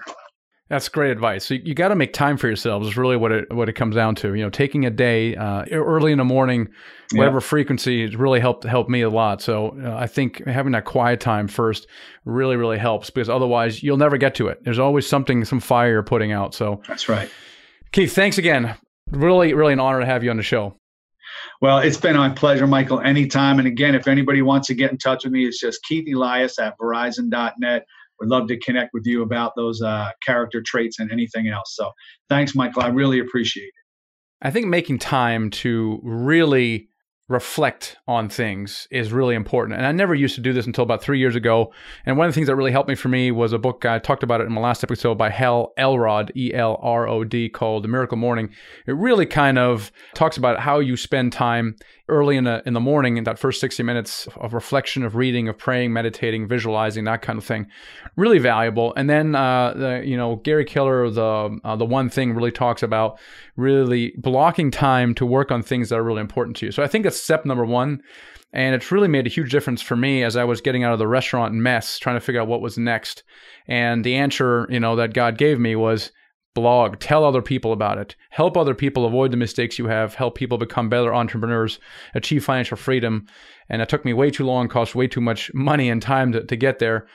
That's 0.70 0.88
great 0.88 1.10
advice. 1.10 1.46
So 1.46 1.56
you, 1.56 1.74
got 1.74 1.88
to 1.88 1.96
make 1.96 2.14
time 2.14 2.38
for 2.38 2.46
yourselves. 2.46 2.88
Is 2.88 2.96
really 2.96 3.18
what 3.18 3.32
it 3.32 3.52
what 3.52 3.70
it 3.70 3.74
comes 3.74 3.96
down 3.96 4.14
to. 4.16 4.36
You 4.36 4.44
know, 4.44 4.52
taking 4.52 4.86
a 4.86 4.92
day 4.92 5.36
uh, 5.36 5.66
early 5.72 6.12
in 6.12 6.20
the 6.20 6.24
morning, 6.24 6.70
whatever 7.12 7.38
yeah. 7.38 7.48
frequency, 7.48 8.04
has 8.04 8.16
really 8.16 8.40
helped 8.40 8.66
helped 8.66 8.90
me 8.90 9.02
a 9.02 9.10
lot. 9.10 9.42
So 9.42 9.76
uh, 9.84 9.96
I 9.96 10.06
think 10.06 10.46
having 10.46 10.74
that 10.74 10.86
quiet 10.86 11.20
time 11.20 11.48
first 11.48 11.88
really 12.24 12.56
really 12.56 12.78
helps 12.78 13.10
because 13.10 13.30
otherwise 13.30 13.82
you'll 13.82 13.98
never 13.98 14.18
get 14.18 14.36
to 14.36 14.48
it. 14.48 14.64
There's 14.64 14.78
always 14.78 15.08
something, 15.08 15.44
some 15.44 15.60
fire 15.60 15.90
you're 15.90 16.04
putting 16.04 16.32
out. 16.32 16.54
So 16.54 16.84
that's 16.88 17.10
right. 17.10 17.32
Keith, 17.92 18.14
thanks 18.14 18.38
again. 18.38 18.76
Really 19.10 19.56
really 19.56 19.74
an 19.74 19.80
honor 19.80 20.02
to 20.02 20.06
have 20.06 20.24
you 20.24 20.30
on 20.30 20.38
the 20.38 20.44
show. 20.44 20.76
Well, 21.62 21.80
it's 21.80 21.98
been 21.98 22.16
my 22.16 22.30
pleasure, 22.30 22.68
Michael. 22.68 23.00
Anytime. 23.00 23.58
And 23.58 23.68
again, 23.68 23.96
if 23.96 24.08
anybody 24.08 24.44
wants 24.44 24.68
to 24.68 24.76
get 24.76 24.92
in 24.92 25.00
touch 25.00 25.24
with 25.24 25.34
me, 25.34 25.46
it's 25.46 25.60
just 25.60 25.84
Keith 25.84 26.08
Elias 26.14 26.60
at 26.60 26.78
Verizon.net 26.78 27.86
would 28.20 28.30
love 28.30 28.48
to 28.48 28.60
connect 28.60 28.94
with 28.94 29.06
you 29.06 29.22
about 29.22 29.54
those 29.56 29.82
uh, 29.82 30.12
character 30.26 30.62
traits 30.66 31.00
and 31.00 31.12
anything 31.12 31.48
else. 31.48 31.76
So 31.76 31.92
thanks, 32.30 32.56
Michael. 32.56 32.84
I 32.84 32.88
really 32.88 33.20
appreciate 33.20 33.66
it. 33.66 33.74
I 34.42 34.52
think 34.52 34.68
making 34.68 35.00
time 35.00 35.50
to 35.50 36.00
really 36.04 36.90
reflect 37.30 37.96
on 38.08 38.28
things 38.28 38.88
is 38.90 39.14
really 39.14 39.36
important. 39.36 39.78
And 39.78 39.86
I 39.86 39.92
never 39.92 40.16
used 40.16 40.34
to 40.36 40.42
do 40.42 40.52
this 40.52 40.66
until 40.66 40.84
about 40.84 41.04
three 41.04 41.20
years 41.20 41.36
ago. 41.36 41.72
And 42.06 42.18
one 42.18 42.28
of 42.28 42.34
the 42.34 42.36
things 42.36 42.48
that 42.48 42.56
really 42.56 42.72
helped 42.72 42.90
me 42.90 42.96
for 42.96 43.08
me 43.08 43.32
was 43.32 43.54
a 43.54 43.60
book 43.60 43.86
I 43.86 44.00
talked 44.00 44.24
about 44.24 44.42
it 44.42 44.48
in 44.48 44.54
my 44.54 44.62
last 44.62 44.84
episode 44.84 45.16
by 45.16 45.30
Hal 45.30 45.72
Elrod, 45.78 46.32
E 46.36 46.52
L 46.54 46.80
R 46.82 47.08
O 47.08 47.24
D, 47.24 47.48
called 47.48 47.84
The 47.84 47.88
Miracle 47.88 48.18
Morning. 48.18 48.50
It 48.88 48.96
really 48.96 49.28
kind 49.28 49.60
of 49.60 49.92
talks 50.16 50.38
about 50.38 50.60
how 50.60 50.80
you 50.80 50.98
spend 50.98 51.32
time 51.32 51.76
early 52.10 52.36
in 52.36 52.44
the 52.44 52.62
in 52.66 52.74
the 52.74 52.80
morning 52.80 53.18
in 53.18 53.24
that 53.24 53.40
first 53.40 53.62
60 53.62 53.84
minutes 53.84 54.28
of 54.38 54.54
reflection 54.54 55.04
of 55.04 55.16
reading 55.16 55.48
of 55.48 55.58
praying 55.58 55.94
meditating 55.94 56.48
visualizing 56.48 57.06
that 57.06 57.22
kind 57.22 57.38
of 57.38 57.46
thing. 57.46 57.68
Really 58.16 58.40
valuable. 58.40 58.94
And 58.96 59.10
then 59.10 59.36
uh, 59.36 59.74
the, 59.74 60.02
you 60.06 60.18
know 60.18 60.38
gary 60.38 60.66
keller 60.66 61.10
the 61.10 61.60
uh, 61.64 61.76
the 61.76 61.86
one 61.86 62.10
thing 62.10 62.34
really 62.34 62.52
talks 62.52 62.84
about 62.84 63.20
really 63.56 64.14
blocking 64.18 64.72
time 64.72 65.14
to 65.16 65.26
work 65.26 65.52
on 65.52 65.62
things 65.62 65.90
that 65.90 66.00
are 66.00 66.04
really 66.04 66.22
important 66.22 66.58
to 66.58 66.66
you. 66.66 66.72
So 66.72 66.84
i 66.84 66.88
think 66.88 67.04
that's 67.04 67.20
step 67.20 67.46
number 67.46 67.66
one 67.66 68.02
and 68.52 68.74
it's 68.74 68.92
really 68.92 69.08
made 69.08 69.28
a 69.28 69.30
huge 69.30 69.52
difference 69.52 69.82
for 69.82 69.96
me 69.96 70.24
as 70.24 70.36
i 70.36 70.44
was 70.44 70.62
getting 70.62 70.84
out 70.84 70.94
of 70.94 71.00
the 71.00 71.08
restaurant 71.08 71.54
mess 71.54 72.00
trying 72.00 72.16
to 72.16 72.22
figure 72.22 72.42
out 72.42 72.48
what 72.48 72.62
was 72.62 72.78
next. 72.78 73.24
And 73.68 74.04
the 74.04 74.16
answer 74.16 74.68
you 74.70 74.80
know 74.80 74.96
that 74.96 75.14
god 75.14 75.38
gave 75.38 75.60
me 75.60 75.76
was 75.76 76.12
blog, 76.56 77.00
tell 77.00 77.24
other 77.24 77.42
people 77.42 77.72
about 77.72 77.98
it, 77.98 78.16
help 78.32 78.58
other 78.58 78.74
people 78.74 79.06
avoid 79.06 79.32
the 79.32 79.38
mistakes 79.38 79.80
you 79.80 79.88
have, 79.88 80.16
help 80.16 80.36
people 80.36 80.58
become 80.58 80.90
better 80.90 81.14
entrepreneurs, 81.14 81.80
achieve 82.14 82.44
financial 82.44 82.78
freedom. 82.78 83.28
And 83.70 83.82
it 83.82 83.90
took 83.90 84.04
me 84.06 84.14
way 84.14 84.32
too 84.32 84.46
long, 84.46 84.68
cost 84.68 84.96
way 84.96 85.08
too 85.08 85.22
much 85.22 85.54
money 85.54 85.90
and 85.90 86.02
time 86.02 86.32
to, 86.32 86.44
to 86.44 86.56
get 86.56 86.80
there. 86.80 87.08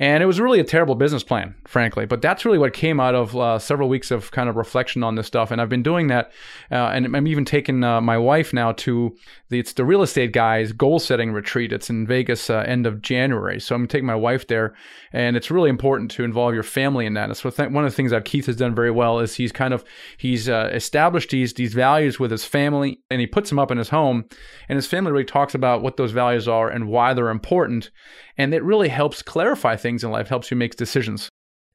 And 0.00 0.22
it 0.22 0.26
was 0.26 0.38
really 0.38 0.60
a 0.60 0.64
terrible 0.64 0.94
business 0.94 1.24
plan, 1.24 1.56
frankly. 1.66 2.06
But 2.06 2.22
that's 2.22 2.44
really 2.44 2.58
what 2.58 2.72
came 2.72 3.00
out 3.00 3.16
of 3.16 3.36
uh, 3.36 3.58
several 3.58 3.88
weeks 3.88 4.12
of 4.12 4.30
kind 4.30 4.48
of 4.48 4.54
reflection 4.54 5.02
on 5.02 5.16
this 5.16 5.26
stuff. 5.26 5.50
And 5.50 5.60
I've 5.60 5.68
been 5.68 5.82
doing 5.82 6.06
that. 6.06 6.30
Uh, 6.70 6.90
and 6.90 7.16
I'm 7.16 7.26
even 7.26 7.44
taking 7.44 7.82
uh, 7.82 8.00
my 8.00 8.16
wife 8.16 8.52
now 8.52 8.70
to 8.72 9.16
the, 9.48 9.58
it's 9.58 9.72
the 9.72 9.84
real 9.84 10.02
estate 10.02 10.32
guys 10.32 10.70
goal 10.70 11.00
setting 11.00 11.32
retreat. 11.32 11.72
It's 11.72 11.90
in 11.90 12.06
Vegas 12.06 12.48
uh, 12.48 12.58
end 12.58 12.86
of 12.86 13.02
January. 13.02 13.58
So 13.58 13.74
I'm 13.74 13.88
taking 13.88 14.06
my 14.06 14.14
wife 14.14 14.46
there. 14.46 14.72
And 15.12 15.36
it's 15.36 15.50
really 15.50 15.70
important 15.70 16.12
to 16.12 16.22
involve 16.22 16.54
your 16.54 16.62
family 16.62 17.04
in 17.04 17.14
that. 17.14 17.24
And 17.24 17.36
so 17.36 17.50
th- 17.50 17.70
one 17.70 17.84
of 17.84 17.90
the 17.90 17.96
things 17.96 18.12
that 18.12 18.24
Keith 18.24 18.46
has 18.46 18.56
done 18.56 18.76
very 18.76 18.92
well 18.92 19.18
is 19.18 19.34
he's 19.34 19.50
kind 19.50 19.74
of, 19.74 19.82
he's 20.16 20.48
uh, 20.48 20.70
established 20.72 21.30
these, 21.30 21.54
these 21.54 21.74
values 21.74 22.20
with 22.20 22.30
his 22.30 22.44
family 22.44 23.00
and 23.10 23.20
he 23.20 23.26
puts 23.26 23.48
them 23.48 23.58
up 23.58 23.72
in 23.72 23.78
his 23.78 23.88
home. 23.88 24.26
And 24.68 24.76
his 24.76 24.86
family 24.86 25.10
really 25.10 25.24
talks 25.24 25.56
about 25.56 25.82
what 25.82 25.96
those 25.96 26.12
values 26.12 26.46
are 26.46 26.68
and 26.68 26.86
why 26.86 27.14
they're 27.14 27.30
important. 27.30 27.90
And 28.38 28.54
it 28.54 28.62
really 28.62 28.88
helps 28.88 29.20
clarify 29.20 29.76
things 29.76 30.04
in 30.04 30.10
life, 30.10 30.28
helps 30.28 30.50
you 30.50 30.56
make 30.56 30.76
decisions. 30.76 31.28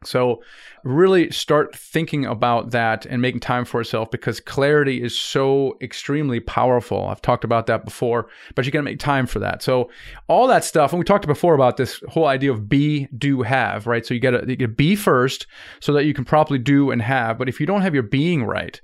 So, 0.05 0.41
really 0.83 1.31
start 1.31 1.75
thinking 1.75 2.25
about 2.25 2.71
that 2.71 3.05
and 3.05 3.21
making 3.21 3.39
time 3.39 3.63
for 3.63 3.79
yourself 3.79 4.11
because 4.11 4.41
clarity 4.41 5.01
is 5.01 5.17
so 5.17 5.77
extremely 5.81 6.41
powerful. 6.41 7.07
I've 7.07 7.21
talked 7.21 7.45
about 7.45 7.67
that 7.67 7.85
before, 7.85 8.27
but 8.55 8.65
you 8.65 8.71
got 8.71 8.79
to 8.79 8.83
make 8.83 8.99
time 8.99 9.27
for 9.27 9.39
that. 9.39 9.63
So, 9.63 9.89
all 10.27 10.47
that 10.47 10.63
stuff, 10.63 10.91
and 10.91 10.99
we 10.99 11.05
talked 11.05 11.25
before 11.25 11.55
about 11.55 11.77
this 11.77 12.01
whole 12.09 12.25
idea 12.25 12.51
of 12.51 12.67
be, 12.67 13.07
do, 13.17 13.41
have, 13.43 13.87
right? 13.87 14.05
So, 14.05 14.13
you 14.13 14.19
got 14.19 14.31
to 14.31 14.67
be 14.67 14.95
first 14.95 15.47
so 15.79 15.93
that 15.93 16.05
you 16.05 16.13
can 16.13 16.25
properly 16.25 16.59
do 16.59 16.91
and 16.91 17.01
have. 17.01 17.37
But 17.37 17.49
if 17.49 17.59
you 17.59 17.65
don't 17.65 17.81
have 17.81 17.93
your 17.93 18.03
being 18.03 18.43
right, 18.43 18.79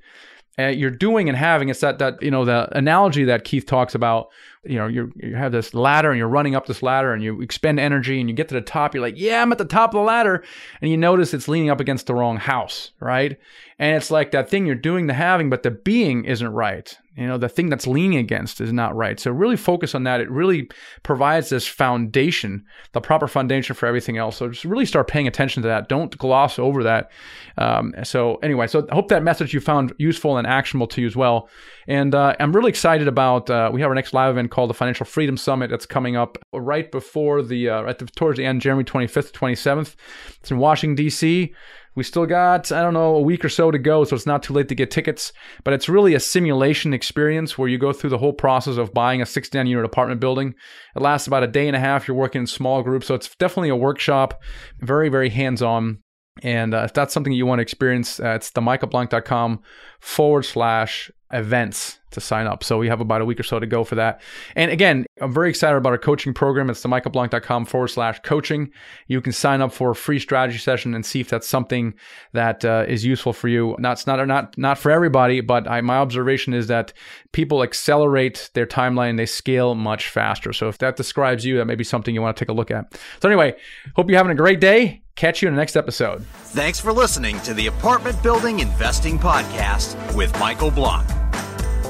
uh, 0.57 0.67
you're 0.67 0.91
doing 0.91 1.29
and 1.29 1.37
having, 1.37 1.69
it's 1.69 1.79
that, 1.79 1.99
that, 1.99 2.21
you 2.21 2.31
know, 2.31 2.43
the 2.43 2.67
analogy 2.77 3.23
that 3.23 3.45
Keith 3.45 3.65
talks 3.65 3.95
about 3.95 4.29
you 4.63 4.75
know 4.75 4.87
you 4.87 5.11
you 5.15 5.35
have 5.35 5.53
this 5.53 5.73
ladder 5.73 6.11
and 6.11 6.17
you're 6.17 6.27
running 6.27 6.53
up 6.53 6.65
this 6.65 6.83
ladder 6.83 7.13
and 7.13 7.23
you 7.23 7.41
expend 7.41 7.79
energy 7.79 8.19
and 8.19 8.29
you 8.29 8.35
get 8.35 8.49
to 8.49 8.55
the 8.55 8.61
top 8.61 8.93
you're 8.93 9.01
like 9.01 9.17
yeah 9.17 9.41
i'm 9.41 9.51
at 9.53 9.57
the 9.57 9.65
top 9.65 9.91
of 9.91 9.99
the 9.99 10.05
ladder. 10.05 10.43
And 10.81 10.91
you 10.91 10.97
notice 10.97 11.33
it's 11.33 11.47
leaning 11.47 11.69
up 11.69 11.79
against 11.79 12.07
the 12.07 12.15
wrong 12.15 12.37
house 12.37 12.91
right? 12.99 13.37
And 13.77 13.95
it's 13.95 14.11
like 14.11 14.31
that 14.31 14.49
thing 14.49 14.65
you're 14.65 14.75
doing 14.75 15.07
the 15.07 15.13
having 15.13 15.49
but 15.49 15.63
the 15.63 15.71
being 15.71 16.25
isn't 16.25 16.51
right. 16.51 16.97
You 17.15 17.27
know 17.27 17.37
the 17.37 17.49
thing 17.49 17.69
that's 17.69 17.87
leaning 17.87 18.17
against 18.17 18.61
is 18.61 18.71
not 18.71 18.95
right. 18.95 19.19
So 19.19 19.31
really 19.31 19.57
focus 19.57 19.93
on 19.93 20.03
that. 20.03 20.21
It 20.21 20.29
really 20.31 20.69
provides 21.03 21.49
this 21.49 21.67
foundation 21.67 22.65
the 22.93 23.01
proper 23.01 23.27
foundation 23.27 23.75
for 23.75 23.87
everything 23.87 24.17
else. 24.17 24.37
So 24.37 24.49
just 24.49 24.63
really 24.65 24.85
start 24.85 25.07
paying 25.09 25.27
attention 25.27 25.61
to 25.63 25.67
that. 25.67 25.89
Don't 25.89 26.17
gloss 26.17 26.59
over 26.59 26.83
that. 26.83 27.11
Um, 27.57 27.93
so 28.03 28.35
anyway 28.37 28.67
so 28.67 28.87
i 28.89 28.95
hope 28.95 29.09
that 29.09 29.23
message 29.23 29.53
you 29.53 29.59
found 29.59 29.93
useful 29.97 30.37
and 30.37 30.47
actionable 30.47 30.87
to 30.87 31.01
you 31.01 31.07
as 31.07 31.15
well. 31.15 31.49
And 31.87 32.13
uh, 32.13 32.35
i'm 32.39 32.53
really 32.53 32.69
excited 32.69 33.07
about 33.07 33.49
uh, 33.49 33.69
we 33.73 33.81
have 33.81 33.89
our 33.89 33.95
next 33.95 34.13
live 34.13 34.31
event 34.31 34.48
called 34.49 34.69
the 34.69 34.73
financial 34.73 35.05
freedom 35.05 35.37
summit 35.37 35.69
that's 35.69 35.85
coming 35.85 36.15
up 36.15 36.37
right 36.53 36.91
before 36.91 37.41
the 37.41 37.69
uh, 37.69 37.81
right 37.81 38.15
towards 38.15 38.37
the 38.37 38.45
end 38.45 38.61
january 38.61 38.83
25th 38.83 39.31
27th 39.31 39.95
it's 40.41 40.51
in 40.51 40.57
washington 40.57 40.95
d.c 40.95 41.53
we 41.99 42.03
still 42.03 42.25
got, 42.25 42.71
I 42.71 42.81
don't 42.81 42.93
know, 42.93 43.15
a 43.15 43.21
week 43.21 43.43
or 43.43 43.49
so 43.49 43.71
to 43.71 43.77
go, 43.77 44.05
so 44.05 44.15
it's 44.15 44.25
not 44.25 44.41
too 44.41 44.53
late 44.53 44.69
to 44.69 44.75
get 44.75 44.89
tickets. 44.89 45.33
But 45.65 45.73
it's 45.73 45.89
really 45.89 46.13
a 46.13 46.19
simulation 46.21 46.93
experience 46.93 47.57
where 47.57 47.67
you 47.67 47.77
go 47.77 47.91
through 47.91 48.11
the 48.11 48.17
whole 48.17 48.31
process 48.31 48.77
of 48.77 48.93
buying 48.93 49.21
a 49.21 49.25
69 49.25 49.67
unit 49.67 49.83
apartment 49.83 50.21
building. 50.21 50.53
It 50.95 51.01
lasts 51.01 51.27
about 51.27 51.43
a 51.43 51.47
day 51.47 51.67
and 51.67 51.75
a 51.75 51.79
half. 51.79 52.07
You're 52.07 52.15
working 52.15 52.41
in 52.41 52.47
small 52.47 52.83
groups, 52.83 53.07
so 53.07 53.15
it's 53.15 53.35
definitely 53.35 53.67
a 53.67 53.75
workshop, 53.75 54.41
very, 54.79 55.09
very 55.09 55.29
hands 55.29 55.61
on. 55.61 55.97
And 56.41 56.73
uh, 56.73 56.83
if 56.83 56.93
that's 56.93 57.13
something 57.13 57.33
you 57.33 57.45
want 57.45 57.59
to 57.59 57.63
experience, 57.63 58.19
uh, 58.19 58.29
it's 58.29 58.49
themichaelblank.com 58.51 59.59
forward 59.99 60.43
slash 60.43 61.11
events 61.33 61.98
to 62.11 62.21
sign 62.21 62.47
up. 62.47 62.63
So 62.63 62.77
we 62.77 62.87
have 62.87 63.01
about 63.01 63.21
a 63.21 63.25
week 63.25 63.39
or 63.39 63.43
so 63.43 63.59
to 63.59 63.67
go 63.67 63.83
for 63.83 63.95
that. 63.95 64.21
And 64.55 64.71
again, 64.71 65.05
I'm 65.21 65.33
very 65.33 65.49
excited 65.49 65.77
about 65.77 65.91
our 65.91 65.97
coaching 65.97 66.33
program. 66.33 66.69
It's 66.69 66.83
themichaelblank.com 66.83 67.65
forward 67.65 67.89
slash 67.89 68.19
coaching. 68.21 68.71
You 69.07 69.21
can 69.21 69.33
sign 69.33 69.61
up 69.61 69.71
for 69.71 69.91
a 69.91 69.95
free 69.95 70.19
strategy 70.19 70.57
session 70.57 70.93
and 70.93 71.05
see 71.05 71.19
if 71.19 71.29
that's 71.29 71.47
something 71.47 71.93
that 72.33 72.63
uh, 72.65 72.85
is 72.87 73.05
useful 73.05 73.33
for 73.33 73.47
you. 73.47 73.75
Not, 73.79 74.05
not, 74.07 74.25
not, 74.27 74.57
not 74.57 74.77
for 74.77 74.91
everybody, 74.91 75.41
but 75.41 75.67
I, 75.67 75.81
my 75.81 75.97
observation 75.97 76.53
is 76.53 76.67
that 76.67 76.93
people 77.31 77.63
accelerate 77.63 78.49
their 78.53 78.65
timeline. 78.65 79.17
They 79.17 79.25
scale 79.25 79.75
much 79.75 80.09
faster. 80.09 80.53
So 80.53 80.67
if 80.67 80.77
that 80.79 80.95
describes 80.95 81.45
you, 81.45 81.57
that 81.57 81.65
may 81.65 81.75
be 81.75 81.83
something 81.83 82.13
you 82.13 82.21
want 82.21 82.35
to 82.35 82.43
take 82.43 82.49
a 82.49 82.53
look 82.53 82.71
at. 82.71 82.99
So 83.21 83.29
anyway, 83.29 83.55
hope 83.95 84.09
you're 84.09 84.17
having 84.17 84.31
a 84.31 84.35
great 84.35 84.59
day. 84.59 85.03
Catch 85.15 85.41
you 85.41 85.49
in 85.49 85.53
the 85.53 85.59
next 85.59 85.75
episode. 85.75 86.25
Thanks 86.53 86.79
for 86.79 86.93
listening 86.93 87.41
to 87.41 87.53
the 87.53 87.67
Apartment 87.67 88.23
Building 88.23 88.61
Investing 88.61 89.19
Podcast 89.19 90.15
with 90.15 90.37
Michael 90.39 90.71
Blank. 90.71 91.28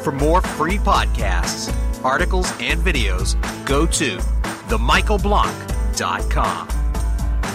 For 0.03 0.11
more 0.11 0.41
free 0.41 0.77
podcasts, 0.77 1.73
articles, 2.05 2.51
and 2.59 2.79
videos, 2.79 3.35
go 3.65 3.85
to 3.85 4.17
themichaelblank.com. 4.69 6.67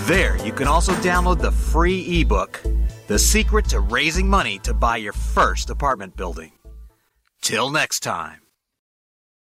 There, 0.07 0.37
you 0.45 0.53
can 0.53 0.69
also 0.69 0.93
download 0.95 1.41
the 1.41 1.51
free 1.51 2.21
ebook, 2.21 2.63
The 3.07 3.19
Secret 3.19 3.67
to 3.71 3.81
Raising 3.81 4.29
Money 4.29 4.59
to 4.61 4.75
Buy 4.75 4.99
Your 4.99 5.15
First 5.15 5.71
Apartment 5.71 6.15
Building. 6.17 6.53
Till 7.41 7.71
next 7.71 8.01
time. 8.01 8.44